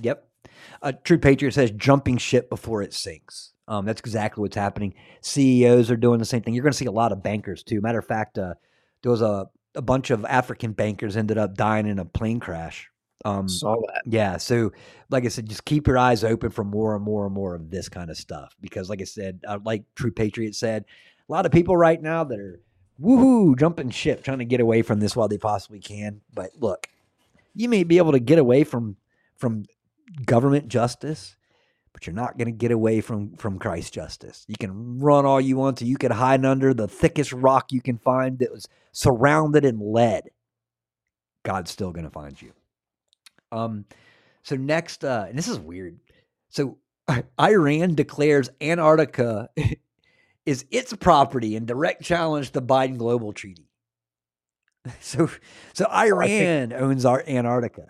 [0.00, 0.26] Yep.
[0.82, 3.52] Uh, True Patriot says jumping ship before it sinks.
[3.68, 4.94] Um, that's exactly what's happening.
[5.22, 6.54] CEOs are doing the same thing.
[6.54, 7.80] You're going to see a lot of bankers too.
[7.80, 8.54] Matter of fact, uh,
[9.02, 12.88] there was a, a bunch of African bankers ended up dying in a plane crash.
[13.24, 14.02] Um, Saw that.
[14.04, 14.36] yeah.
[14.36, 14.72] So,
[15.10, 17.70] like I said, just keep your eyes open for more and more and more of
[17.70, 20.84] this kind of stuff because, like I said, uh, like True Patriot said,
[21.28, 22.60] a lot of people right now that are
[23.02, 26.20] woohoo jumping ship trying to get away from this while they possibly can.
[26.32, 26.88] But look,
[27.54, 28.96] you may be able to get away from
[29.36, 29.64] from
[30.24, 31.36] government justice,
[31.96, 34.44] but you're not going to get away from from Christ justice.
[34.48, 35.86] You can run all you want to.
[35.86, 40.24] You can hide under the thickest rock you can find that was surrounded in lead.
[41.42, 42.52] God's still going to find you.
[43.50, 43.86] Um,
[44.42, 45.98] so next, uh, and this is weird.
[46.50, 46.76] So
[47.40, 49.48] Iran declares Antarctica
[50.44, 53.70] is its property in direct challenge to Biden global treaty.
[55.00, 55.28] So,
[55.72, 57.86] so Iran owns our Antarctica.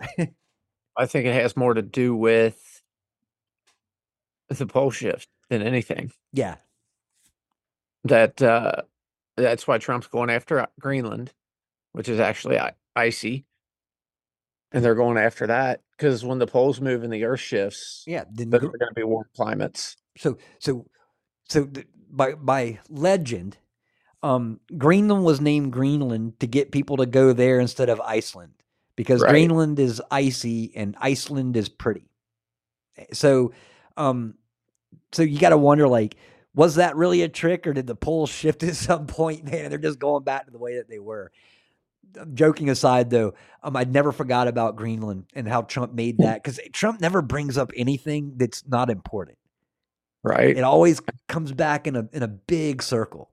[0.97, 2.76] I think it has more to do with
[4.49, 6.11] the pole shift than anything.
[6.33, 6.55] yeah,
[8.05, 8.81] That uh,
[9.35, 11.33] that's why Trump's going after uh, Greenland,
[11.91, 12.59] which is actually
[12.95, 13.45] icy,
[14.71, 18.23] and they're going after that because when the poles move and the Earth shifts, yeah.
[18.31, 19.97] Then are going to be warm climates.
[20.17, 20.85] so so
[21.49, 21.69] so
[22.09, 23.57] by by legend
[24.23, 28.53] um greenland was named greenland to get people to go there instead of iceland
[28.95, 29.29] because Right.
[29.29, 32.09] greenland is icy and iceland is pretty
[33.13, 33.51] so
[33.97, 34.35] um
[35.11, 36.15] so you got to wonder like
[36.57, 39.65] was that really a trick or did the polls shift at some point, man?
[39.65, 41.31] And they're just going back to the way that they were.
[42.33, 46.59] Joking aside, though, um, I never forgot about Greenland and how Trump made that because
[46.73, 49.37] Trump never brings up anything that's not important.
[50.23, 50.57] Right.
[50.57, 53.29] It always comes back in a in a big circle.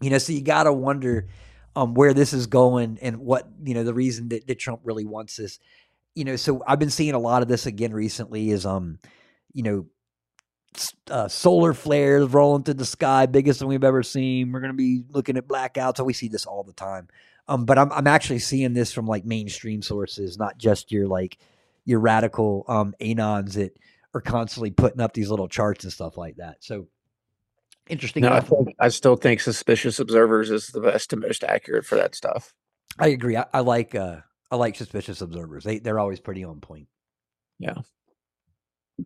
[0.00, 1.28] You know, so you got to wonder
[1.74, 5.06] um, where this is going and what you know the reason that, that Trump really
[5.06, 5.58] wants this.
[6.14, 8.50] You know, so I've been seeing a lot of this again recently.
[8.50, 8.98] Is um,
[9.52, 9.86] you know,
[11.10, 14.52] uh, solar flares rolling through the sky, biggest than we've ever seen.
[14.52, 16.04] We're going to be looking at blackouts.
[16.04, 17.08] We see this all the time.
[17.48, 21.38] Um, but I'm I'm actually seeing this from like mainstream sources, not just your like
[21.86, 23.74] your radical um anons that
[24.14, 26.56] are constantly putting up these little charts and stuff like that.
[26.60, 26.88] So
[27.88, 28.22] interesting.
[28.22, 31.96] No, I, think, I still think suspicious observers is the best and most accurate for
[31.96, 32.54] that stuff.
[32.98, 33.36] I agree.
[33.36, 34.18] I, I like uh
[34.50, 35.64] I like suspicious observers.
[35.64, 36.88] They they're always pretty on point.
[37.58, 37.76] Yeah.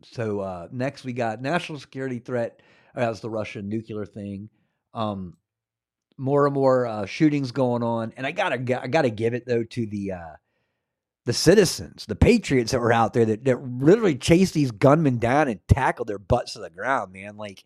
[0.03, 2.61] So uh, next we got national security threat.
[2.95, 4.49] That's the Russian nuclear thing.
[4.95, 5.37] Um,
[6.19, 9.65] more and more uh, shootings going on, and I gotta I gotta give it though
[9.65, 10.37] to the uh,
[11.25, 15.49] the citizens, the patriots that were out there that, that literally chased these gunmen down
[15.49, 17.37] and tackled their butts to the ground, man.
[17.37, 17.65] Like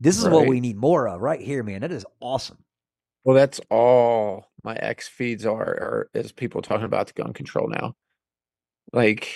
[0.00, 0.32] this is right.
[0.32, 1.82] what we need more of right here, man.
[1.82, 2.58] That is awesome.
[3.24, 7.68] Well, that's all my X feeds are, are is people talking about the gun control
[7.68, 7.94] now.
[8.92, 9.28] Like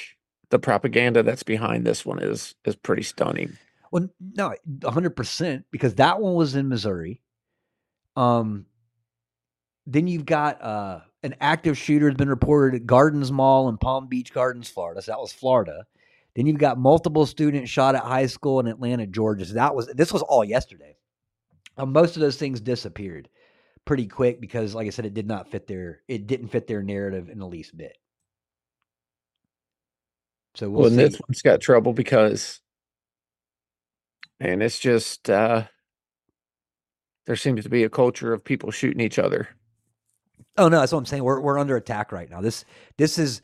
[0.50, 3.56] the propaganda that's behind this one is is pretty stunning.
[3.90, 4.54] Well, no,
[4.84, 7.20] hundred percent because that one was in Missouri.
[8.16, 8.66] Um,
[9.86, 14.06] then you've got uh, an active shooter has been reported at Gardens Mall in Palm
[14.08, 15.02] Beach Gardens, Florida.
[15.02, 15.86] So that was Florida.
[16.36, 19.44] Then you've got multiple students shot at high school in Atlanta, Georgia.
[19.44, 20.96] So that was this was all yesterday.
[21.76, 23.28] Um, most of those things disappeared
[23.84, 26.82] pretty quick because, like I said, it did not fit their it didn't fit their
[26.82, 27.96] narrative in the least bit.
[30.54, 32.60] So we'll, well this one's got trouble because,
[34.40, 35.64] and it's just uh
[37.26, 39.48] there seems to be a culture of people shooting each other.
[40.56, 41.22] Oh no, that's what I'm saying.
[41.22, 42.40] We're we're under attack right now.
[42.40, 42.64] This
[42.96, 43.42] this is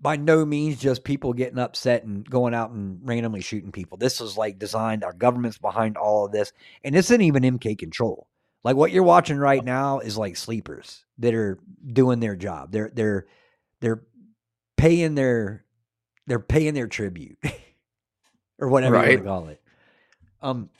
[0.00, 3.98] by no means just people getting upset and going out and randomly shooting people.
[3.98, 5.02] This is like designed.
[5.02, 6.52] Our government's behind all of this,
[6.84, 8.28] and this isn't even MK control.
[8.64, 12.70] Like what you're watching right now is like sleepers that are doing their job.
[12.70, 13.26] They're they're
[13.80, 14.02] they're
[14.76, 15.64] paying their
[16.28, 17.38] they're paying their tribute
[18.58, 19.10] or whatever right.
[19.10, 19.62] you want to call it.
[20.40, 20.70] Um,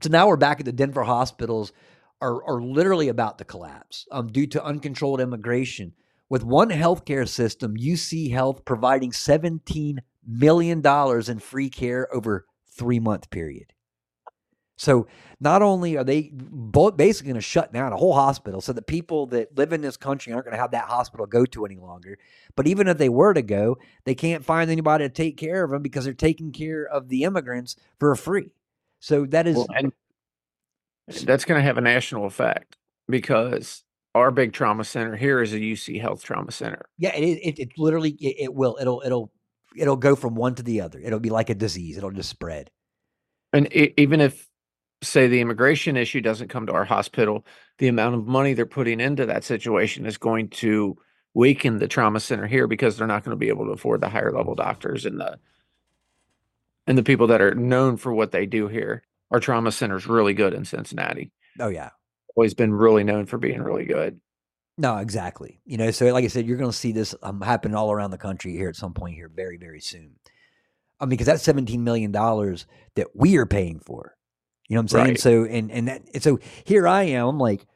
[0.00, 1.72] so now we're back at the Denver hospitals
[2.20, 5.94] are are literally about to collapse um, due to uncontrolled immigration.
[6.28, 13.00] With one healthcare system, UC Health providing seventeen million dollars in free care over three
[13.00, 13.72] month period.
[14.80, 15.08] So
[15.40, 18.80] not only are they both basically going to shut down a whole hospital, so the
[18.80, 21.76] people that live in this country aren't going to have that hospital go to any
[21.76, 22.18] longer.
[22.56, 23.76] But even if they were to go,
[24.06, 27.24] they can't find anybody to take care of them because they're taking care of the
[27.24, 28.52] immigrants for free.
[29.00, 29.92] So that is, well, and
[31.24, 33.84] that's going to have a national effect because
[34.14, 36.86] our big trauma center here is a UC Health Trauma Center.
[36.96, 39.30] Yeah, it it, it literally it, it will it'll it'll
[39.76, 40.98] it'll go from one to the other.
[41.00, 41.98] It'll be like a disease.
[41.98, 42.70] It'll just spread.
[43.52, 44.49] And it, even if
[45.02, 47.44] say the immigration issue doesn't come to our hospital,
[47.78, 50.96] the amount of money they're putting into that situation is going to
[51.34, 54.08] weaken the trauma center here because they're not going to be able to afford the
[54.08, 55.38] higher level doctors and the
[56.86, 59.02] and the people that are known for what they do here.
[59.30, 61.30] Our trauma center is really good in Cincinnati.
[61.58, 61.90] Oh yeah.
[62.34, 64.20] Always been really known for being really good.
[64.76, 65.60] No, exactly.
[65.64, 68.12] You know, so like I said, you're going to see this um, happen all around
[68.12, 70.14] the country here at some point here very, very soon.
[70.98, 74.16] I mean, because that's $17 million that we are paying for.
[74.70, 75.08] You know what I'm saying?
[75.08, 75.20] Right.
[75.20, 77.26] So and and that and so here I am.
[77.26, 77.66] I'm like,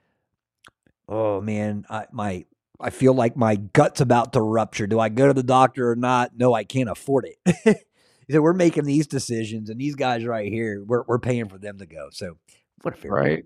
[1.08, 2.44] oh man, I my
[2.80, 4.86] I feel like my gut's about to rupture.
[4.86, 6.30] Do I go to the doctor or not?
[6.36, 7.84] No, I can't afford it.
[8.30, 11.78] so we're making these decisions, and these guys right here, we're we're paying for them
[11.78, 12.10] to go.
[12.12, 12.38] So
[12.82, 13.44] what a fair right.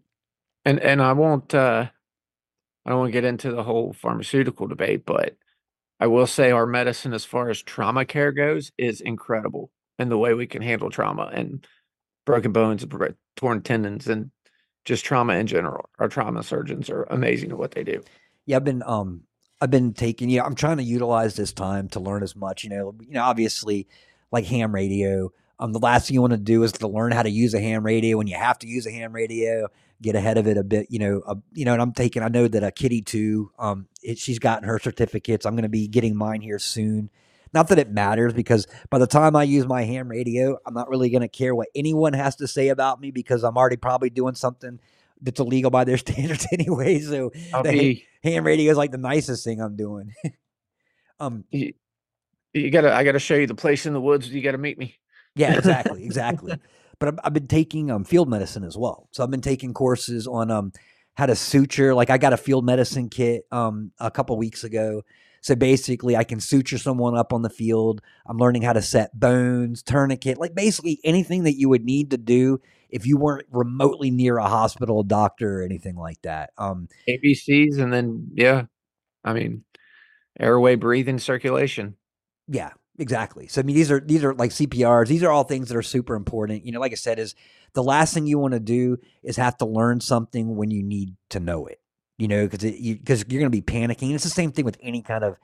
[0.67, 1.87] And and I won't uh
[2.85, 5.39] I don't want to get into the whole pharmaceutical debate, but
[5.99, 10.19] I will say our medicine as far as trauma care goes is incredible in the
[10.19, 11.67] way we can handle trauma and
[12.29, 14.31] broken bones and torn tendons and
[14.85, 15.89] just trauma in general.
[15.99, 18.03] Our trauma surgeons are amazing at what they do.
[18.45, 19.23] Yeah, I've been um
[19.63, 22.71] I've been taking yeah, I'm trying to utilize this time to learn as much, you
[22.71, 23.89] know, you know, obviously
[24.31, 25.33] like ham radio.
[25.59, 27.61] Um the last thing you want to do is to learn how to use a
[27.61, 29.69] ham radio when you have to use a ham radio,
[30.03, 32.29] get ahead of it a bit, you know, uh, you know, and I'm taking I
[32.29, 35.47] know that a kitty too, um it, she's gotten her certificates.
[35.47, 37.09] I'm going to be getting mine here soon.
[37.53, 40.89] Not that it matters because by the time I use my ham radio, I'm not
[40.89, 44.11] really going to care what anyone has to say about me because I'm already probably
[44.11, 44.81] doing something
[45.21, 47.01] that's illegal by their standards anyway.
[47.01, 47.31] So
[47.63, 50.13] the be, ham radio is like the nicest thing I'm doing.
[51.21, 51.75] um, you,
[52.53, 54.29] you, gotta, I gotta show you the place in the woods.
[54.29, 54.97] You gotta meet me.
[55.35, 56.55] Yeah, exactly, exactly.
[56.99, 59.09] but I've, I've been taking um, field medicine as well.
[59.13, 60.73] So I've been taking courses on um,
[61.15, 61.95] how to suture.
[61.95, 65.03] Like I got a field medicine kit um, a couple weeks ago.
[65.41, 68.01] So basically, I can suture someone up on the field.
[68.27, 72.19] I'm learning how to set bones, tourniquet, like basically anything that you would need to
[72.19, 72.61] do
[72.91, 76.51] if you weren't remotely near a hospital, a doctor, or anything like that.
[76.59, 78.65] Um, ABCs, and then yeah,
[79.25, 79.65] I mean,
[80.39, 81.97] airway, breathing, circulation.
[82.49, 83.47] Yeah, exactly.
[83.47, 85.09] So I mean, these are these are like CPRs.
[85.09, 86.65] These are all things that are super important.
[86.65, 87.35] You know, like I said, is
[87.75, 91.15] the last thing you want to do is have to learn something when you need
[91.31, 91.81] to know it.
[92.19, 94.13] You know, because you, because you're going to be panicking.
[94.15, 95.37] It's the same thing with any kind of,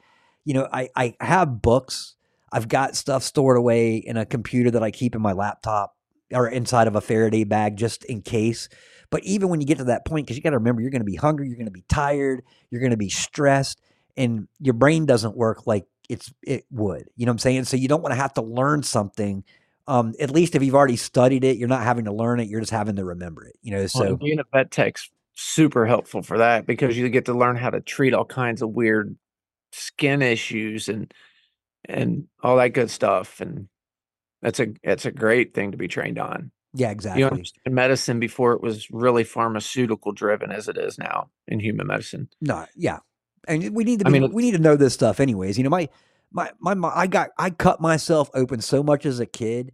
[0.45, 2.17] you know, I I have books.
[2.53, 5.97] I've got stuff stored away in a computer that I keep in my laptop
[6.33, 8.69] or inside of a Faraday bag just in case.
[9.11, 11.01] But even when you get to that point, because you got to remember, you're going
[11.01, 13.81] to be hungry, you're going to be tired, you're going to be stressed,
[14.17, 17.09] and your brain doesn't work like it's it would.
[17.17, 17.65] You know what I'm saying?
[17.65, 19.45] So you don't want to have to learn something.
[19.87, 22.49] Um, at least if you've already studied it, you're not having to learn it.
[22.49, 23.57] You're just having to remember it.
[23.63, 27.25] You know, so well, being a vet tech's super helpful for that because you get
[27.27, 29.17] to learn how to treat all kinds of weird
[29.73, 31.13] skin issues and
[31.87, 33.41] and all that good stuff.
[33.41, 33.69] And
[34.43, 36.51] that's a that's a great thing to be trained on.
[36.73, 37.23] Yeah, exactly.
[37.23, 41.87] You understand medicine before it was really pharmaceutical driven as it is now in human
[41.87, 42.29] medicine.
[42.41, 42.99] No, yeah,
[43.47, 44.07] and we need to.
[44.07, 45.57] I mean, we need to know this stuff, anyways.
[45.57, 45.89] You know, my
[46.33, 49.73] my my, my I got I cut myself open so much as a kid.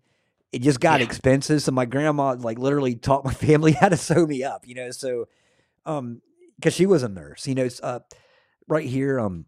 [0.53, 1.07] It just got Yeah.
[1.07, 1.63] expensive.
[1.63, 4.67] So my grandma like literally taught my family how to sew me up.
[4.67, 5.27] You know, so
[5.87, 6.21] um,
[6.57, 7.47] because she was a nurse.
[7.47, 8.01] You know, it's, uh,
[8.69, 9.19] right here.
[9.21, 9.47] Um,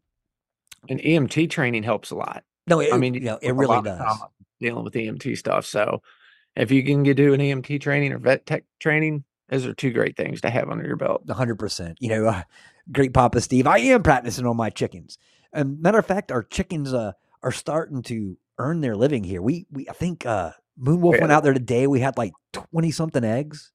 [0.88, 2.44] And EMT training helps a lot.
[2.66, 4.18] no, it, I mean, you know, it really does.
[4.60, 5.66] dealing with EMT stuff.
[5.66, 6.02] So
[6.56, 9.90] if you can get do an EMT training or vet tech training, those are two
[9.90, 11.28] great things to have under your belt.
[11.30, 11.98] hundred percent.
[12.00, 12.42] You know, uh,
[12.90, 13.66] great Papa Steve.
[13.66, 15.18] I am practicing on my chickens.
[15.52, 19.42] And matter of fact, our chickens uh, are starting to earn their living here.
[19.42, 21.86] We we I think uh, Moonwolf went out there today.
[21.86, 23.72] We had like twenty something eggs.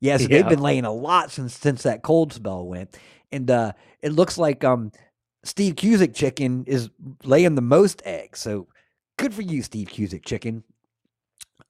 [0.00, 2.98] Yeah, so they've been laying a lot since since that cold spell went,
[3.30, 4.92] and uh, it looks like um,
[5.44, 6.90] Steve Cusick chicken is
[7.24, 8.40] laying the most eggs.
[8.40, 8.68] So
[9.18, 10.64] good for you, Steve Cusick chicken.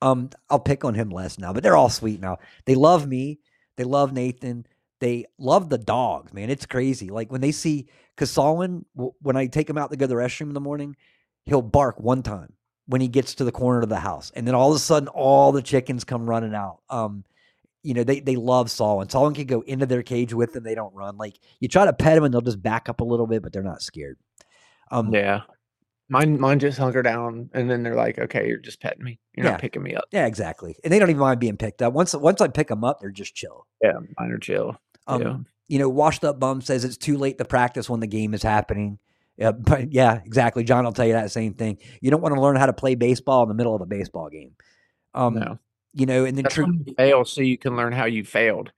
[0.01, 2.39] Um, I'll pick on him less now, but they're all sweet now.
[2.67, 3.41] They love me.
[3.77, 4.67] They love Nathan.
[5.01, 6.51] They love the dogs, man.
[6.51, 7.11] It's crazy.
[7.11, 10.49] Like when they see, w- when I take him out to go to the restroom
[10.49, 10.97] in the morning,
[11.47, 12.53] he'll bark one time
[12.87, 15.09] when he gets to the corner of the house, and then all of a sudden,
[15.09, 16.81] all the chickens come running out.
[16.89, 17.25] Um,
[17.83, 19.09] you know, they they love Solomon.
[19.09, 21.17] Solomon can go into their cage with them; they don't run.
[21.17, 23.53] Like you try to pet them, and they'll just back up a little bit, but
[23.53, 24.19] they're not scared.
[24.91, 25.43] Um, Yeah.
[26.13, 29.21] Mine mine just hunker down and then they're like, okay, you're just petting me.
[29.37, 29.53] You're Yeah.
[29.53, 30.07] not picking me up.
[30.11, 30.75] yeah, exactly.
[30.83, 31.93] And they don't even mind being picked up.
[31.93, 33.65] Once once I pick them up, they're just chill.
[33.81, 34.75] Yeah, mine are chill.
[35.07, 35.37] Um, yeah.
[35.69, 38.43] you know, washed up bum says it's too late to practice when the game is
[38.43, 38.99] happening.
[39.37, 40.65] Yeah, but yeah, exactly.
[40.65, 41.79] John will tell you that same thing.
[42.01, 44.29] You don't want to learn how to play baseball in the middle of a baseball
[44.31, 44.57] game.
[45.15, 45.59] Um, no.
[45.93, 46.85] You know, and then That's true.
[46.97, 48.73] fail so you can learn how you failed.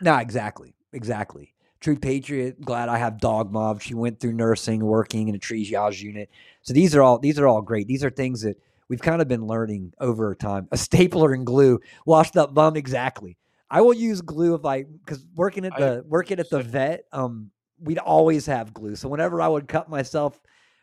[0.00, 1.52] No, exactly, exactly.
[1.80, 2.60] True Patriot.
[2.62, 3.82] Glad I have Dog Mob.
[3.82, 6.30] She went through nursing, working in a Yaz unit.
[6.62, 7.86] So these are all these are all great.
[7.86, 8.56] These are things that
[8.88, 10.66] we've kind of been learning over time.
[10.72, 11.80] A stapler and glue.
[12.06, 12.76] Washed up bum.
[12.76, 13.36] Exactly.
[13.70, 17.04] I will use glue if I because working at I- the working at the vet,
[17.12, 17.50] um,
[17.80, 18.96] we'd always have glue.
[18.96, 20.40] So whenever I would cut myself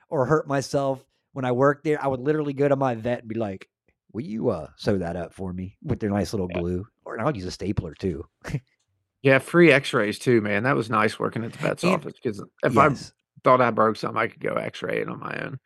[0.10, 1.04] or hurt myself
[1.34, 3.70] when I worked there, I would literally go to my vet and be like,
[4.14, 6.60] "Will you uh sew that up for me with their nice little Yeah.
[6.60, 8.26] glue?" Or I'll use a stapler too.
[9.24, 10.64] Yeah, free x-rays too, man.
[10.64, 12.90] That was nice working at the vet's And- office because if I
[13.44, 15.60] thought I broke something, I could go x-ray it on my own.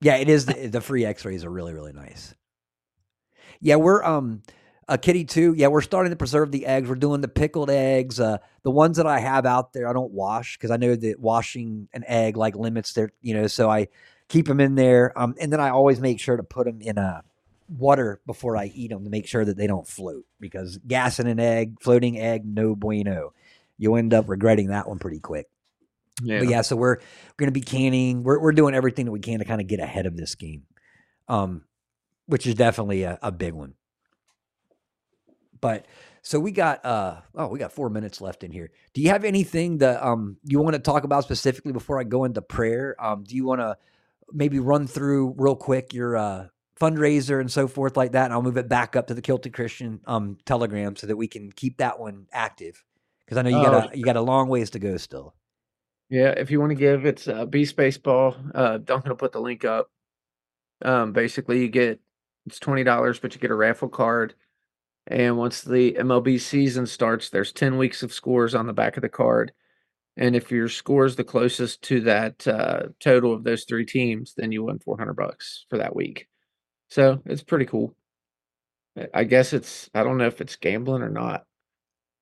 [0.00, 0.46] Yeah, it is.
[0.46, 2.36] The, the free X-rays are really, really nice.
[3.60, 4.42] Yeah, we're um
[4.88, 5.54] a kitty too.
[5.56, 6.88] Yeah, we're starting to preserve the eggs.
[6.88, 8.20] We're doing the pickled eggs.
[8.20, 11.18] Uh, the ones that I have out there, I don't wash because I know that
[11.18, 13.48] washing an egg like limits their, you know.
[13.48, 13.88] So I
[14.28, 15.12] keep them in there.
[15.18, 17.22] Um, and then I always make sure to put them in a
[17.68, 21.38] water before I eat them to make sure that they don't float because gassing an
[21.38, 23.32] egg, floating egg, no bueno.
[23.76, 25.46] You'll end up regretting that one pretty quick.
[26.22, 26.40] Yeah.
[26.40, 26.96] But yeah, so we're
[27.36, 28.24] going to be canning.
[28.24, 30.64] We're we're doing everything that we can to kind of get ahead of this game,
[31.28, 31.64] um,
[32.26, 33.74] which is definitely a, a big one.
[35.60, 35.86] But
[36.22, 38.70] so we got uh oh we got four minutes left in here.
[38.94, 42.24] Do you have anything that um you want to talk about specifically before I go
[42.24, 42.96] into prayer?
[42.98, 43.76] Um, do you want to
[44.32, 46.48] maybe run through real quick your uh
[46.80, 49.52] fundraiser and so forth like that, and I'll move it back up to the Kilted
[49.52, 52.82] Christian um Telegram so that we can keep that one active
[53.24, 53.90] because I know you got Oh.
[53.92, 55.34] a you got a long ways to go still.
[56.10, 58.34] Yeah, if you want to give, it's uh, Beast Baseball.
[58.54, 59.90] Uh, Duncan will put the link up.
[60.82, 62.00] Um, basically, you get
[62.46, 64.34] it's twenty dollars, but you get a raffle card.
[65.06, 69.02] And once the MLB season starts, there's ten weeks of scores on the back of
[69.02, 69.52] the card.
[70.16, 74.34] And if your score is the closest to that uh, total of those three teams,
[74.36, 76.26] then you win four hundred bucks for that week.
[76.88, 77.94] So it's pretty cool.
[79.14, 81.46] I guess it's I don't know if it's gambling or not.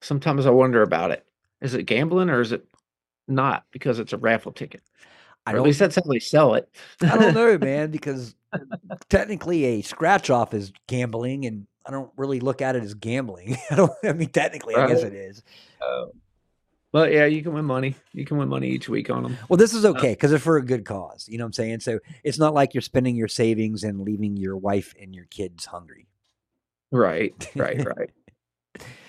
[0.02, 1.26] Sometimes I wonder about it.
[1.60, 2.66] Is it gambling or is it
[3.28, 4.82] not because it's a raffle ticket?
[5.46, 6.68] I Or at don't, least that's how they sell it.
[7.06, 8.34] I don't know, man, because
[9.08, 13.56] technically a scratch off is gambling, and I don't really look at it as gambling.
[13.70, 13.92] I don't.
[14.04, 15.42] I mean, technically, I guess it is.
[15.80, 16.12] Oh.
[16.92, 17.94] But yeah, you can win money.
[18.12, 19.36] You can win money each week on them.
[19.48, 21.28] Well, this is okay because it's for a good cause.
[21.28, 21.80] You know what I'm saying?
[21.80, 25.66] So it's not like you're spending your savings and leaving your wife and your kids
[25.66, 26.06] hungry.
[26.90, 28.10] Right, right, right.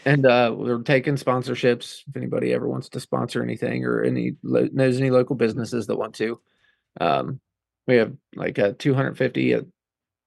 [0.05, 2.03] And uh, we're taking sponsorships.
[2.07, 5.97] If anybody ever wants to sponsor anything or any lo- knows any local businesses that
[5.97, 6.39] want to,
[6.99, 7.39] um,
[7.87, 9.65] we have like a two hundred fifty, a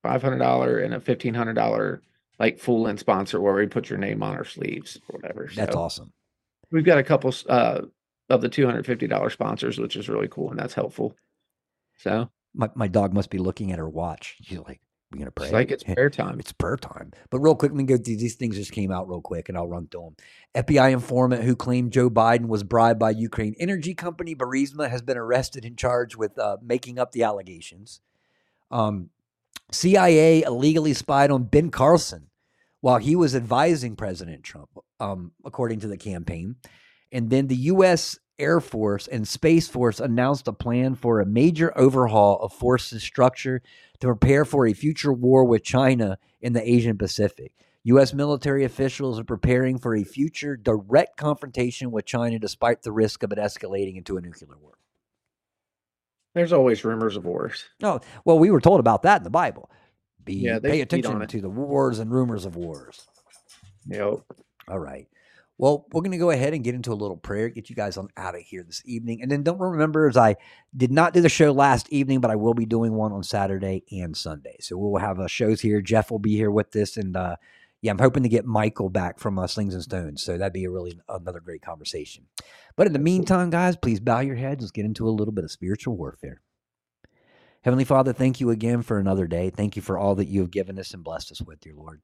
[0.02, 2.02] five hundred dollar, and a fifteen hundred dollar
[2.38, 5.50] like full in sponsor where we put your name on our sleeves or whatever.
[5.54, 6.12] That's So awesome.
[6.72, 7.82] We've got a couple uh,
[8.28, 11.16] of the two hundred fifty dollar sponsors, which is really cool and that's helpful.
[11.98, 14.36] So My my dog must be looking at her watch.
[14.42, 14.80] She's like,
[15.10, 16.38] we're gonna pray?" it's like it's prayer time.
[16.40, 17.12] It's prayer time.
[17.30, 19.58] But real quick, let me go through these things just came out real quick and
[19.58, 20.14] I'll run through
[20.54, 20.64] them.
[20.64, 25.16] FBI informant who claimed Joe Biden was bribed by Ukraine energy company Burisma has been
[25.18, 28.00] arrested and charged with uh, making up the allegations.
[28.70, 29.10] Um,
[29.72, 32.28] CIA illegally spied on Ben Carlson
[32.80, 36.56] while he was advising President Trump, um, according to the campaign.
[37.12, 38.18] And then the U.S.
[38.38, 43.62] Air Force and Space Force announced a plan for a major overhaul of forces structure
[44.00, 47.52] to prepare for a future war with China in the Asian Pacific.
[47.84, 48.12] U.S.
[48.12, 53.32] military officials are preparing for a future direct confrontation with China despite the risk of
[53.32, 54.74] it escalating into a nuclear war.
[56.34, 57.64] There's always rumors of wars.
[57.80, 59.70] No, well, we were told about that in the Bible.
[60.22, 63.06] Be Yeah, pay attention to the wars and rumors of wars.
[63.86, 64.20] Yep.
[64.70, 65.08] All right.
[65.58, 67.98] Well, we're going to go ahead and get into a little prayer, get you guys
[67.98, 69.20] on out of here this evening.
[69.20, 70.36] And then don't remember, as I
[70.74, 73.84] did not do the show last evening, but I will be doing one on Saturday
[73.92, 74.56] and Sunday.
[74.60, 75.82] So we'll have uh, shows here.
[75.82, 76.96] Jeff will be here with this.
[76.96, 77.36] And uh,
[77.82, 80.22] yeah, I'm hoping to get Michael back from uh, Slings and Stones.
[80.22, 82.24] So that'd be a really another great conversation.
[82.74, 84.62] But in the meantime, guys, please bow your heads.
[84.62, 86.40] Let's get into a little bit of spiritual warfare.
[87.62, 89.50] Heavenly Father, thank you again for another day.
[89.50, 92.00] Thank you for all that you have given us and blessed us with, dear Lord.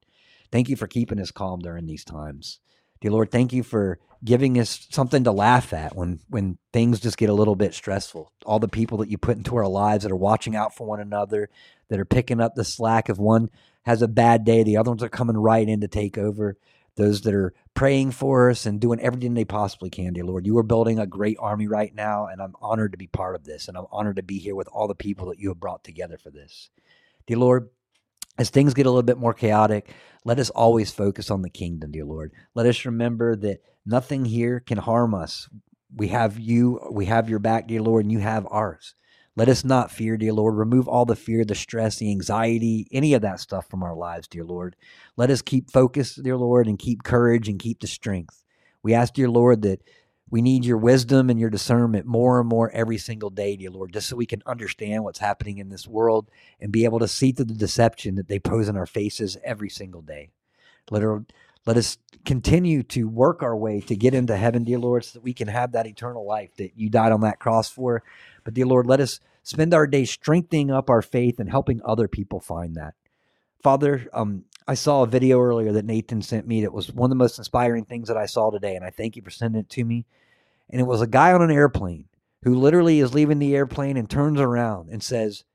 [0.51, 2.59] Thank you for keeping us calm during these times.
[3.01, 7.17] Dear Lord, thank you for giving us something to laugh at when when things just
[7.17, 8.31] get a little bit stressful.
[8.45, 10.99] All the people that you put into our lives that are watching out for one
[10.99, 11.49] another,
[11.89, 13.09] that are picking up the slack.
[13.09, 13.49] If one
[13.83, 16.57] has a bad day, the other ones are coming right in to take over.
[16.95, 20.47] Those that are praying for us and doing everything they possibly can, dear Lord.
[20.47, 23.43] You are building a great army right now, and I'm honored to be part of
[23.43, 23.67] this.
[23.67, 26.17] And I'm honored to be here with all the people that you have brought together
[26.17, 26.71] for this.
[27.27, 27.69] Dear Lord,
[28.37, 29.89] as things get a little bit more chaotic,
[30.23, 32.31] let us always focus on the kingdom, dear Lord.
[32.53, 35.49] Let us remember that nothing here can harm us.
[35.95, 38.95] We have you, we have your back, dear Lord, and you have ours.
[39.35, 40.55] Let us not fear, dear Lord.
[40.55, 44.27] Remove all the fear, the stress, the anxiety, any of that stuff from our lives,
[44.27, 44.75] dear Lord.
[45.15, 48.43] Let us keep focused, dear Lord, and keep courage and keep the strength.
[48.81, 49.81] We ask, dear Lord, that
[50.29, 53.93] we need your wisdom and your discernment more and more every single day, dear Lord,
[53.93, 56.29] just so we can understand what's happening in this world
[56.59, 59.69] and be able to see through the deception that they pose in our faces every
[59.69, 60.29] single day.
[60.91, 61.03] Let,
[61.65, 65.23] let us continue to work our way to get into heaven, dear Lord, so that
[65.23, 68.03] we can have that eternal life that you died on that cross for.
[68.43, 72.09] But, dear Lord, let us spend our day strengthening up our faith and helping other
[72.09, 72.95] people find that.
[73.63, 77.09] Father, um, I saw a video earlier that Nathan sent me that was one of
[77.11, 79.69] the most inspiring things that I saw today, and I thank you for sending it
[79.71, 80.05] to me.
[80.69, 82.05] And it was a guy on an airplane
[82.43, 85.45] who literally is leaving the airplane and turns around and says,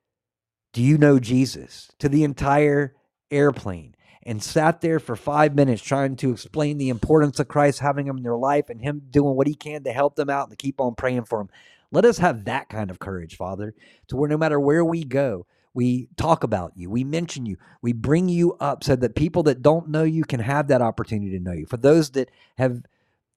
[0.73, 1.91] Do you know Jesus?
[1.99, 2.95] to the entire
[3.31, 8.07] airplane and sat there for five minutes trying to explain the importance of Christ having
[8.07, 10.59] him in their life and him doing what he can to help them out and
[10.59, 11.51] to keep on praying for them.
[11.91, 13.75] Let us have that kind of courage, Father,
[14.09, 17.93] to where no matter where we go, we talk about you, we mention you, we
[17.93, 21.43] bring you up so that people that don't know you can have that opportunity to
[21.43, 21.67] know you.
[21.67, 22.83] For those that have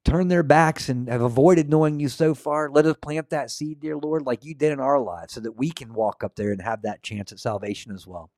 [0.03, 3.79] turned their backs and have avoided knowing you so far, let us plant that seed,
[3.79, 6.51] dear Lord, like you did in our lives, so that we can walk up there
[6.51, 8.29] and have that chance at salvation as well.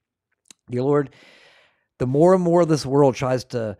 [0.69, 1.10] Dear Lord,
[1.98, 3.78] the more and more this world tries to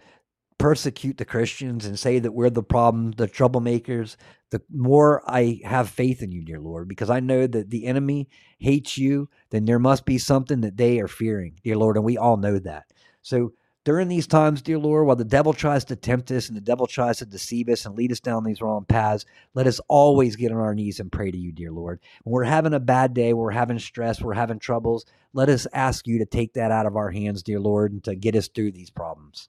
[0.58, 4.16] persecute the Christians and say that we're the problem, the troublemakers,
[4.50, 8.30] the more I have faith in you, dear Lord, because I know that the enemy
[8.60, 12.18] hates you, then there must be something that they are fearing, dear Lord, and we
[12.18, 12.86] all know that.
[13.22, 13.54] So
[13.88, 16.88] during these times, dear Lord, while the devil tries to tempt us and the devil
[16.88, 20.52] tries to deceive us and lead us down these wrong paths, let us always get
[20.52, 22.02] on our knees and pray to you, dear Lord.
[22.24, 26.06] When we're having a bad day, we're having stress, we're having troubles, let us ask
[26.06, 28.72] you to take that out of our hands, dear Lord, and to get us through
[28.72, 29.48] these problems.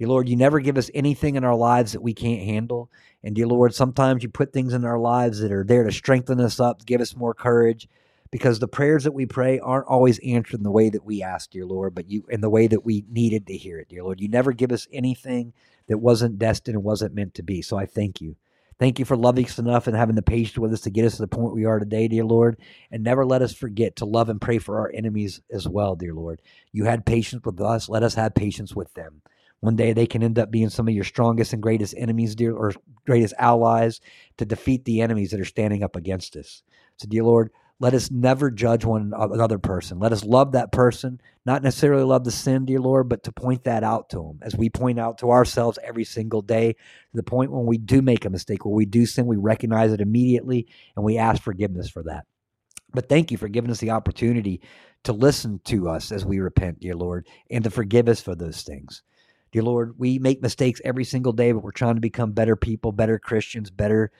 [0.00, 2.90] Dear Lord, you never give us anything in our lives that we can't handle.
[3.22, 6.40] And dear Lord, sometimes you put things in our lives that are there to strengthen
[6.40, 7.86] us up, give us more courage.
[8.30, 11.50] because the prayers that we pray aren't always answered in the way that we ask,
[11.50, 14.20] dear Lord, but you in the way that we needed to hear it, dear Lord.
[14.20, 15.52] You never give us anything
[15.88, 17.62] that wasn't destined and wasn't meant to be.
[17.62, 18.36] So I thank you.
[18.78, 21.16] Thank you for loving us enough and having the patience with us to get us
[21.16, 22.56] to the point we are today, dear Lord.
[22.90, 26.14] And never let us forget to love and pray for our enemies as well, dear
[26.14, 26.40] Lord.
[26.72, 27.90] You had patience with us.
[27.90, 29.22] Let us have patience with them.
[29.60, 32.54] One day they can end up being some of your strongest and greatest enemies, dear,
[32.54, 32.72] or
[33.06, 34.00] greatest allies
[34.38, 36.62] to defeat the enemies that are standing up against us.
[36.96, 39.98] So, dear Lord, let us never judge one another person.
[39.98, 43.64] Let us love that person, not necessarily love the sin, dear Lord, but to point
[43.64, 46.74] that out to them as we point out to ourselves every single day.
[46.74, 46.76] To
[47.14, 50.02] the point when we do make a mistake, when we do sin, we recognize it
[50.02, 52.26] immediately and we ask forgiveness for that.
[52.92, 54.60] But thank you for giving us the opportunity
[55.04, 58.62] to listen to us as we repent, dear Lord, and to forgive us for those
[58.62, 59.02] things.
[59.52, 62.92] Dear Lord, we make mistakes every single day, but we're trying to become better people,
[62.92, 64.12] better Christians, better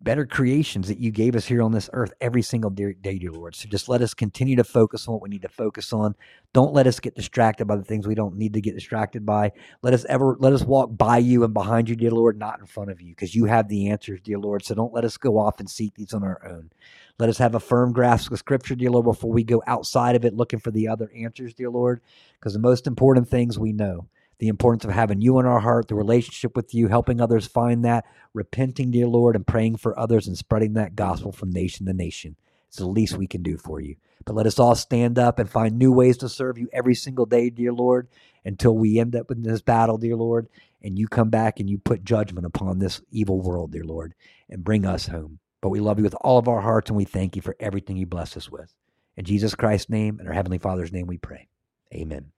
[0.00, 3.54] better creations that you gave us here on this earth every single day, dear Lord.
[3.54, 6.14] So just let us continue to focus on what we need to focus on.
[6.52, 9.52] Don't let us get distracted by the things we don't need to get distracted by.
[9.82, 12.66] Let us ever let us walk by you and behind you, dear Lord, not in
[12.66, 14.64] front of you, because you have the answers, dear Lord.
[14.64, 16.70] So don't let us go off and seek these on our own.
[17.18, 20.24] Let us have a firm grasp of Scripture, dear Lord, before we go outside of
[20.24, 22.00] it looking for the other answers, dear Lord,
[22.38, 24.06] because the most important things we know
[24.38, 27.84] the importance of having you in our heart, the relationship with you, helping others find
[27.84, 31.92] that, repenting, dear Lord, and praying for others and spreading that gospel from nation to
[31.92, 32.36] nation.
[32.68, 33.96] It's the least we can do for you.
[34.24, 37.26] But let us all stand up and find new ways to serve you every single
[37.26, 38.08] day, dear Lord,
[38.44, 40.48] until we end up in this battle, dear Lord,
[40.82, 44.14] and you come back and you put judgment upon this evil world, dear Lord,
[44.48, 45.38] and bring us home.
[45.60, 47.96] But we love you with all of our hearts and we thank you for everything
[47.96, 48.74] you bless us with.
[49.16, 51.48] In Jesus Christ's name and our Heavenly Father's name we pray.
[51.92, 52.30] Amen.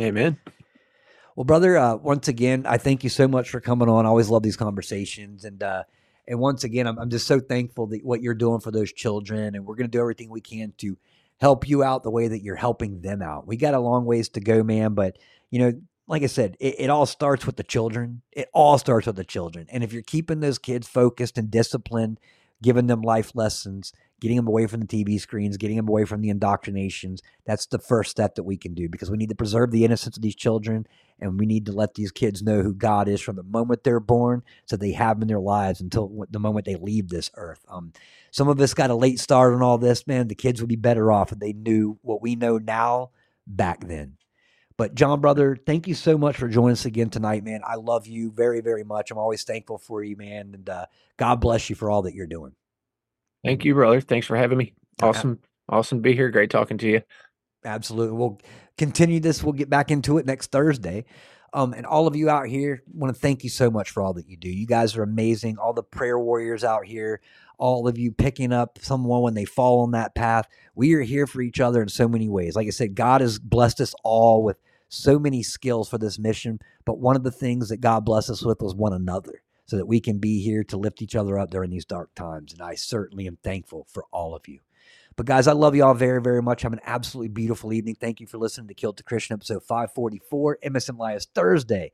[0.00, 0.38] Amen.
[1.38, 4.04] Well, brother, uh, once again, I thank you so much for coming on.
[4.04, 5.84] I always love these conversations, and uh,
[6.26, 9.54] and once again, I'm, I'm just so thankful that what you're doing for those children,
[9.54, 10.98] and we're going to do everything we can to
[11.40, 13.46] help you out the way that you're helping them out.
[13.46, 15.16] We got a long ways to go, man, but
[15.52, 18.22] you know, like I said, it, it all starts with the children.
[18.32, 22.18] It all starts with the children, and if you're keeping those kids focused and disciplined,
[22.64, 26.20] giving them life lessons, getting them away from the TV screens, getting them away from
[26.20, 27.22] the indoctrinations.
[27.44, 30.16] That's the first step that we can do because we need to preserve the innocence
[30.16, 30.86] of these children
[31.20, 34.00] and we need to let these kids know who God is from the moment they're
[34.00, 37.64] born so they have in their lives until the moment they leave this earth.
[37.68, 37.92] Um,
[38.30, 40.28] some of us got a late start on all this, man.
[40.28, 43.10] The kids would be better off if they knew what we know now
[43.46, 44.16] back then.
[44.76, 47.62] But John, brother, thank you so much for joining us again tonight, man.
[47.66, 49.10] I love you very, very much.
[49.10, 50.52] I'm always thankful for you, man.
[50.54, 50.86] And uh,
[51.16, 52.52] God bless you for all that you're doing.
[53.48, 54.02] Thank you, brother.
[54.02, 54.74] Thanks for having me.
[55.00, 55.38] Awesome.
[55.70, 56.28] Awesome to be here.
[56.28, 57.00] Great talking to you.
[57.64, 58.14] Absolutely.
[58.14, 58.38] We'll
[58.76, 59.42] continue this.
[59.42, 61.06] We'll get back into it next Thursday.
[61.54, 64.12] Um, and all of you out here, want to thank you so much for all
[64.12, 64.50] that you do.
[64.50, 65.56] You guys are amazing.
[65.56, 67.22] All the prayer warriors out here,
[67.56, 70.46] all of you picking up someone when they fall on that path.
[70.74, 72.54] We are here for each other in so many ways.
[72.54, 74.58] Like I said, God has blessed us all with
[74.90, 76.58] so many skills for this mission.
[76.84, 79.86] But one of the things that God blessed us with was one another so that
[79.86, 82.54] we can be here to lift each other up during these dark times.
[82.54, 84.60] And I certainly am thankful for all of you.
[85.14, 86.62] But guys, I love you all very, very much.
[86.62, 87.94] Have an absolutely beautiful evening.
[87.94, 91.92] Thank you for listening to Kilted Christian episode 544, MSM Liars Thursday.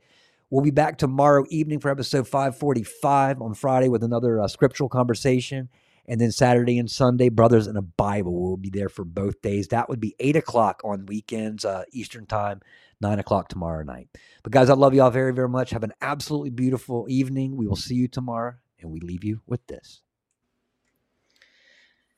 [0.49, 5.67] We'll be back tomorrow evening for episode 545 on Friday with another uh, scriptural conversation.
[6.07, 8.41] And then Saturday and Sunday, Brothers in a Bible.
[8.41, 9.67] We'll be there for both days.
[9.69, 12.61] That would be 8 o'clock on weekends, uh, Eastern Time
[13.01, 14.09] nine o'clock tomorrow night.
[14.43, 15.71] But guys, I love you all very, very much.
[15.71, 17.55] Have an absolutely beautiful evening.
[17.57, 20.01] We will see you tomorrow, and we leave you with this.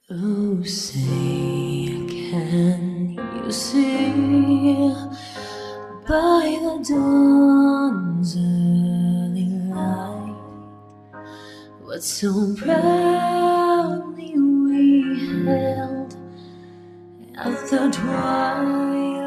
[0.10, 1.02] Oh, say,
[2.08, 4.94] can you see
[6.08, 10.36] by the dawn's early light
[11.82, 16.16] what so proudly we held
[17.36, 19.27] at the twilight's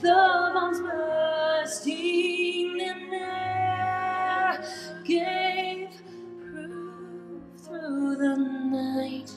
[0.00, 4.64] the bombs bursting in air,
[5.04, 5.90] gave
[6.38, 9.30] proof through the night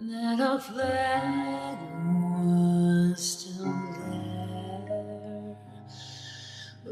[0.00, 1.78] that our flag
[2.34, 5.56] was still there.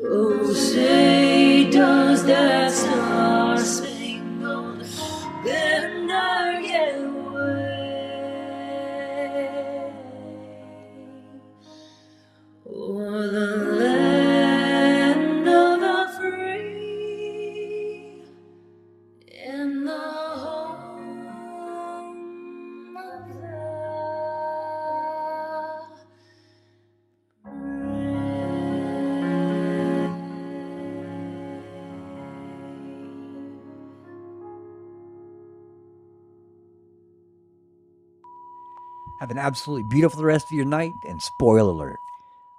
[0.02, 2.72] Oh, say, does that
[39.30, 40.90] Have an absolutely beautiful rest of your night.
[41.04, 42.00] And spoiler alert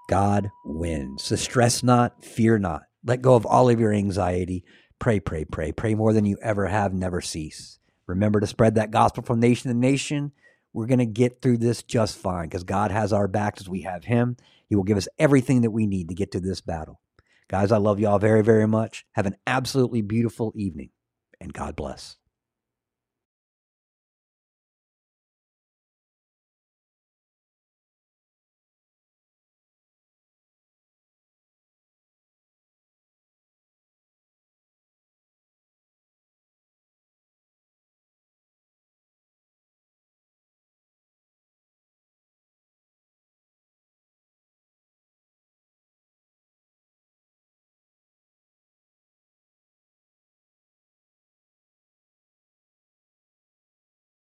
[0.07, 1.21] God wins.
[1.21, 2.83] So stress not, fear not.
[3.03, 4.63] Let go of all of your anxiety.
[4.97, 5.73] Pray, pray, pray.
[5.73, 6.93] Pray more than you ever have.
[6.93, 7.77] Never cease.
[8.07, 10.31] Remember to spread that gospel from nation to nation.
[10.71, 13.81] We're going to get through this just fine because God has our backs as we
[13.81, 14.37] have Him.
[14.69, 17.01] He will give us everything that we need to get to this battle.
[17.49, 19.05] Guys, I love you all very, very much.
[19.11, 20.91] Have an absolutely beautiful evening
[21.41, 22.15] and God bless.